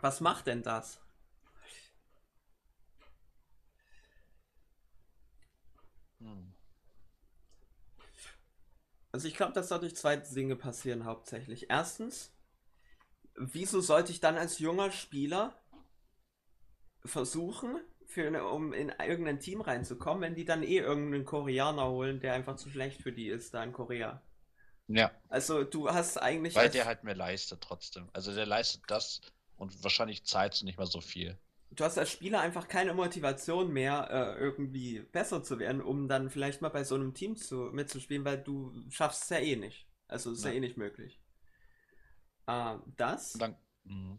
[0.00, 1.00] Was macht denn das?
[6.20, 6.49] Hm.
[9.12, 11.68] Also ich glaube, dass dadurch zwei Dinge passieren hauptsächlich.
[11.68, 12.32] Erstens,
[13.34, 15.54] wieso sollte ich dann als junger Spieler
[17.04, 22.20] versuchen, für eine, um in irgendein Team reinzukommen, wenn die dann eh irgendeinen Koreaner holen,
[22.20, 24.20] der einfach zu schlecht für die ist, da in Korea.
[24.88, 25.12] Ja.
[25.28, 26.56] Also du hast eigentlich.
[26.56, 28.08] Weil der halt mehr leistet trotzdem.
[28.12, 29.20] Also der leistet das
[29.56, 31.38] und wahrscheinlich zahlt nicht mehr so viel.
[31.72, 36.28] Du hast als Spieler einfach keine Motivation mehr, äh, irgendwie besser zu werden, um dann
[36.28, 39.86] vielleicht mal bei so einem Team zu, mitzuspielen, weil du schaffst es ja eh nicht.
[40.08, 41.20] Also ist ja, ja eh nicht möglich.
[42.46, 43.38] Äh, das
[43.84, 44.18] mhm.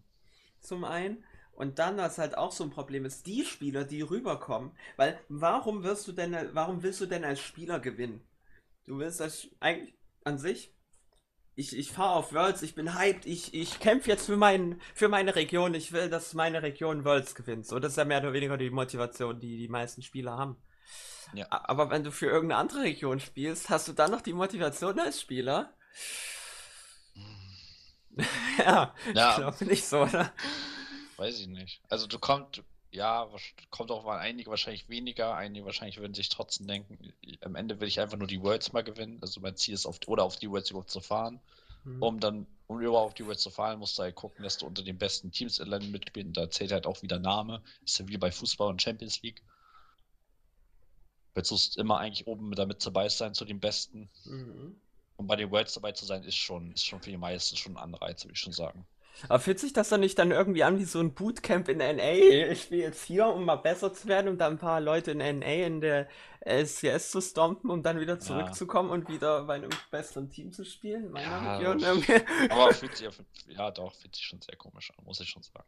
[0.61, 1.23] zum einen.
[1.51, 5.83] Und dann, was halt auch so ein Problem ist, die Spieler, die rüberkommen, weil warum
[5.83, 8.21] wirst du denn, warum willst du denn als Spieler gewinnen?
[8.85, 10.73] Du willst als, eigentlich an sich,
[11.61, 15.07] ich, ich fahre auf Worlds, ich bin hyped, ich, ich kämpfe jetzt für, mein, für
[15.07, 17.67] meine Region, ich will, dass meine Region Worlds gewinnt.
[17.67, 20.57] So, das ist ja mehr oder weniger die Motivation, die die meisten Spieler haben.
[21.33, 21.45] Ja.
[21.49, 25.21] Aber wenn du für irgendeine andere Region spielst, hast du dann noch die Motivation als
[25.21, 25.73] Spieler?
[28.57, 30.33] ja, ja, ich glaube nicht so, oder?
[31.17, 31.81] Weiß ich nicht.
[31.89, 33.29] Also du kommst, ja,
[33.69, 37.87] kommt auch mal einige wahrscheinlich weniger, einige wahrscheinlich würden sich trotzdem denken, am Ende will
[37.87, 39.19] ich einfach nur die Worlds mal gewinnen.
[39.21, 41.39] Also mein Ziel ist auf oder auf die Worlds überhaupt zu fahren.
[41.85, 42.03] Mhm.
[42.03, 44.67] Um dann, um überhaupt auf die Worlds zu fahren, musst du halt gucken, dass du
[44.67, 46.35] unter den besten Teams in Ländern mitspielst.
[46.35, 47.63] Da zählt halt auch wieder Name.
[47.85, 49.41] Ist ja wie bei Fußball und Champions League.
[51.33, 54.09] Willst du immer eigentlich oben damit dabei sein zu den Besten.
[54.25, 54.81] Mhm.
[55.15, 57.77] Und bei den Worlds dabei zu sein, ist schon, ist schon für die meisten schon
[57.77, 58.85] ein Anreiz, würde ich schon sagen.
[59.27, 62.11] Aber fühlt sich das dann nicht dann irgendwie an wie so ein Bootcamp in NA?
[62.51, 65.17] Ich spiele jetzt hier, um mal besser zu werden, um dann ein paar Leute in
[65.17, 66.07] NA in der
[66.41, 68.95] LCS zu stompen, um dann wieder zurückzukommen ja.
[68.95, 71.11] und wieder bei einem besseren Team zu spielen?
[71.11, 72.03] Meiner ja, Region
[72.49, 73.07] Aber fühlt sich,
[73.47, 75.65] ja doch, fühlt sich schon sehr komisch an, muss ich schon sagen.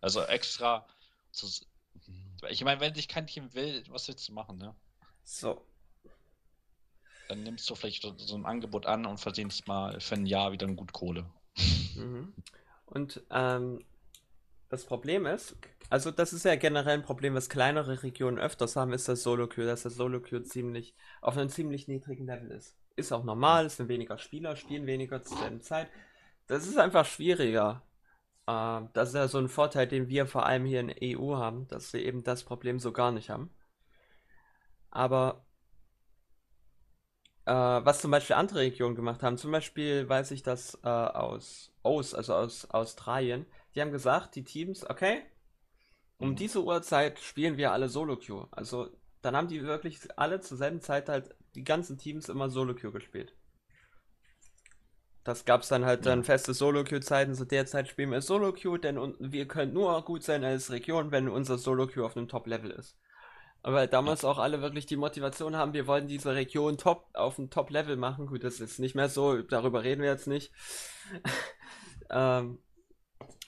[0.00, 0.86] Also extra
[1.32, 1.48] zu,
[2.48, 4.74] ich meine, wenn sich kein Team will, was willst du machen, ne?
[5.24, 5.64] So,
[7.28, 10.66] dann nimmst du vielleicht so ein Angebot an und verdienst mal für ein Jahr wieder
[10.66, 11.26] gut Kohle.
[11.96, 12.34] Mhm.
[12.94, 13.80] Und ähm,
[14.68, 15.56] das Problem ist,
[15.90, 19.66] also das ist ja generell ein Problem, was kleinere Regionen öfters haben, ist das Solo-Queue,
[19.66, 22.76] dass das Solo-Queue ziemlich auf einem ziemlich niedrigen Level ist.
[22.96, 25.88] Ist auch normal, es sind weniger Spieler, spielen weniger zur selben Zeit.
[26.46, 27.82] Das ist einfach schwieriger.
[28.46, 31.66] Äh, das ist ja so ein Vorteil, den wir vor allem hier in EU haben,
[31.68, 33.50] dass wir eben das Problem so gar nicht haben.
[34.90, 35.43] Aber
[37.46, 39.36] äh, was zum Beispiel andere Regionen gemacht haben.
[39.36, 43.46] Zum Beispiel weiß ich das äh, aus OS, also aus Australien.
[43.74, 45.22] Die haben gesagt, die Teams, okay,
[46.18, 46.36] um mhm.
[46.36, 48.48] diese Uhrzeit spielen wir alle Solo-Queue.
[48.50, 48.88] Also
[49.22, 53.34] dann haben die wirklich alle zur selben Zeit halt die ganzen Teams immer Solo-Queue gespielt.
[55.24, 56.12] Das gab es dann halt ja.
[56.12, 57.34] dann feste Solo-Queue-Zeiten.
[57.34, 61.56] So derzeit spielen wir Solo-Queue, denn wir können nur gut sein als Region, wenn unser
[61.56, 62.96] Solo-Queue auf einem Top-Level ist.
[63.64, 67.48] Aber damals auch alle wirklich die Motivation haben, wir wollen diese Region top auf ein
[67.48, 68.26] Top-Level machen.
[68.26, 70.52] Gut, das ist nicht mehr so, darüber reden wir jetzt nicht.
[72.10, 72.58] ähm,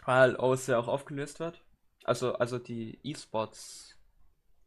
[0.07, 1.63] weil OS ja auch aufgelöst wird.
[2.03, 3.99] Also, also die E-Sports,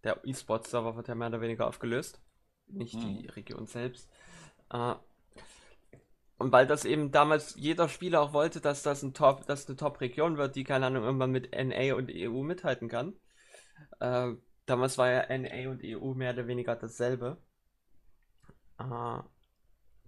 [0.03, 2.21] der E-Sports-Server wird ja mehr oder weniger aufgelöst.
[2.67, 3.17] Nicht mhm.
[3.17, 4.07] die Region selbst.
[4.69, 4.93] Äh,
[6.37, 9.77] und weil das eben damals jeder Spieler auch wollte, dass das ein Top, dass eine
[9.77, 13.15] Top-Region wird, die keine Ahnung irgendwann mit NA und EU mithalten kann.
[13.99, 14.35] Äh,
[14.69, 17.37] Damals war ja NA und EU mehr oder weniger dasselbe.
[18.79, 18.83] Äh,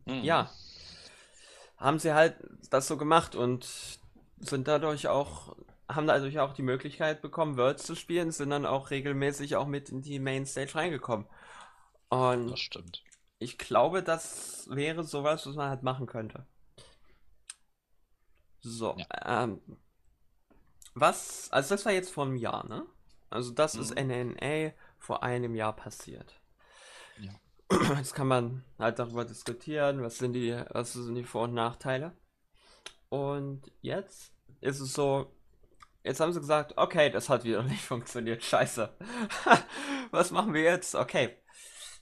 [0.05, 0.23] mhm.
[0.23, 0.51] Ja.
[1.77, 2.35] Haben sie halt
[2.69, 3.99] das so gemacht und
[4.37, 5.57] sind dadurch auch,
[5.89, 9.89] haben dadurch auch die Möglichkeit bekommen, Worlds zu spielen, sind dann auch regelmäßig auch mit
[9.89, 11.25] in die Mainstage reingekommen.
[12.09, 13.03] Und das stimmt.
[13.39, 16.45] Ich glaube, das wäre sowas, was man halt machen könnte.
[18.59, 19.43] So, ja.
[19.43, 19.59] ähm,
[20.93, 22.85] was, also das war jetzt vor einem Jahr, ne?
[23.31, 23.81] Also das mhm.
[23.81, 26.39] ist NNA vor einem Jahr passiert.
[27.19, 27.31] Ja.
[27.97, 32.15] Jetzt kann man halt darüber diskutieren, was sind die, was sind die Vor- und Nachteile.
[33.09, 35.35] Und jetzt ist es so,
[36.01, 38.89] jetzt haben sie gesagt, okay, das hat wieder nicht funktioniert, scheiße.
[40.11, 40.95] was machen wir jetzt?
[40.95, 41.37] Okay.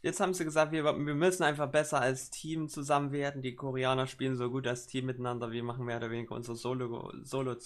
[0.01, 3.41] Jetzt haben sie gesagt, wir, wir müssen einfach besser als Team zusammen werden.
[3.41, 7.25] Die Koreaner spielen so gut als Team miteinander, wir machen mehr oder weniger unser Solo-Zeug.
[7.25, 7.57] Solo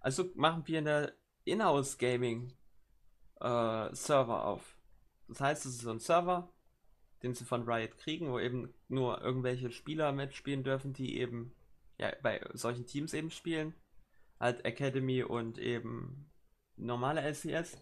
[0.00, 2.52] also machen wir eine Inhouse-Gaming
[3.40, 4.76] äh, Server auf.
[5.28, 6.52] Das heißt, es ist so ein Server,
[7.22, 11.54] den sie von Riot kriegen, wo eben nur irgendwelche Spieler mitspielen dürfen, die eben
[11.98, 13.74] ja, bei solchen Teams eben spielen.
[14.38, 16.30] Halt Academy und eben
[16.76, 17.76] normale LCS.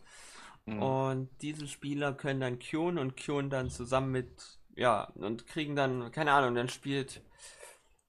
[0.66, 0.82] Mhm.
[0.82, 6.10] Und diese Spieler können dann queuen und queuen dann zusammen mit, ja, und kriegen dann,
[6.10, 7.22] keine Ahnung, dann spielt,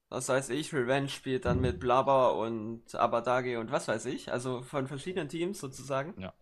[0.10, 4.62] was weiß ich, Revenge spielt dann mit Blabber und Abadage und was weiß ich, also
[4.64, 6.20] von verschiedenen Teams sozusagen.
[6.20, 6.34] Ja.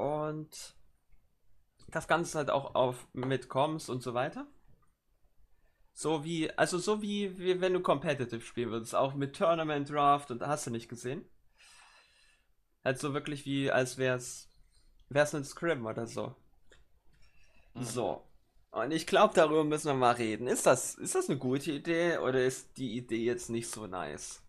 [0.00, 0.74] Und
[1.88, 4.46] das Ganze halt auch auf mit Comms und so weiter.
[5.92, 10.30] So wie, also so wie, wie wenn du Competitive spielen würdest, auch mit Tournament Draft
[10.30, 11.28] und hast du nicht gesehen.
[12.82, 14.48] Halt so wirklich wie, als wär's,
[15.10, 16.34] wär's ein Scrim oder so.
[17.74, 17.82] Mhm.
[17.82, 18.24] So.
[18.70, 20.46] Und ich glaube, darüber müssen wir mal reden.
[20.46, 24.42] Ist das, ist das eine gute Idee oder ist die Idee jetzt nicht so nice?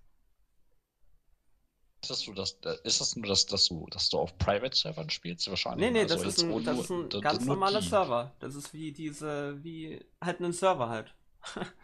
[2.02, 5.48] Ist das, äh, ist das nur, dass, dass, du, dass du auf Private-Servern spielst?
[5.50, 5.86] Wahrscheinlich.
[5.88, 7.88] Nee, nee, also das, ist ein, das ist ein da- ganz normaler die.
[7.88, 8.32] Server.
[8.40, 11.14] Das ist wie diese, wie halt ein Server halt.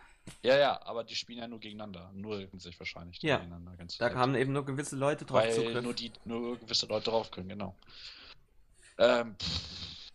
[0.43, 2.11] Ja, ja, aber die spielen ja nur gegeneinander.
[2.13, 3.21] Nur sich wahrscheinlich.
[3.21, 3.37] Ja.
[3.37, 5.81] Gegeneinander, ganz Da haben eben nur gewisse Leute drauf Weil Zugriff.
[5.81, 7.73] nur, die, nur gewisse Leute drauf können, genau.
[8.97, 10.09] Ähm, pff,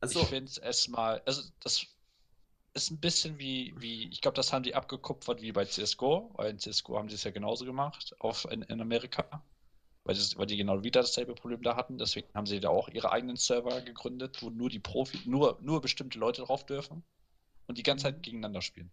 [0.00, 1.86] Also, ich finde es erstmal, also das
[2.76, 6.50] ist ein bisschen wie, wie ich glaube, das haben die abgekupfert wie bei CSGO, weil
[6.50, 9.44] in CSGO haben sie es ja genauso gemacht auf, in, in Amerika,
[10.04, 11.98] weil, das, weil die genau wieder dasselbe Problem da hatten.
[11.98, 15.80] Deswegen haben sie da auch ihre eigenen Server gegründet, wo nur die Profi, nur, nur
[15.82, 17.04] bestimmte Leute drauf dürfen
[17.68, 18.92] und die ganze Zeit gegeneinander spielen.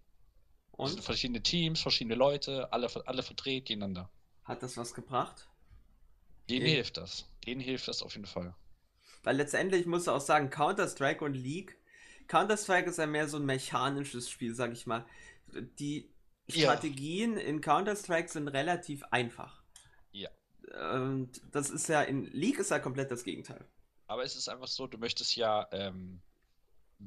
[0.72, 1.02] Und?
[1.02, 4.12] verschiedene Teams, verschiedene Leute, alle, alle verdreht gegeneinander.
[4.46, 5.50] Hat das was gebracht?
[6.50, 6.72] Denen Nee.
[6.76, 7.26] hilft das.
[7.46, 8.56] Denen hilft das auf jeden Fall.
[9.24, 11.78] Weil letztendlich musst du auch sagen, Counter-Strike und League.
[12.28, 15.06] Counter-Strike ist ja mehr so ein mechanisches Spiel, sag ich mal.
[15.80, 16.10] Die
[16.48, 16.64] Ja.
[16.72, 19.64] Strategien in Counter-Strike sind relativ einfach.
[20.12, 20.30] Ja.
[20.94, 23.64] Und das ist ja in League ist ja komplett das Gegenteil.
[24.08, 26.22] Aber es ist einfach so, du möchtest ja ähm,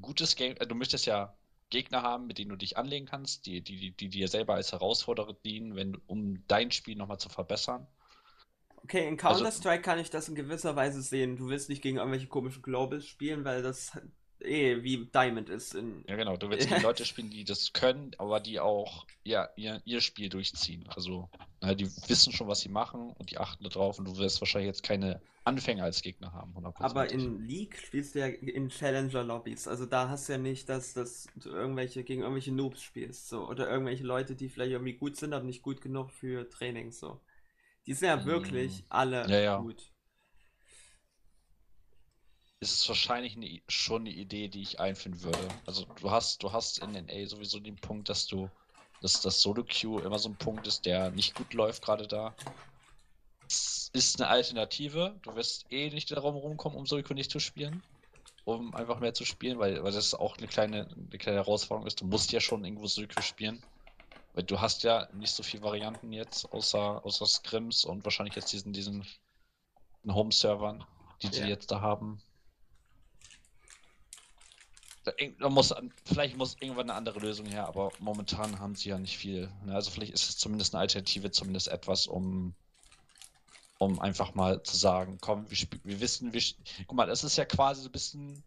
[0.00, 1.36] gutes Game, äh, du möchtest ja
[1.70, 4.72] Gegner haben, mit denen du dich anlegen kannst, die, die, die, die dir selber als
[4.72, 7.86] Herausforderer dienen, wenn, um dein Spiel nochmal zu verbessern.
[8.76, 11.36] Okay, in Also- Counter-Strike kann ich das in gewisser Weise sehen.
[11.36, 13.92] Du willst nicht gegen irgendwelche komischen Globals spielen, weil das
[14.40, 15.74] eh wie Diamond ist.
[15.74, 19.48] In, Ja, genau, du willst gegen Leute spielen, die das können, aber die auch ja,
[19.56, 20.88] ihr, ihr Spiel durchziehen.
[20.88, 21.30] Also,
[21.60, 24.68] na, die wissen schon, was sie machen und die achten darauf und du wirst wahrscheinlich
[24.68, 27.10] jetzt keine Anfänger als Gegner haben, aber hundertprozentig.
[27.10, 29.66] in League spielst du ja in Challenger-Lobbys.
[29.68, 33.28] Also da hast du ja nicht, dass, dass du irgendwelche gegen irgendwelche Noobs spielst.
[33.28, 33.48] So.
[33.48, 36.92] Oder irgendwelche Leute, die vielleicht irgendwie gut sind, aber nicht gut genug für Training.
[36.92, 37.20] So.
[37.86, 38.26] Die sind ja Mm.
[38.26, 39.56] wirklich alle Ja, ja.
[39.56, 39.92] gut.
[42.60, 45.60] Ist es wahrscheinlich eine, schon eine Idee, die ich einführen würde.
[45.66, 48.54] Also du hast, du hast in NA sowieso den Punkt, dass du,
[49.00, 52.38] dass das Solo Queue immer so ein Punkt ist, der nicht gut läuft gerade da.
[53.48, 55.18] Es ist eine Alternative.
[55.22, 57.84] Du wirst eh nicht darum rumkommen, um Solo Queue nicht zu spielen.
[58.44, 62.00] Um einfach mehr zu spielen, weil, weil das auch eine kleine, eine kleine Herausforderung ist.
[62.00, 63.64] Du musst ja schon irgendwo Solo Queue spielen.
[64.34, 68.52] Weil du hast ja nicht so viele Varianten jetzt, außer, außer Scrims und wahrscheinlich jetzt
[68.52, 69.06] diesen, diesen
[70.08, 70.86] Home-Servern,
[71.22, 71.46] die sie Ja.
[71.46, 72.22] jetzt da haben.
[75.06, 75.72] Da, da muss,
[76.04, 79.48] vielleicht muss irgendwann eine andere Lösung her, aber momentan haben sie ja nicht viel.
[79.64, 79.72] Ne?
[79.72, 82.54] Also vielleicht ist es zumindest eine Alternative, zumindest etwas, um,
[83.78, 86.42] um einfach mal zu sagen, komm, wir, wir wissen, wir,
[86.88, 88.42] guck mal, es ist ja quasi so ein bisschen,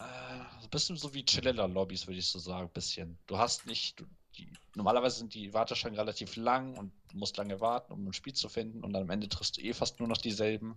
[0.00, 3.16] äh, so ein bisschen so wie Chillella-Lobbys, würde ich so sagen, ein bisschen.
[3.26, 4.04] Du hast nicht, du,
[4.36, 8.34] die, normalerweise sind die Warteschlangen relativ lang und du musst lange warten, um ein Spiel
[8.34, 10.76] zu finden und dann am Ende triffst du eh fast nur noch dieselben.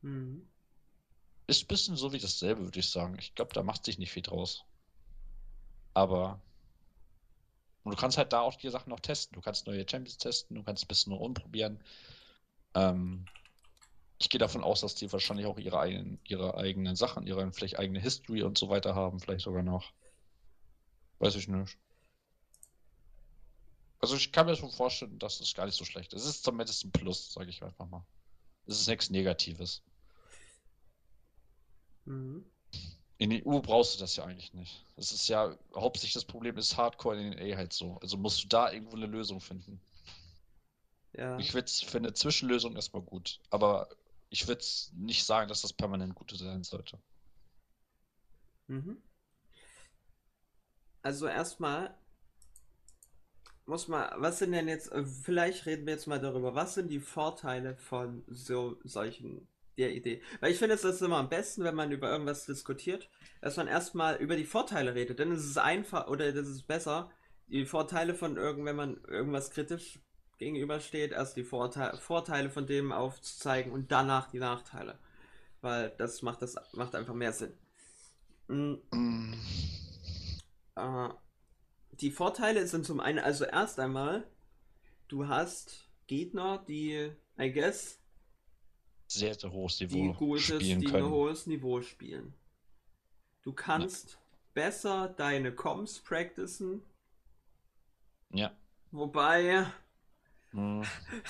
[0.00, 0.48] Mhm.
[1.46, 3.16] Ist ein bisschen so wie dasselbe, würde ich sagen.
[3.18, 4.64] Ich glaube, da macht sich nicht viel draus.
[5.92, 6.40] Aber.
[7.82, 9.34] Und du kannst halt da auch die Sachen noch testen.
[9.34, 11.78] Du kannst neue Champions testen, du kannst ein bisschen rumprobieren.
[12.74, 13.26] Ähm,
[14.18, 17.78] ich gehe davon aus, dass die wahrscheinlich auch ihre eigenen, ihre eigenen Sachen, ihre vielleicht
[17.78, 19.92] eigene History und so weiter haben, vielleicht sogar noch.
[21.18, 21.76] Weiß ich nicht.
[24.00, 26.22] Also ich kann mir schon vorstellen, dass es gar nicht so schlecht ist.
[26.22, 28.04] Es ist zumindest ein Plus, sage ich einfach mal.
[28.66, 29.82] Es ist nichts Negatives.
[32.04, 32.44] Mhm.
[33.18, 34.84] In den EU brauchst du das ja eigentlich nicht.
[34.96, 37.98] Das ist ja, hauptsächlich das Problem ist Hardcore in den A halt so.
[38.02, 39.80] Also musst du da irgendwo eine Lösung finden.
[41.12, 41.38] Ja.
[41.38, 43.88] Ich würde für eine Zwischenlösung erstmal gut, aber
[44.30, 44.64] ich würde
[44.94, 46.98] nicht sagen, dass das permanent gut sein sollte.
[48.66, 49.00] Mhm.
[51.02, 51.96] Also erstmal
[53.66, 57.00] muss man, was sind denn jetzt, vielleicht reden wir jetzt mal darüber, was sind die
[57.00, 60.22] Vorteile von so solchen der Idee?
[60.40, 63.08] Weil ich finde, es ist immer am besten, wenn man über irgendwas diskutiert,
[63.40, 67.10] dass man erstmal über die Vorteile redet, denn es ist einfach oder das ist besser,
[67.48, 69.98] die Vorteile von irgend, wenn man irgendwas kritisch
[70.38, 74.98] gegenübersteht, erst die Vorteile, Vorteile von dem aufzuzeigen und danach die Nachteile.
[75.60, 77.52] Weil das macht das macht einfach mehr Sinn.
[78.48, 79.34] Mm,
[80.76, 81.08] äh,
[82.00, 84.26] die Vorteile sind zum einen, also erst einmal,
[85.08, 88.00] du hast Gegner, die, I guess,
[89.06, 91.10] Sehr, sehr hohes die Niveau gutes, spielen die ein können.
[91.10, 92.34] hohes Niveau spielen.
[93.42, 94.18] Du kannst
[94.54, 96.82] besser deine Comms practicen,
[98.30, 98.52] Ja.
[98.90, 99.66] wobei
[100.56, 100.82] Mm,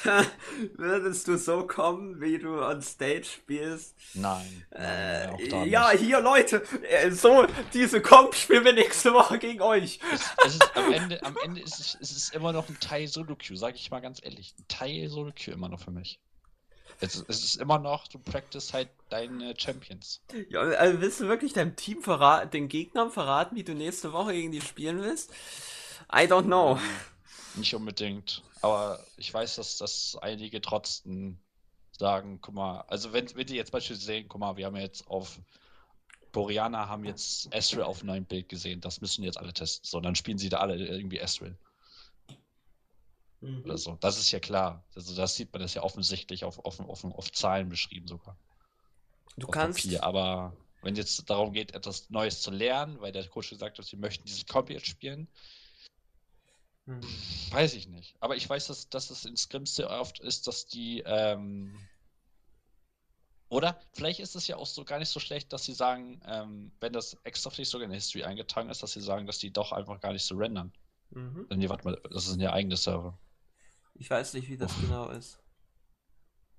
[0.75, 3.97] würdest du so kommen, wie du on stage spielst.
[4.13, 4.67] Nein.
[4.71, 6.03] Äh, ja, nicht.
[6.03, 9.99] hier Leute, äh, so, diese Comms spielen wir nächste Woche gegen euch.
[10.13, 13.09] Es, es ist, am Ende, am Ende ist es, es ist immer noch ein Teil
[13.09, 14.55] Solo-Queue, sage ich mal ganz ehrlich.
[14.59, 16.21] Ein Teil Solo-Queue immer noch für mich.
[17.01, 20.23] Es, es, ist immer noch, du practice halt deine Champions.
[20.49, 24.33] Ja, also willst du wirklich deinem Team verraten, den Gegnern verraten, wie du nächste Woche
[24.33, 25.33] gegen die spielen willst?
[26.13, 26.79] I don't know.
[27.57, 28.43] Nicht unbedingt.
[28.63, 31.39] Aber ich weiß, dass, dass einige trotzdem
[31.99, 35.07] sagen, guck mal, also wenn, wenn die jetzt beispielsweise sehen, guck mal, wir haben jetzt
[35.09, 35.39] auf
[36.33, 39.87] Boreaner haben jetzt Astral auf einem neuen Bild gesehen, das müssen jetzt alle testen.
[39.89, 41.57] So, dann spielen sie da alle irgendwie Astral.
[43.45, 43.65] Mhm.
[43.65, 43.97] Oder so.
[44.01, 44.83] Das ist ja klar.
[44.95, 48.37] Also das sieht man das ja offensichtlich auf, auf, auf, auf Zahlen beschrieben sogar.
[49.37, 49.83] Du kannst.
[49.83, 50.03] Papier.
[50.03, 53.97] Aber wenn jetzt darum geht, etwas Neues zu lernen, weil der Coach gesagt hat, sie
[53.97, 55.29] möchten dieses Kombi jetzt spielen,
[56.87, 57.01] hm.
[57.51, 58.15] weiß ich nicht.
[58.21, 61.79] Aber ich weiß, dass, dass es in Scrims sehr oft ist, dass die ähm,
[63.51, 66.73] oder vielleicht ist es ja auch so gar nicht so schlecht, dass sie sagen, ähm,
[66.81, 69.53] wenn das extra vielleicht sogar in der History eingetragen ist, dass sie sagen, dass die
[69.53, 70.73] doch einfach gar nicht so rendern.
[71.11, 71.47] Mhm.
[71.51, 73.17] Denn, warte mal, das ist ja eigenes Server.
[73.95, 75.39] Ich weiß nicht, wie das genau ist.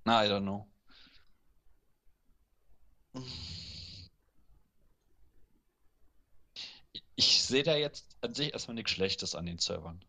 [0.05, 0.67] Na, I don't know.
[7.15, 10.03] Ich sehe da jetzt an sich erstmal nichts Schlechtes an den Servern.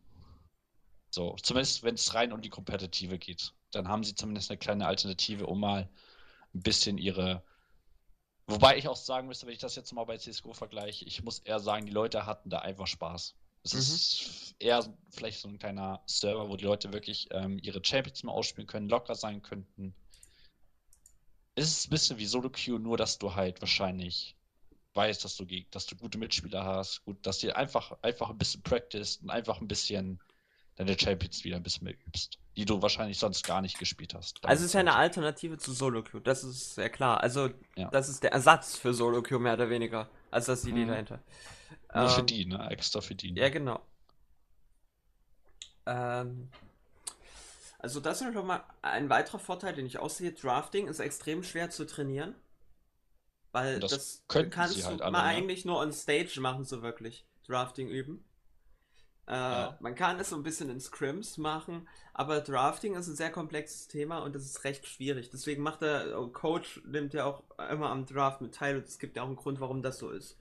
[1.09, 3.53] So, zumindest wenn es rein um die Kompetitive geht.
[3.71, 5.89] Dann haben sie zumindest eine kleine Alternative, um mal
[6.53, 7.43] ein bisschen ihre.
[8.45, 11.39] Wobei ich auch sagen müsste, wenn ich das jetzt mal bei CSGO vergleiche, ich muss
[11.39, 13.35] eher sagen, die Leute hatten da einfach Spaß.
[13.73, 13.95] Es mhm.
[13.95, 18.31] ist eher vielleicht so ein kleiner Server, wo die Leute wirklich ähm, ihre Champions mal
[18.31, 19.93] ausspielen können, locker sein könnten.
[21.55, 24.35] Es ist ein bisschen wie Solo Queue, nur dass du halt wahrscheinlich
[24.93, 28.63] weißt, dass du, dass du gute Mitspieler hast, gut, dass du einfach, einfach ein bisschen
[28.63, 30.19] practice und einfach ein bisschen
[30.75, 34.43] deine Champions wieder ein bisschen mehr übst, die du wahrscheinlich sonst gar nicht gespielt hast.
[34.45, 37.21] Also es ist ja eine Alternative zu Solo Queue, das ist sehr klar.
[37.21, 37.89] Also ja.
[37.89, 40.09] das ist der Ersatz für Solo Queue mehr oder weniger.
[40.29, 40.89] Also das ist die Idee mhm.
[40.89, 41.19] dahinter.
[41.93, 42.69] Nur ähm, für die, ne?
[42.69, 43.33] Extra für die.
[43.33, 43.81] Ja, genau.
[45.85, 46.49] Ähm,
[47.79, 50.33] also das ist schon mal ein weiterer Vorteil, den ich aussehe.
[50.33, 52.35] Drafting ist extrem schwer zu trainieren.
[53.53, 55.29] Weil das, das kannst du halt alle, mal ne?
[55.29, 57.25] eigentlich nur on Stage machen, so wirklich.
[57.47, 58.23] Drafting üben.
[59.27, 59.77] Äh, ja.
[59.79, 63.87] Man kann es so ein bisschen in Scrims machen, aber Drafting ist ein sehr komplexes
[63.87, 65.29] Thema und das ist recht schwierig.
[65.29, 69.15] Deswegen macht der Coach, nimmt ja auch immer am Draft mit teil und es gibt
[69.15, 70.37] ja auch einen Grund, warum das so ist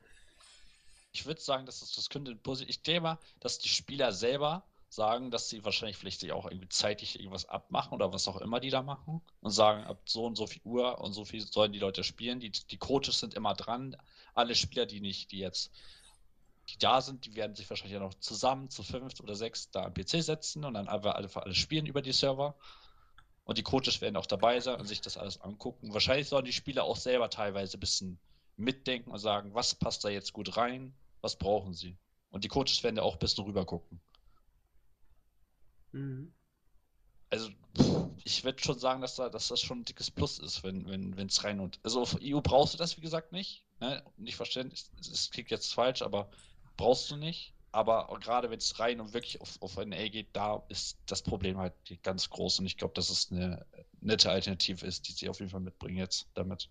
[1.17, 2.69] ich würde sagen, dass das, das könnte positiv.
[2.69, 6.69] Ich denke mal, dass die Spieler selber sagen, dass sie wahrscheinlich vielleicht sich auch irgendwie
[6.69, 10.37] zeitlich irgendwas abmachen oder was auch immer die da machen und sagen, ab so und
[10.37, 12.39] so viel Uhr und so viel sollen die Leute spielen.
[12.39, 13.97] Die, die Coaches sind immer dran.
[14.35, 15.73] Alle Spieler, die nicht, die jetzt
[16.69, 19.95] die da sind, die werden sich wahrscheinlich noch zusammen zu fünf oder sechs da am
[19.95, 22.57] PC setzen und dann einfach alle, alle spielen über die Server.
[23.45, 25.95] Und die Coaches werden auch dabei sein und sich das alles angucken.
[25.95, 28.19] Wahrscheinlich sollen die Spieler auch selber teilweise ein bisschen
[28.57, 30.93] mitdenken und sagen, was passt da jetzt gut rein,
[31.27, 31.99] was brauchen sie?
[32.31, 34.01] Und die Coaches werden ja auch ein bisschen rüber gucken.
[35.93, 36.33] Mhm.
[37.31, 37.51] Also,
[38.25, 41.17] ich würde schon sagen, dass, da, dass das schon ein dickes Plus ist, wenn es
[41.17, 41.81] wenn, rein und.
[41.83, 43.65] Also auf EU brauchst du das, wie gesagt, nicht.
[43.81, 44.03] Ne?
[44.17, 46.31] Nicht verstehen, es klingt jetzt falsch, aber
[46.77, 47.53] brauchst du nicht.
[47.73, 51.59] Aber gerade wenn es rein und wirklich auf, auf NA geht, da ist das Problem
[51.59, 52.61] halt ganz groß.
[52.61, 53.67] Und ich glaube, dass es eine
[54.01, 56.71] nette Alternative ist, die sie auf jeden Fall mitbringen jetzt damit.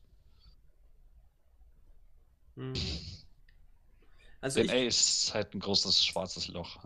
[2.55, 2.73] Mhm.
[4.41, 6.77] Also ich, ist halt ein großes schwarzes Loch.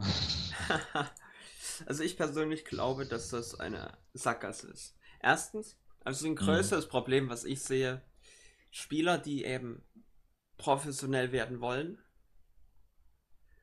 [1.86, 4.96] also ich persönlich glaube, dass das eine Sackgasse ist.
[5.22, 6.90] Erstens, also ein größeres mhm.
[6.90, 8.02] Problem, was ich sehe,
[8.72, 9.84] Spieler, die eben
[10.58, 12.00] professionell werden wollen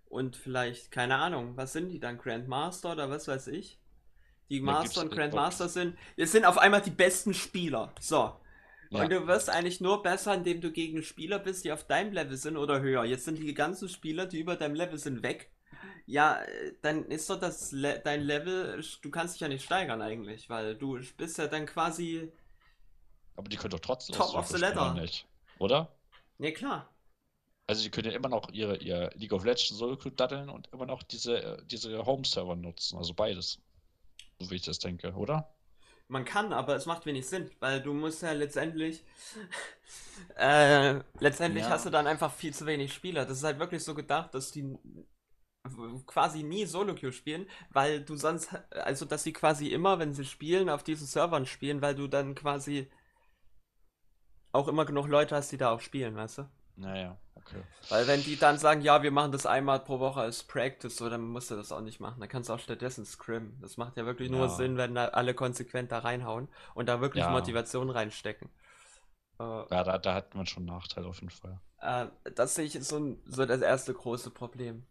[0.08, 3.80] und vielleicht, keine Ahnung, was sind die dann, Grandmaster oder was weiß ich?
[4.48, 7.92] Die Master und Grandmaster sind, wir sind auf einmal die besten Spieler.
[8.00, 8.38] So,
[8.90, 9.02] ja.
[9.02, 12.36] Und du wirst eigentlich nur besser, indem du gegen Spieler bist, die auf deinem Level
[12.36, 13.04] sind oder höher.
[13.04, 15.50] Jetzt sind die ganzen Spieler, die über deinem Level sind, weg.
[16.06, 16.40] Ja,
[16.82, 20.76] dann ist doch das Le dein Level, du kannst dich ja nicht steigern eigentlich, weil
[20.76, 22.32] du bist ja dann quasi.
[23.34, 24.94] Aber die können doch trotzdem Top of the Ladder.
[24.94, 25.26] Nicht,
[25.58, 25.96] oder?
[26.38, 26.88] Ja, klar.
[27.66, 30.86] Also die können ja immer noch ihre, ihr League of Legends Solo daddeln und immer
[30.86, 32.96] noch diese, diese Home-Server nutzen.
[32.96, 33.60] Also beides.
[34.38, 35.52] So wie ich das denke, oder?
[36.08, 39.04] Man kann, aber es macht wenig Sinn, weil du musst ja letztendlich.
[40.36, 41.70] äh, letztendlich ja.
[41.70, 43.26] hast du dann einfach viel zu wenig Spieler.
[43.26, 44.78] Das ist halt wirklich so gedacht, dass die
[46.06, 50.68] quasi nie Solo-Queue spielen, weil du sonst, also dass sie quasi immer, wenn sie spielen,
[50.68, 52.88] auf diesen Servern spielen, weil du dann quasi
[54.52, 56.48] auch immer genug Leute hast, die da auch spielen, weißt du?
[56.76, 57.62] Naja, okay.
[57.88, 61.08] Weil wenn die dann sagen, ja, wir machen das einmal pro Woche als Practice, so,
[61.08, 62.20] dann musst du das auch nicht machen.
[62.20, 63.56] Dann kannst du auch stattdessen scrim.
[63.62, 64.36] Das macht ja wirklich ja.
[64.36, 67.30] nur Sinn, wenn da alle konsequent da reinhauen und da wirklich ja.
[67.30, 68.50] Motivation reinstecken.
[69.38, 71.58] Äh, ja, da, da hat man schon Nachteil auf jeden Fall.
[71.80, 74.86] Äh, das sehe ich so, so das erste große Problem.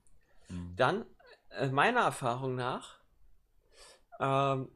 [0.50, 0.76] Mhm.
[0.76, 1.06] Dann,
[1.50, 3.00] äh, meiner Erfahrung nach,
[4.20, 4.72] ähm,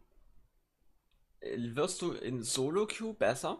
[1.40, 3.58] äh, wirst du in Solo-Queue besser.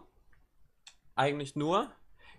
[1.16, 1.90] Eigentlich nur,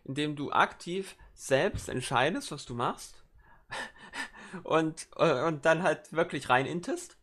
[0.04, 3.24] indem du aktiv selbst entscheidest, was du machst.
[4.64, 7.18] und, und dann halt wirklich rein intest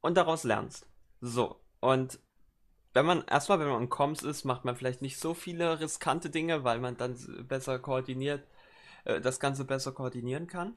[0.00, 0.86] und daraus lernst.
[1.20, 1.60] So.
[1.80, 2.18] Und
[2.92, 6.30] wenn man, erstmal, wenn man in Comms ist, macht man vielleicht nicht so viele riskante
[6.30, 7.16] Dinge, weil man dann
[7.48, 8.46] besser koordiniert,
[9.04, 10.76] äh, das Ganze besser koordinieren kann.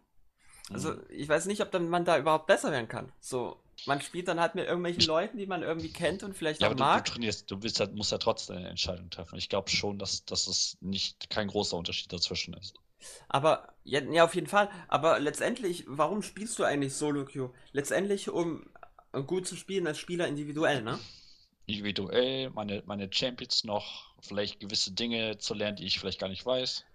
[0.71, 1.03] Also, mhm.
[1.09, 3.11] ich weiß nicht, ob dann man da überhaupt besser werden kann.
[3.19, 6.69] So, man spielt dann halt mit irgendwelchen Leuten, die man irgendwie kennt und vielleicht ja,
[6.69, 7.05] auch mag.
[7.05, 9.37] Du, du trainierst, du willst halt, musst ja trotzdem eine Entscheidung treffen.
[9.37, 12.75] Ich glaube schon, dass, dass es nicht kein großer Unterschied dazwischen ist.
[13.27, 14.69] Aber, ja, ja, auf jeden Fall.
[14.87, 17.53] Aber letztendlich, warum spielst du eigentlich Solo Queue?
[17.71, 18.69] Letztendlich, um
[19.27, 20.99] gut zu spielen als Spieler individuell, ne?
[21.67, 26.45] Individuell, meine, meine Champions noch, vielleicht gewisse Dinge zu lernen, die ich vielleicht gar nicht
[26.45, 26.85] weiß.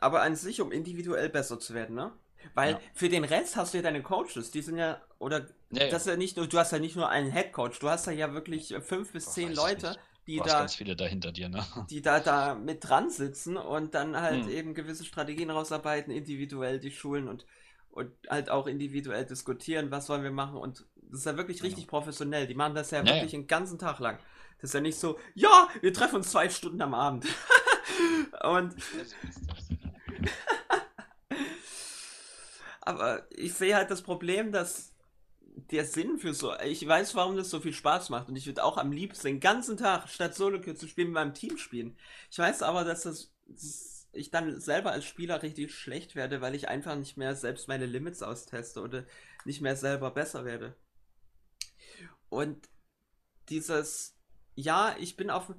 [0.00, 2.12] Aber an sich, um individuell besser zu werden, ne?
[2.54, 2.80] Weil ja.
[2.94, 6.08] für den Rest hast du ja deine Coaches, die sind ja, oder ja, das ist
[6.08, 8.74] ja nicht nur, du hast ja nicht nur einen Head Coach, du hast ja wirklich
[8.80, 9.96] fünf bis zehn Leute,
[10.26, 11.64] die da ganz viele dahinter dir, ne?
[11.90, 14.50] Die da da mit dran sitzen und dann halt hm.
[14.50, 17.46] eben gewisse Strategien rausarbeiten, individuell die Schulen und
[17.92, 21.86] und halt auch individuell diskutieren, was wollen wir machen und das ist ja wirklich richtig
[21.86, 21.98] genau.
[21.98, 22.46] professionell.
[22.46, 23.38] Die machen das ja, ja wirklich ja.
[23.38, 24.18] den ganzen Tag lang.
[24.60, 27.26] Das ist ja nicht so, ja, wir treffen uns zwei Stunden am Abend.
[28.44, 28.74] und
[32.90, 34.92] aber ich sehe halt das Problem, dass
[35.70, 36.54] der Sinn für so.
[36.60, 39.40] Ich weiß, warum das so viel Spaß macht und ich würde auch am liebsten den
[39.40, 41.96] ganzen Tag statt Solo zu spielen mit meinem Team spielen.
[42.30, 46.54] Ich weiß aber, dass das, das ich dann selber als Spieler richtig schlecht werde, weil
[46.54, 49.04] ich einfach nicht mehr selbst meine Limits austeste oder
[49.44, 50.74] nicht mehr selber besser werde.
[52.28, 52.68] Und
[53.48, 54.16] dieses,
[54.54, 55.52] ja, ich bin auf,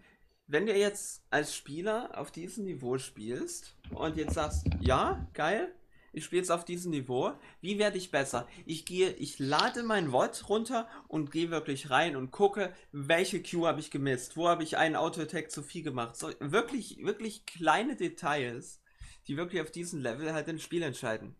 [0.47, 5.73] wenn du jetzt als Spieler auf diesem Niveau spielst und jetzt sagst, ja, geil,
[6.13, 7.33] ich spiele jetzt auf diesem Niveau.
[7.61, 8.47] Wie werde ich besser?
[8.65, 13.65] Ich gehe, ich lade mein Wort runter und gehe wirklich rein und gucke, welche Q
[13.65, 16.17] habe ich gemisst, wo habe ich einen Auto-Attack zu viel gemacht.
[16.17, 18.81] So, wirklich, wirklich kleine Details,
[19.27, 21.35] die wirklich auf diesem Level halt das Spiel entscheiden.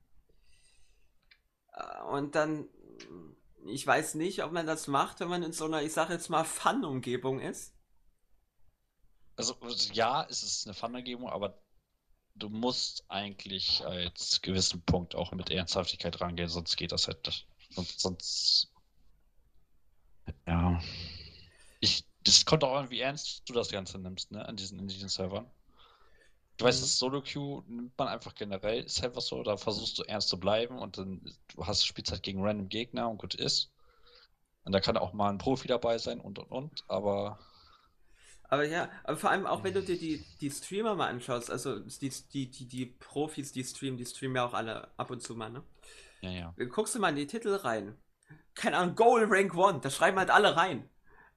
[1.74, 2.70] Äh, und dann,
[3.66, 6.30] ich weiß nicht, ob man das macht, wenn man in so einer, ich sage jetzt
[6.30, 7.76] mal, Fun-Umgebung ist.
[9.36, 9.58] Also,
[9.92, 11.62] ja, es ist eine Fun-Umgebung, aber
[12.36, 17.48] du musst eigentlich als gewissen Punkt auch mit Ernsthaftigkeit rangehen, sonst geht das halt nicht.
[17.70, 18.72] Sonst, sonst
[20.48, 20.82] ja.
[21.80, 24.88] Ich, das kommt auch an, wie ernst du das Ganze nimmst, ne, an diesen, in
[24.88, 25.50] diesen Servern.
[26.58, 26.84] Du weißt, mhm.
[26.84, 30.78] das Solo-Queue nimmt man einfach generell, ist einfach so, da versuchst du ernst zu bleiben
[30.78, 33.72] und dann du hast Spielzeit gegen random Gegner und gut ist.
[34.64, 37.40] Und da kann auch mal ein Profi dabei sein und und und, aber
[38.52, 41.80] aber ja, aber vor allem auch wenn du dir die, die Streamer mal anschaust, also
[41.80, 45.36] die, die, die, die Profis, die streamen, die streamen ja auch alle ab und zu
[45.36, 45.64] mal, ne?
[46.20, 46.56] Ja, ja.
[46.66, 47.98] Guckst du mal in die Titel rein.
[48.54, 50.90] Keine Ahnung, Goal Rank 1, da schreiben halt alle rein.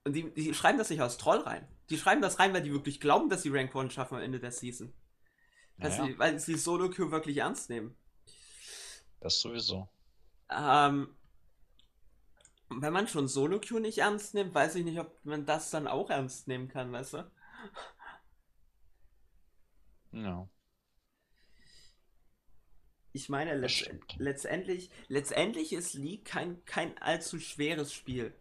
[0.03, 1.65] Und die, die schreiben das nicht aus Troll rein.
[1.89, 4.41] Die schreiben das rein, weil die wirklich glauben, dass sie Rank 1 schaffen am Ende
[4.41, 4.93] der Season.
[5.77, 7.95] Ja, sie, weil sie Solo Queue wirklich ernst nehmen.
[9.21, 9.87] Das sowieso.
[10.49, 11.15] Ähm,
[12.69, 16.09] wenn man schon Solo-Queue nicht ernst nimmt, weiß ich nicht, ob man das dann auch
[16.09, 17.31] ernst nehmen kann, weißt du?
[20.11, 20.47] Ja.
[23.11, 28.33] Ich meine, letzt letztendlich, letztendlich ist League kein, kein allzu schweres Spiel.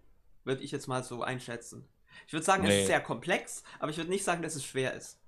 [0.42, 1.88] Würde ich jetzt mal so einschätzen.
[2.26, 2.70] Ich würde sagen, nee.
[2.70, 5.20] es ist sehr komplex, aber ich würde nicht sagen, dass es schwer ist.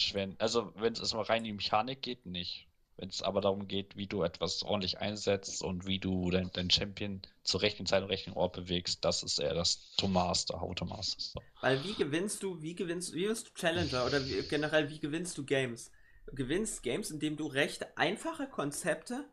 [0.00, 0.34] Schwer.
[0.38, 2.67] Also, wenn es mal rein in die Mechanik geht, nicht.
[2.98, 6.68] Wenn es aber darum geht, wie du etwas ordentlich einsetzt und wie du deinen dein
[6.68, 11.22] Champion zur rechten Zeit und rechten Ort bewegst, das ist eher das How to Master.
[11.22, 11.40] So.
[11.60, 15.38] Weil wie gewinnst du, wie gewinnst wie wirst du Challenger oder wie, generell wie gewinnst
[15.38, 15.92] du Games?
[16.26, 19.24] Du gewinnst Games, indem du recht einfache Konzepte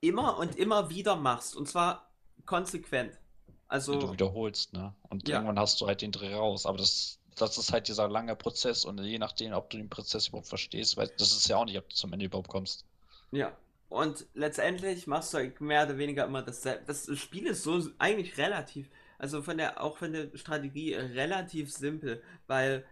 [0.00, 2.12] immer und immer wieder machst und zwar
[2.44, 3.18] konsequent.
[3.66, 4.94] Also du wiederholst, ne?
[5.08, 5.36] Und ja.
[5.36, 8.84] irgendwann hast du halt den Dreh raus, aber das das ist halt dieser lange Prozess
[8.84, 11.76] und je nachdem, ob du den Prozess überhaupt verstehst, weil das ist ja auch nicht,
[11.78, 12.84] ob du zum Ende überhaupt kommst.
[13.30, 13.56] Ja.
[13.88, 16.84] Und letztendlich machst du halt mehr oder weniger immer dasselbe.
[16.86, 22.22] Das Spiel ist so eigentlich relativ, also von der, auch von der Strategie relativ simpel,
[22.46, 22.84] weil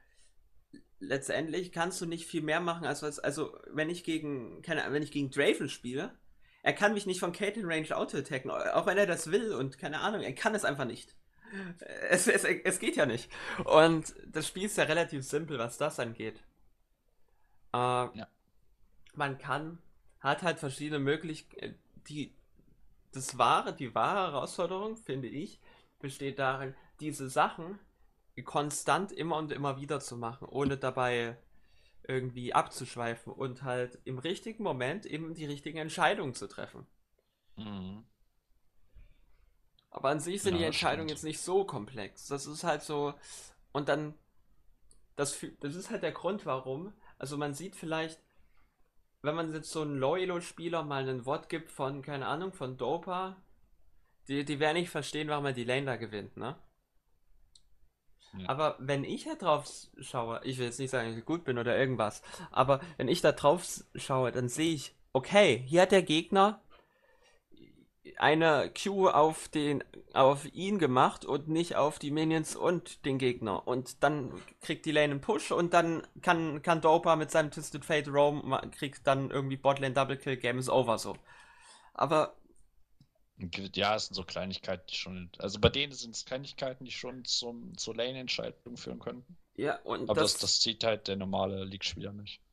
[1.01, 5.02] letztendlich kannst du nicht viel mehr machen als was, also wenn ich gegen, keine wenn
[5.02, 6.16] ich gegen Draven spiele,
[6.62, 10.01] er kann mich nicht von Caitlyn Range auto-attacken, auch wenn er das will und keine
[10.01, 11.15] Ahnung, er kann es einfach nicht.
[12.09, 13.31] Es, es, es geht ja nicht.
[13.65, 16.43] Und das Spiel ist ja relativ simpel, was das angeht.
[17.73, 18.28] Äh, ja.
[19.15, 19.78] Man kann
[20.24, 21.78] hat halt verschiedene Möglichkeiten.
[22.09, 22.34] Die,
[23.12, 25.60] das wahre, die wahre Herausforderung, finde ich,
[26.01, 27.78] besteht darin, diese Sachen
[28.44, 31.38] konstant immer und immer wieder zu machen, ohne dabei
[32.02, 36.86] irgendwie abzuschweifen und halt im richtigen Moment eben die richtigen Entscheidungen zu treffen.
[37.56, 38.05] Mhm.
[39.90, 42.26] Aber an sich sind ja, die Entscheidungen jetzt nicht so komplex.
[42.26, 43.14] Das ist halt so,
[43.72, 44.14] Und dann,
[45.16, 46.94] das, das ist halt der Grund, warum.
[47.18, 48.20] Also man sieht vielleicht,
[49.24, 53.36] wenn man jetzt so einen Low-Elo-Spieler mal ein Wort gibt von, keine Ahnung, von Dopa,
[54.28, 56.56] die, die werden nicht verstehen, warum er die Lane da gewinnt, ne?
[58.36, 58.48] Ja.
[58.48, 59.66] Aber wenn ich da drauf
[60.01, 63.20] schaue, ich will jetzt nicht sagen, dass ich gut bin oder irgendwas, aber wenn ich
[63.20, 63.64] da drauf
[63.94, 66.60] schaue, dann sehe ich, okay, hier hat der Gegner
[68.18, 69.82] eine Q auf den
[70.12, 73.66] auf ihn gemacht und nicht auf die Minions und den Gegner.
[73.66, 77.85] Und dann kriegt die Lane einen Push und dann kann, kann Dopa mit seinem Twisted
[77.85, 81.16] Fate Roam, kriegt dann irgendwie Botlane Double Kill, Game is over so.
[81.94, 82.36] Aber.
[83.74, 85.31] Ja, es sind so Kleinigkeiten, die schon.
[85.39, 89.36] Also bei denen sind es Kleinigkeiten, die schon zum, zur Lane-Entscheidung führen könnten.
[89.56, 90.09] Ja, und.
[90.09, 92.43] Aber das, das, das sieht halt der normale League-Spieler nicht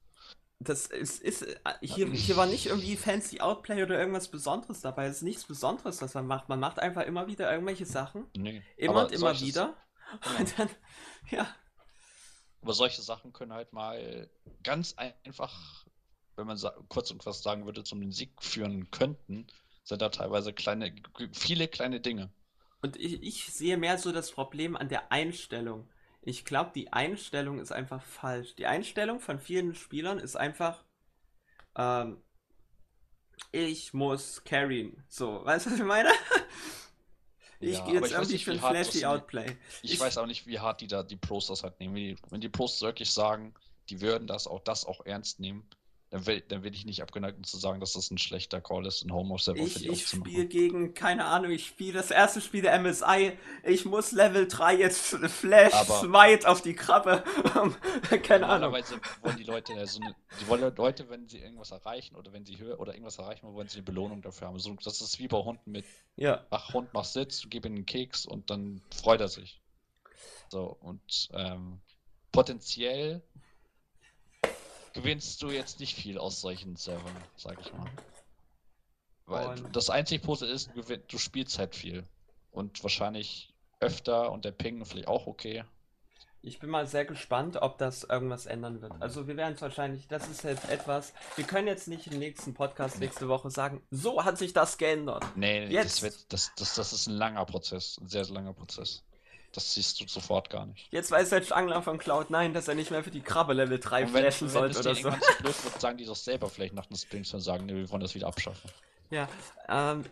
[0.64, 1.46] das ist, ist
[1.82, 5.08] hier, hier war nicht irgendwie fancy Outplay oder irgendwas Besonderes dabei.
[5.08, 6.50] Es ist nichts Besonderes, was man macht.
[6.50, 8.28] Man macht einfach immer wieder irgendwelche Sachen.
[8.36, 9.76] Nee, immer und immer wieder.
[10.24, 10.40] Genau.
[10.40, 10.70] Und dann,
[11.32, 11.56] ja.
[12.62, 14.30] Aber solche Sachen können halt mal
[14.62, 15.86] ganz einfach,
[16.36, 16.60] wenn man
[16.90, 19.48] kurz und was sagen würde, zum Sieg führen könnten,
[19.84, 20.94] sind da teilweise kleine,
[21.32, 22.32] viele kleine Dinge.
[22.84, 25.90] Und ich, ich sehe mehr so das Problem an der Einstellung.
[26.22, 28.56] Ich glaube, die Einstellung ist einfach falsch.
[28.56, 30.84] Die Einstellung von vielen Spielern ist einfach,
[31.76, 32.22] ähm,
[33.52, 35.03] ich muss carryen.
[35.07, 36.11] So, weißt du, was ich meine?
[37.64, 39.56] Ich ja, gehe jetzt irgendwie für ein flashy Outplay.
[39.84, 42.18] Ich, ich, weiß auch nicht, wie hart die da die Pros das halt nehmen.
[42.31, 43.53] Wenn die Pros wirklich sagen,
[43.89, 45.69] die würden das auch das auch ernst nehmen,
[46.12, 48.86] dann will, dann will ich nicht abgeneigt, um zu sagen, dass das ein schlechter Call
[48.86, 52.12] ist, ein Home of Server für die Ich spiele gegen, keine Ahnung, ich spiele das
[52.12, 57.24] erste Spiel der MSI, ich muss Level 3 jetzt Flash Aber Smite auf die Krabbe.
[58.24, 58.72] keine Ahnung.
[58.72, 60.02] Normalerweise wollen die Leute, also
[60.42, 63.70] die wollen Leute, wenn sie irgendwas erreichen oder wenn sie höher oder irgendwas erreichen, wollen
[63.70, 64.60] sie eine Belohnung dafür haben.
[64.60, 65.86] So, das ist wie bei Hunden mit,
[66.18, 66.46] ja.
[66.50, 69.62] ach Hund, mach Sitz, gib ihm einen Keks und dann freut er sich.
[70.50, 71.80] So, und ähm,
[72.34, 73.24] potenziell
[74.93, 77.89] gewinnst du jetzt nicht viel aus solchen Servern, sag ich mal.
[79.26, 82.05] Weil und das einzige Pose ist, du spielst halt viel.
[82.51, 85.63] Und wahrscheinlich öfter und der Ping vielleicht auch okay.
[86.43, 88.93] Ich bin mal sehr gespannt, ob das irgendwas ändern wird.
[88.99, 92.55] Also wir werden es wahrscheinlich, das ist jetzt etwas, wir können jetzt nicht im nächsten
[92.55, 95.23] Podcast nächste Woche sagen, so hat sich das geändert.
[95.35, 95.97] Nee, jetzt.
[95.97, 99.03] Das, wird, das, das, das ist ein langer Prozess, ein sehr, sehr langer Prozess.
[99.53, 100.88] Das siehst du sofort gar nicht.
[100.91, 104.07] Jetzt weiß selbst Angler von Cloud9, dass er nicht mehr für die Krabbe Level 3
[104.07, 105.03] flashen sollte oder so.
[105.03, 107.76] Wenn es blöd wird, sagen die doch selber vielleicht nach den Springs und sagen, nee,
[107.76, 108.72] wir wollen das wieder abschaffen.
[109.10, 109.28] Ja,
[109.68, 110.06] ähm,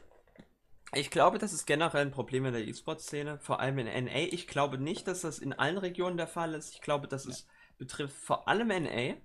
[0.93, 4.17] ich glaube, das ist generell ein Problem in der E-Sport-Szene, vor allem in NA.
[4.31, 6.73] Ich glaube nicht, dass das in allen Regionen der Fall ist.
[6.73, 7.45] Ich glaube, dass es
[7.77, 9.15] betrifft vor allem NA.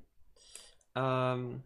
[0.95, 1.65] Ähm,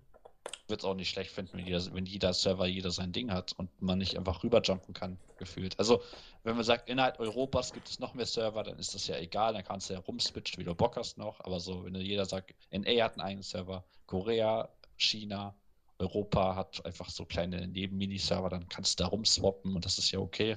[0.68, 3.52] würde es auch nicht schlecht finden, wenn jeder, wenn jeder, Server jeder sein Ding hat
[3.56, 5.78] und man nicht einfach rüberjumpen kann, gefühlt.
[5.78, 6.02] Also,
[6.44, 9.54] wenn man sagt, innerhalb Europas gibt es noch mehr Server, dann ist das ja egal,
[9.54, 11.40] dann kannst du ja rumswitchen, wie du Bock hast noch.
[11.40, 15.54] Aber so, wenn jeder sagt, NA hat einen eigenen Server, Korea, China,
[15.98, 20.18] Europa hat einfach so kleine Neben-Mini-Server, dann kannst du da rumswappen und das ist ja
[20.18, 20.56] okay.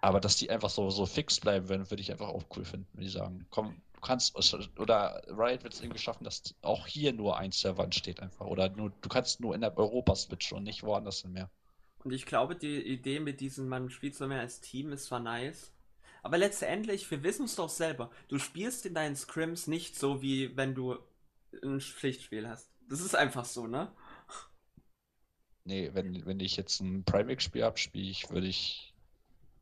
[0.00, 2.86] Aber dass die einfach so, so fix bleiben würden, würde ich einfach auch cool finden,
[2.92, 4.36] wenn die sagen, komm, kannst,
[4.78, 8.46] oder Riot wird es irgendwie schaffen, dass auch hier nur ein Server entsteht einfach.
[8.46, 11.50] Oder nur, du kannst nur innerhalb Europa switchen und nicht woanders mehr.
[12.04, 15.20] Und ich glaube, die Idee mit diesem, man spielt so mehr als Team, ist zwar
[15.20, 15.72] nice.
[16.22, 18.10] Aber letztendlich, wir wissen es doch selber.
[18.28, 20.96] Du spielst in deinen Scrims nicht so, wie wenn du
[21.62, 22.70] ein Pflichtspiel hast.
[22.88, 23.90] Das ist einfach so, ne?
[25.64, 28.94] Nee, wenn, wenn ich jetzt ein Private-Spiel habe, spiele ich, würde ich.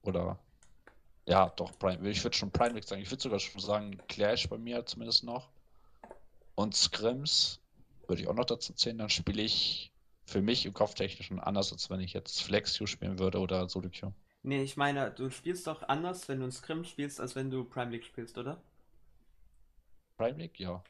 [0.03, 0.39] Oder
[1.27, 2.09] ja, doch, Prime.
[2.09, 3.03] Ich würde schon Prime League sagen.
[3.03, 5.51] Ich würde sogar schon sagen, Clash bei mir zumindest noch.
[6.55, 7.61] Und Scrims
[8.09, 8.99] würde ich auch noch dazu zählen.
[8.99, 9.93] Dann spiele ich
[10.25, 13.89] für mich im Kopftechnisch schon anders, als wenn ich jetzt Flex spielen würde oder Solo
[13.91, 14.13] Queue.
[14.43, 17.65] Nee, ich meine, du spielst doch anders, wenn du ein Scrim spielst, als wenn du
[17.65, 18.61] Prime League spielst, oder?
[20.17, 20.83] Prime League, ja.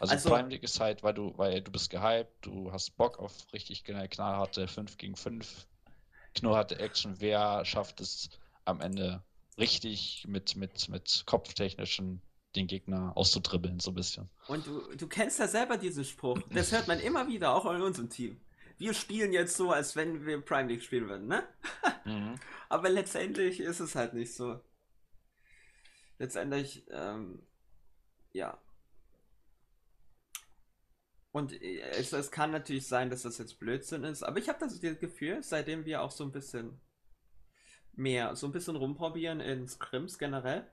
[0.00, 3.18] Also, also Prime League ist halt, weil du, weil du bist gehypt, du hast Bock
[3.18, 5.66] auf richtig knallharte 5 gegen 5,
[6.34, 7.14] knallharte Action.
[7.20, 8.28] Wer schafft es
[8.64, 9.22] am Ende
[9.58, 12.22] richtig mit, mit, mit kopftechnischen
[12.56, 14.30] den Gegner auszudribbeln, so ein bisschen.
[14.48, 16.40] Und du, du kennst ja selber diesen Spruch.
[16.50, 18.40] Das hört man immer wieder, auch in unserem Team.
[18.78, 21.46] Wir spielen jetzt so, als wenn wir Prime League spielen würden, ne?
[22.04, 22.36] Mhm.
[22.68, 24.60] Aber letztendlich ist es halt nicht so.
[26.20, 27.42] Letztendlich, ähm,
[28.32, 28.60] ja.
[31.32, 34.60] Und äh, es, es kann natürlich sein, dass das jetzt Blödsinn ist, aber ich habe
[34.60, 36.80] das Gefühl, seitdem wir auch so ein bisschen
[37.96, 40.66] mehr so ein bisschen rumprobieren in Scrims generell,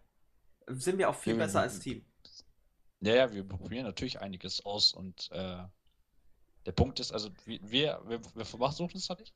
[0.68, 2.06] sind wir auch viel ja, besser wir, als Team.
[3.02, 5.58] Ja, ja, wir probieren natürlich einiges aus und äh,
[6.66, 9.34] der Punkt ist, also wir, wir, wir versuchen es nicht.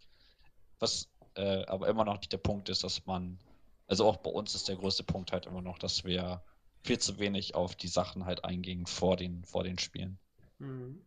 [0.79, 3.39] Was äh, aber immer noch nicht der Punkt ist, dass man,
[3.87, 6.41] also auch bei uns ist der größte Punkt halt immer noch, dass wir
[6.83, 10.17] viel zu wenig auf die Sachen halt einging vor den, vor den Spielen.
[10.59, 11.01] Mhm.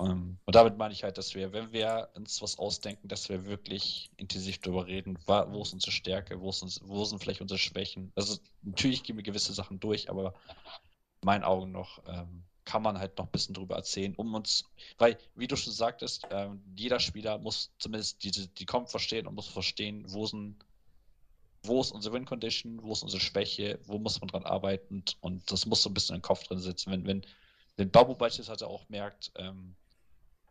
[0.00, 3.44] Ähm, und damit meine ich halt, dass wir, wenn wir uns was ausdenken, dass wir
[3.46, 8.12] wirklich intensiv darüber reden, wo ist unsere Stärke, wo, uns, wo sind vielleicht unsere Schwächen.
[8.14, 10.34] Also natürlich gehen wir gewisse Sachen durch, aber
[11.22, 14.64] in meinen Augen noch ähm, kann man halt noch ein bisschen drüber erzählen, um uns,
[14.98, 19.34] weil, wie du schon sagtest, ähm, jeder Spieler muss zumindest diese, die kommt verstehen und
[19.34, 20.56] muss verstehen, wo sind
[21.62, 25.66] wo ist unsere Win-Condition, wo ist unsere Schwäche, wo muss man dran arbeiten und das
[25.66, 26.90] muss so ein bisschen im Kopf drin sitzen.
[26.90, 27.26] Wenn, wenn,
[27.76, 29.76] wenn Babu beispielsweise auch merkt, ähm,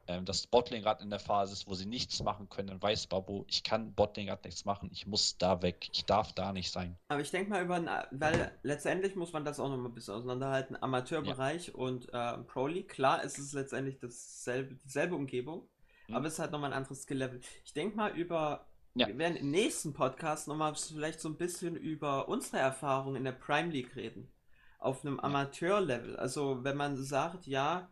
[0.10, 3.06] ähm, dass Bottling gerade in der Phase ist, wo sie nichts machen können, dann weiß
[3.06, 6.72] Babu, ich kann Bottling gerade nichts machen, ich muss da weg, ich darf da nicht
[6.72, 6.98] sein.
[7.10, 10.16] Aber ich denke mal über, weil letztendlich muss man das auch noch mal ein bisschen
[10.16, 11.74] auseinanderhalten, Amateurbereich ja.
[11.76, 15.70] und äh, Pro League, klar ist es letztendlich dasselbe, dieselbe Umgebung,
[16.08, 16.16] mhm.
[16.16, 17.40] aber es ist halt nochmal ein anderes Skill-Level.
[17.64, 18.66] Ich denke mal über
[18.96, 19.08] ja.
[19.08, 23.34] Wir werden im nächsten Podcast nochmal vielleicht so ein bisschen über unsere Erfahrungen in der
[23.34, 24.28] Prime League reden.
[24.80, 26.16] Auf einem Amateur-Level.
[26.16, 27.88] Also, wenn man sagt, ja,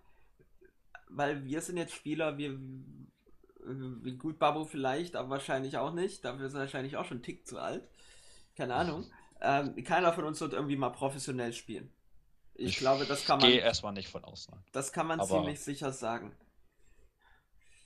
[1.10, 6.24] weil wir sind jetzt Spieler, wir, wie gut Babu vielleicht, aber wahrscheinlich auch nicht.
[6.24, 7.88] Dafür ist er wahrscheinlich auch schon einen Tick zu alt.
[8.56, 9.06] Keine Ahnung.
[9.40, 11.92] Ähm, keiner von uns wird irgendwie mal professionell spielen.
[12.56, 13.50] Ich, ich glaube, das kann man.
[13.52, 14.52] Gehe erstmal nicht von außen.
[14.72, 16.36] Das kann man aber ziemlich sicher sagen.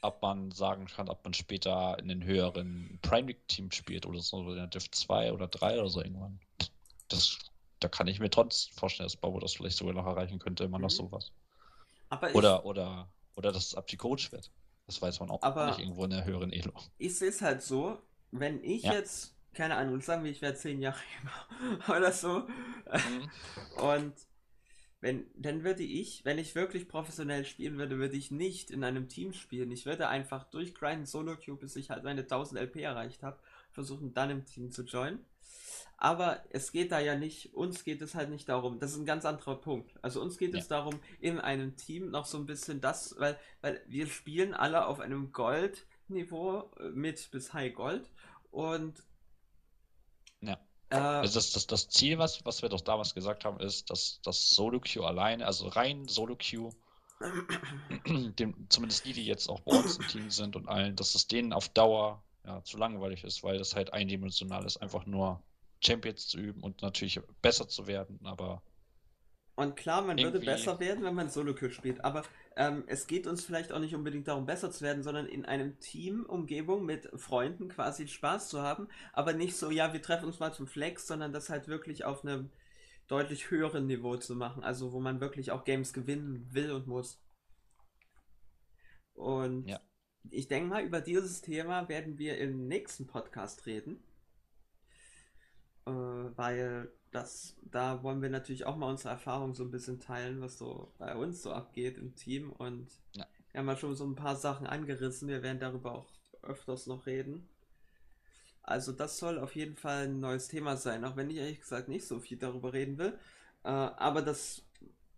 [0.01, 4.21] Ob man sagen kann, ob man später in den höheren Prime League Team spielt oder
[4.21, 6.39] so in der Div 2 oder 3 oder so irgendwann.
[7.09, 7.37] Das,
[7.81, 10.79] da kann ich mir trotzdem vorstellen, dass Babu das vielleicht sogar noch erreichen könnte, immer
[10.79, 10.95] noch mhm.
[10.95, 11.33] sowas.
[12.11, 14.51] Aber oder, ich, oder, oder dass es ab die Coach wird.
[14.85, 16.73] Das weiß man auch aber nicht irgendwo in der höheren Elo.
[16.97, 17.97] Ich sehe es halt so,
[18.31, 18.93] wenn ich ja.
[18.93, 22.39] jetzt, keine Ahnung, sagen wir, ich wäre zehn Jahre jünger oder so.
[22.39, 23.31] Mhm.
[23.81, 24.13] Und
[24.99, 29.07] wenn, dann würde ich, wenn ich wirklich professionell spielen würde, würde ich nicht in einem
[29.07, 29.71] Team spielen.
[29.71, 33.39] Ich würde einfach durchgrinden, Solo-Queue, bis ich halt meine 1000 LP erreicht habe,
[33.71, 35.25] versuchen dann im Team zu joinen.
[35.97, 39.05] Aber es geht da ja nicht, uns geht es halt nicht darum, das ist ein
[39.05, 39.91] ganz anderer Punkt.
[40.01, 40.59] Also uns geht ja.
[40.59, 44.87] es darum, in einem Team noch so ein bisschen das, weil, weil wir spielen alle
[44.87, 48.09] auf einem Gold-Niveau äh, mit bis High Gold
[48.49, 49.03] und
[50.41, 50.57] ja.
[50.89, 54.21] Äh, also das, das, das Ziel, was, was wir doch damals gesagt haben, ist, dass
[54.23, 56.71] das Solo-Queue alleine, also rein Solo-Queue,
[58.39, 61.27] dem, zumindest die, die jetzt auch bei uns im Team sind und allen, dass es
[61.27, 65.41] denen auf Dauer ja, zu langweilig ist, weil das halt eindimensional ist, einfach nur
[65.83, 68.61] Champions zu üben und natürlich besser zu werden, aber.
[69.55, 72.23] Und klar, man würde besser werden, wenn man Solo-Queue spielt, aber
[72.55, 75.79] ähm, es geht uns vielleicht auch nicht unbedingt darum, besser zu werden, sondern in einem
[75.79, 80.53] Team-Umgebung mit Freunden quasi Spaß zu haben, aber nicht so, ja, wir treffen uns mal
[80.53, 82.49] zum Flex, sondern das halt wirklich auf einem
[83.07, 87.21] deutlich höheren Niveau zu machen, also wo man wirklich auch Games gewinnen will und muss.
[89.13, 89.79] Und ja.
[90.29, 94.03] Ich denke mal, über dieses Thema werden wir im nächsten Podcast reden
[95.85, 100.41] äh, weil das, da wollen wir natürlich auch mal unsere Erfahrung so ein bisschen teilen,
[100.41, 103.25] was so bei uns so abgeht im Team und ja.
[103.51, 106.09] wir haben ja schon so ein paar Sachen angerissen, wir werden darüber auch
[106.41, 107.47] öfters noch reden.
[108.63, 111.89] Also das soll auf jeden Fall ein neues Thema sein, auch wenn ich ehrlich gesagt
[111.89, 113.17] nicht so viel darüber reden will.
[113.63, 114.63] Äh, aber das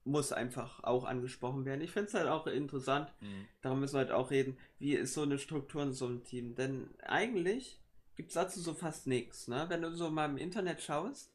[0.06, 1.82] muss einfach auch angesprochen werden.
[1.82, 3.48] Ich finde es halt auch interessant, mhm.
[3.62, 6.56] darum müssen wir halt auch reden, wie ist so eine Struktur in so einem Team.
[6.56, 7.80] Denn eigentlich
[8.16, 9.48] gibt es dazu so fast nichts.
[9.48, 9.66] Ne?
[9.70, 11.32] Wenn du so mal im Internet schaust,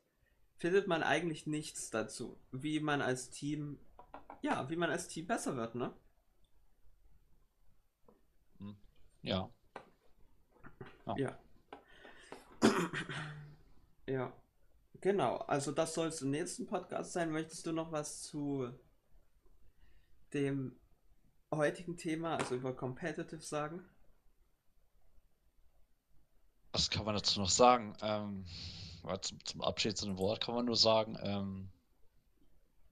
[0.59, 3.78] findet man eigentlich nichts dazu, wie man als Team,
[4.43, 5.93] ja, wie man als Team besser wird, ne?
[8.59, 8.77] Hm.
[9.23, 9.51] Ja.
[11.07, 11.16] Ja.
[11.16, 11.39] Ja.
[14.07, 14.32] ja.
[15.01, 17.31] Genau, also das soll es im nächsten Podcast sein.
[17.31, 18.69] Möchtest du noch was zu
[20.33, 20.77] dem
[21.55, 23.85] heutigen Thema, also über Competitive sagen?
[26.73, 27.97] Was kann man dazu noch sagen?
[28.03, 28.45] Ähm,
[29.20, 31.70] zum, zum abschließenden Wort kann man nur sagen, ähm,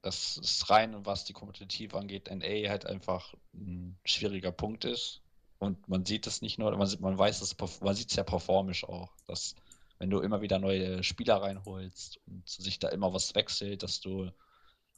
[0.01, 5.21] das ist rein, was die Kompetitiv angeht, NA halt einfach ein schwieriger Punkt ist.
[5.59, 8.83] Und man sieht es nicht nur, man, sieht, weiß es, man sieht es ja performisch
[8.85, 9.55] auch, dass
[9.99, 14.29] wenn du immer wieder neue Spieler reinholst und sich da immer was wechselt, dass du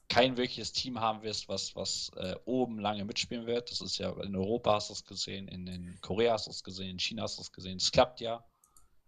[0.08, 3.70] kein wirkliches Team haben wirst, was, was äh, oben lange mitspielen wird.
[3.72, 6.64] Das ist ja in Europa hast du es gesehen, in, in Korea hast du es
[6.64, 7.78] gesehen, in China hast du es gesehen.
[7.78, 8.44] Es klappt ja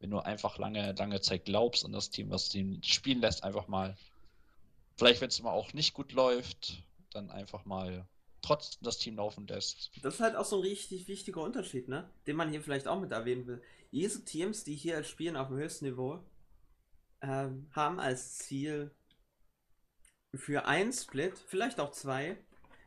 [0.01, 3.67] wenn du einfach lange, lange Zeit glaubst an das Team, was den spielen lässt, einfach
[3.67, 3.95] mal,
[4.97, 8.07] vielleicht wenn es mal auch nicht gut läuft, dann einfach mal
[8.41, 9.91] trotzdem das Team laufen lässt.
[10.01, 12.09] Das ist halt auch so ein richtig wichtiger Unterschied, ne?
[12.27, 13.61] Den man hier vielleicht auch mit erwähnen will.
[13.91, 16.23] Diese Teams, die hier spielen auf dem höchsten Niveau,
[17.21, 18.91] ähm, haben als Ziel
[20.33, 22.37] für ein Split, vielleicht auch zwei,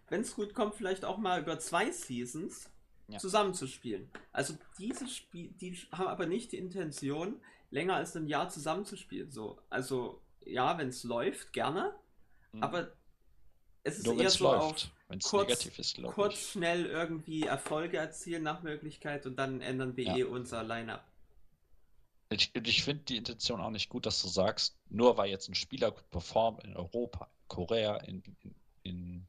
[0.09, 2.70] wenn es gut kommt, vielleicht auch mal über zwei Seasons
[3.09, 3.18] ja.
[3.18, 4.10] zusammenzuspielen.
[4.32, 7.40] Also diese Spiel, die haben aber nicht die Intention,
[7.70, 9.31] länger als ein Jahr zusammenzuspielen.
[9.31, 11.94] So, also ja, wenn es läuft, gerne,
[12.55, 12.62] Mhm.
[12.62, 12.93] Aber
[13.82, 14.62] es ist Nur eher so läuft.
[14.62, 19.36] auf Wenn es kurz, negativ ist, glaube kurz schnell irgendwie Erfolge erzielen nach Möglichkeit und
[19.36, 20.16] dann ändern wir Ja.
[20.16, 21.05] eh unser Line-Up.
[22.31, 25.55] Ich, ich finde die Intention auch nicht gut, dass du sagst, nur weil jetzt ein
[25.55, 29.26] Spieler gut performt in Europa, Korea, in, in, in,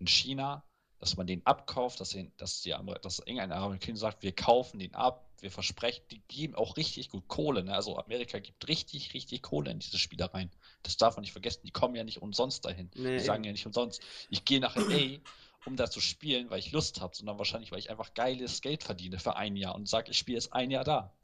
[0.00, 0.64] in China,
[0.98, 4.94] dass man den abkauft, dass, den, dass, die, dass irgendein Amerikaner sagt, wir kaufen den
[4.94, 7.62] ab, wir versprechen, die geben auch richtig gut Kohle.
[7.64, 7.74] Ne?
[7.74, 10.50] Also Amerika gibt richtig, richtig Kohle in diese Spieler rein.
[10.82, 12.90] Das darf man nicht vergessen, die kommen ja nicht umsonst dahin.
[12.94, 15.18] Nee, die sagen ja nicht umsonst, ich gehe nach LA,
[15.66, 18.82] um da zu spielen, weil ich Lust habe, sondern wahrscheinlich, weil ich einfach geiles Geld
[18.82, 21.14] verdiene für ein Jahr und sage, ich spiele jetzt ein Jahr da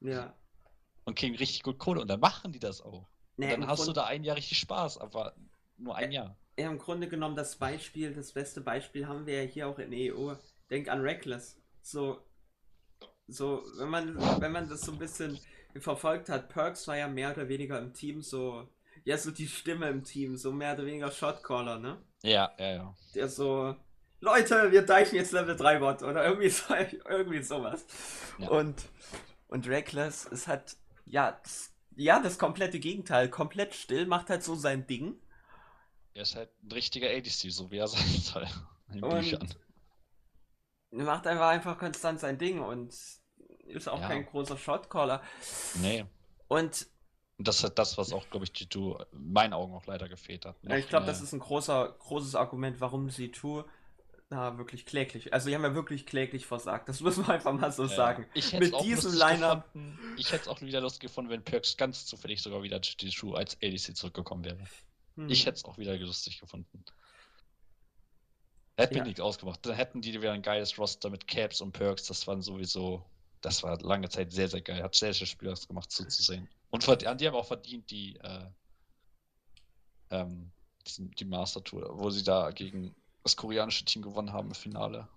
[0.00, 0.34] Ja.
[1.04, 3.08] und kriegen richtig gut Kohle und dann machen die das auch.
[3.36, 5.34] Nee, Und dann hast du Grund- da ein Jahr richtig Spaß, aber
[5.76, 6.36] nur ein Jahr.
[6.58, 9.92] Ja, im Grunde genommen das Beispiel, das beste Beispiel haben wir ja hier auch in
[9.92, 10.34] EU.
[10.68, 11.56] Denk an Reckless.
[11.80, 12.20] So,
[13.32, 15.38] so, wenn man, wenn man das so ein bisschen
[15.78, 18.68] verfolgt hat, Perks war ja mehr oder weniger im Team so,
[19.04, 21.98] ja, so die Stimme im Team, so mehr oder weniger Shotcaller, ne?
[22.22, 22.96] Ja, ja, ja.
[23.14, 23.74] Der so,
[24.20, 26.74] Leute, wir deichen jetzt Level 3 Bot oder irgendwie so,
[27.08, 27.86] irgendwie sowas.
[28.38, 28.48] Ja.
[28.48, 28.82] Und,
[29.48, 30.76] und Reckless ist halt,
[31.06, 35.16] ja, das, ja, das komplette Gegenteil, komplett still, macht halt so sein Ding.
[36.14, 38.46] Er ist halt ein richtiger ADC, so wie er sein soll.
[38.88, 39.48] In den Und- Büchern.
[40.90, 42.92] macht einfach einfach konstant sein Ding und
[43.70, 44.08] ist auch Ja.
[44.08, 45.22] kein großer Shotcaller.
[45.80, 46.04] Nee.
[46.48, 46.86] Und
[47.38, 50.56] das ist das, was auch, glaube ich, G2 in meinen Augen auch leider gefehlt hat.
[50.62, 53.64] ja, ich glaube, das ist ein großer, großes Argument, warum C2
[54.28, 57.72] da wirklich kläglich, also die haben ja wirklich kläglich versagt, das muss man einfach mal
[57.72, 58.26] so sagen.
[58.34, 59.68] Ich Mit diesem Line-Up-
[60.18, 63.56] ich hätte es auch wieder lustig gefunden, wenn Perks ganz zufällig sogar wieder G2 als
[63.60, 64.58] ADC zurückgekommen wäre.
[65.16, 65.28] Hm.
[65.30, 66.84] Ich hätte es auch wieder lustig gefunden.
[68.76, 69.00] Hätte Ja.
[69.00, 69.64] mir nichts ausgemacht.
[69.66, 72.04] Dann hätten die wieder ein geiles Roster mit Caps und Perks.
[72.06, 73.04] Das waren sowieso,
[73.40, 74.82] das war lange Zeit sehr, sehr geil.
[74.82, 76.48] Hat sehr, sehr Spaß gemacht zuzusehen.
[76.70, 78.46] Und die haben auch verdient die, äh,
[80.10, 80.52] ähm,
[80.86, 85.08] die Master Tour, wo sie da gegen das koreanische Team gewonnen haben im Finale.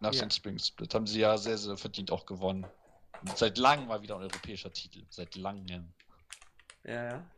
[0.00, 0.20] Nach Ja.
[0.20, 2.66] dem Spring Split haben sie ja sehr, sehr verdient auch gewonnen.
[3.20, 5.04] Und seit langem mal wieder ein europäischer Titel.
[5.10, 5.92] Seit langem.
[6.84, 7.30] Ja, ja.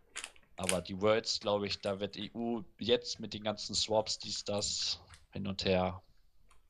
[0.56, 5.00] Aber die Worlds, glaube ich, da wird EU jetzt mit den ganzen Swaps, dies, das,
[5.32, 6.02] hin und her.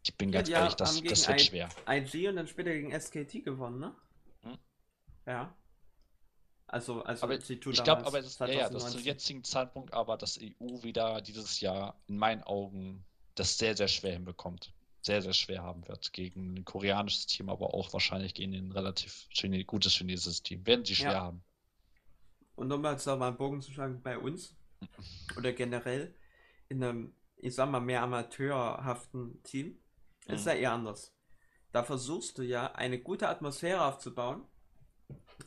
[0.05, 1.69] Ich bin Ja, ganz die ehrlich, das, gegen das wird ein- schwer.
[1.89, 3.95] IG und dann später gegen SKT gewonnen, ne?
[4.43, 4.59] Hm.
[5.27, 5.55] Ja.
[6.67, 9.05] Also, also Aber C2 ich glaube, aber es ist, ja, ja, das zum 2019.
[9.05, 13.05] jetzigen Zeitpunkt, aber dass EU wieder dieses Jahr in meinen Augen
[13.35, 14.73] das sehr, sehr schwer hinbekommt.
[15.03, 16.13] Sehr, sehr schwer haben wird.
[16.13, 20.65] Gegen ein koreanisches Team, aber auch wahrscheinlich gegen ein relativ Chine gutes chinesisches Team.
[20.67, 21.21] Werden sie schwer Ja.
[21.23, 21.45] haben.
[22.55, 24.55] Und nochmal jetzt mal einen Bogen zu schlagen bei uns
[25.37, 26.15] oder generell
[26.69, 29.79] in einem, ich sag mal, mehr amateurhaften Team
[30.29, 30.47] ist Mhm.
[30.47, 31.15] ja eher anders.
[31.73, 34.45] Da versuchst du ja eine gute Atmosphäre aufzubauen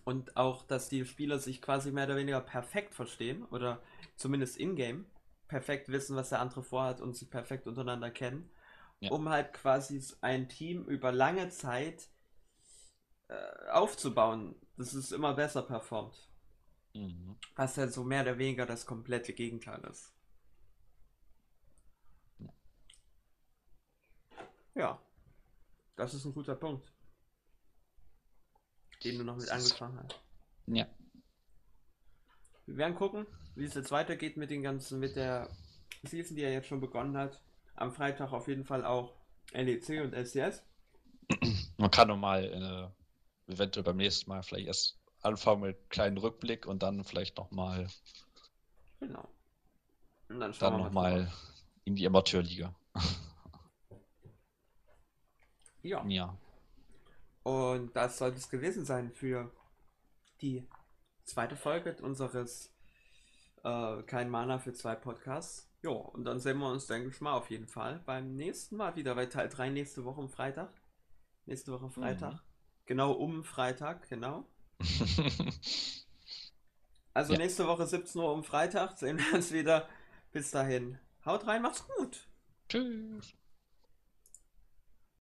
[0.03, 3.81] und auch, dass die Spieler sich quasi mehr oder weniger perfekt verstehen oder
[4.15, 5.05] zumindest in-game
[5.47, 8.49] perfekt wissen, was der andere vorhat und sich perfekt untereinander kennen,
[9.01, 9.09] Ja.
[9.09, 12.09] um halt quasi ein Team über lange Zeit
[13.27, 16.27] äh, aufzubauen, dass es immer besser performt.
[16.95, 17.35] Mhm.
[17.57, 20.14] Was halt so mehr oder weniger das komplette Gegenteil ist.
[24.75, 25.01] Ja,
[25.95, 26.91] das ist ein guter Punkt,
[29.03, 30.19] den du noch mit angefangen hast.
[30.67, 30.87] Ja.
[32.65, 33.25] Wir werden gucken,
[33.55, 35.49] wie es jetzt weitergeht mit den ganzen, mit der
[36.03, 37.41] Season, die ja jetzt schon begonnen hat.
[37.75, 39.15] Am Freitag auf jeden Fall auch
[39.51, 40.63] LEC und LCS.
[41.77, 42.93] Man kann nochmal
[43.47, 47.37] äh, eventuell beim nächsten Mal vielleicht erst anfangen mit einem kleinen Rückblick und dann vielleicht
[47.37, 47.87] nochmal
[48.99, 49.27] Genau.
[50.29, 51.21] Und dann schauen dann wir noch mal.
[51.23, 51.33] mal
[51.83, 52.73] in die Amateurliga.
[55.85, 56.03] Ja.
[56.07, 56.37] Ja.
[57.43, 59.51] Und das sollte es gewesen sein für
[60.41, 60.67] die
[61.23, 62.73] zweite Folge unseres
[63.63, 65.69] äh, Kein Mana für zwei Podcasts.
[65.83, 68.95] Jo, und dann sehen wir uns, denke ich mal, auf jeden Fall beim nächsten Mal
[68.95, 70.73] wieder bei Teil 3 nächste Woche am Freitag.
[71.45, 72.33] Nächste Woche Freitag.
[72.33, 72.39] Mhm.
[72.87, 74.45] Genau um Freitag, genau.
[77.13, 77.39] Also Ja.
[77.39, 79.87] nächste Woche 17 Uhr um Freitag sehen wir uns wieder.
[80.33, 80.99] Bis dahin.
[81.25, 82.27] Haut rein, macht's gut.
[82.67, 83.33] Tschüss.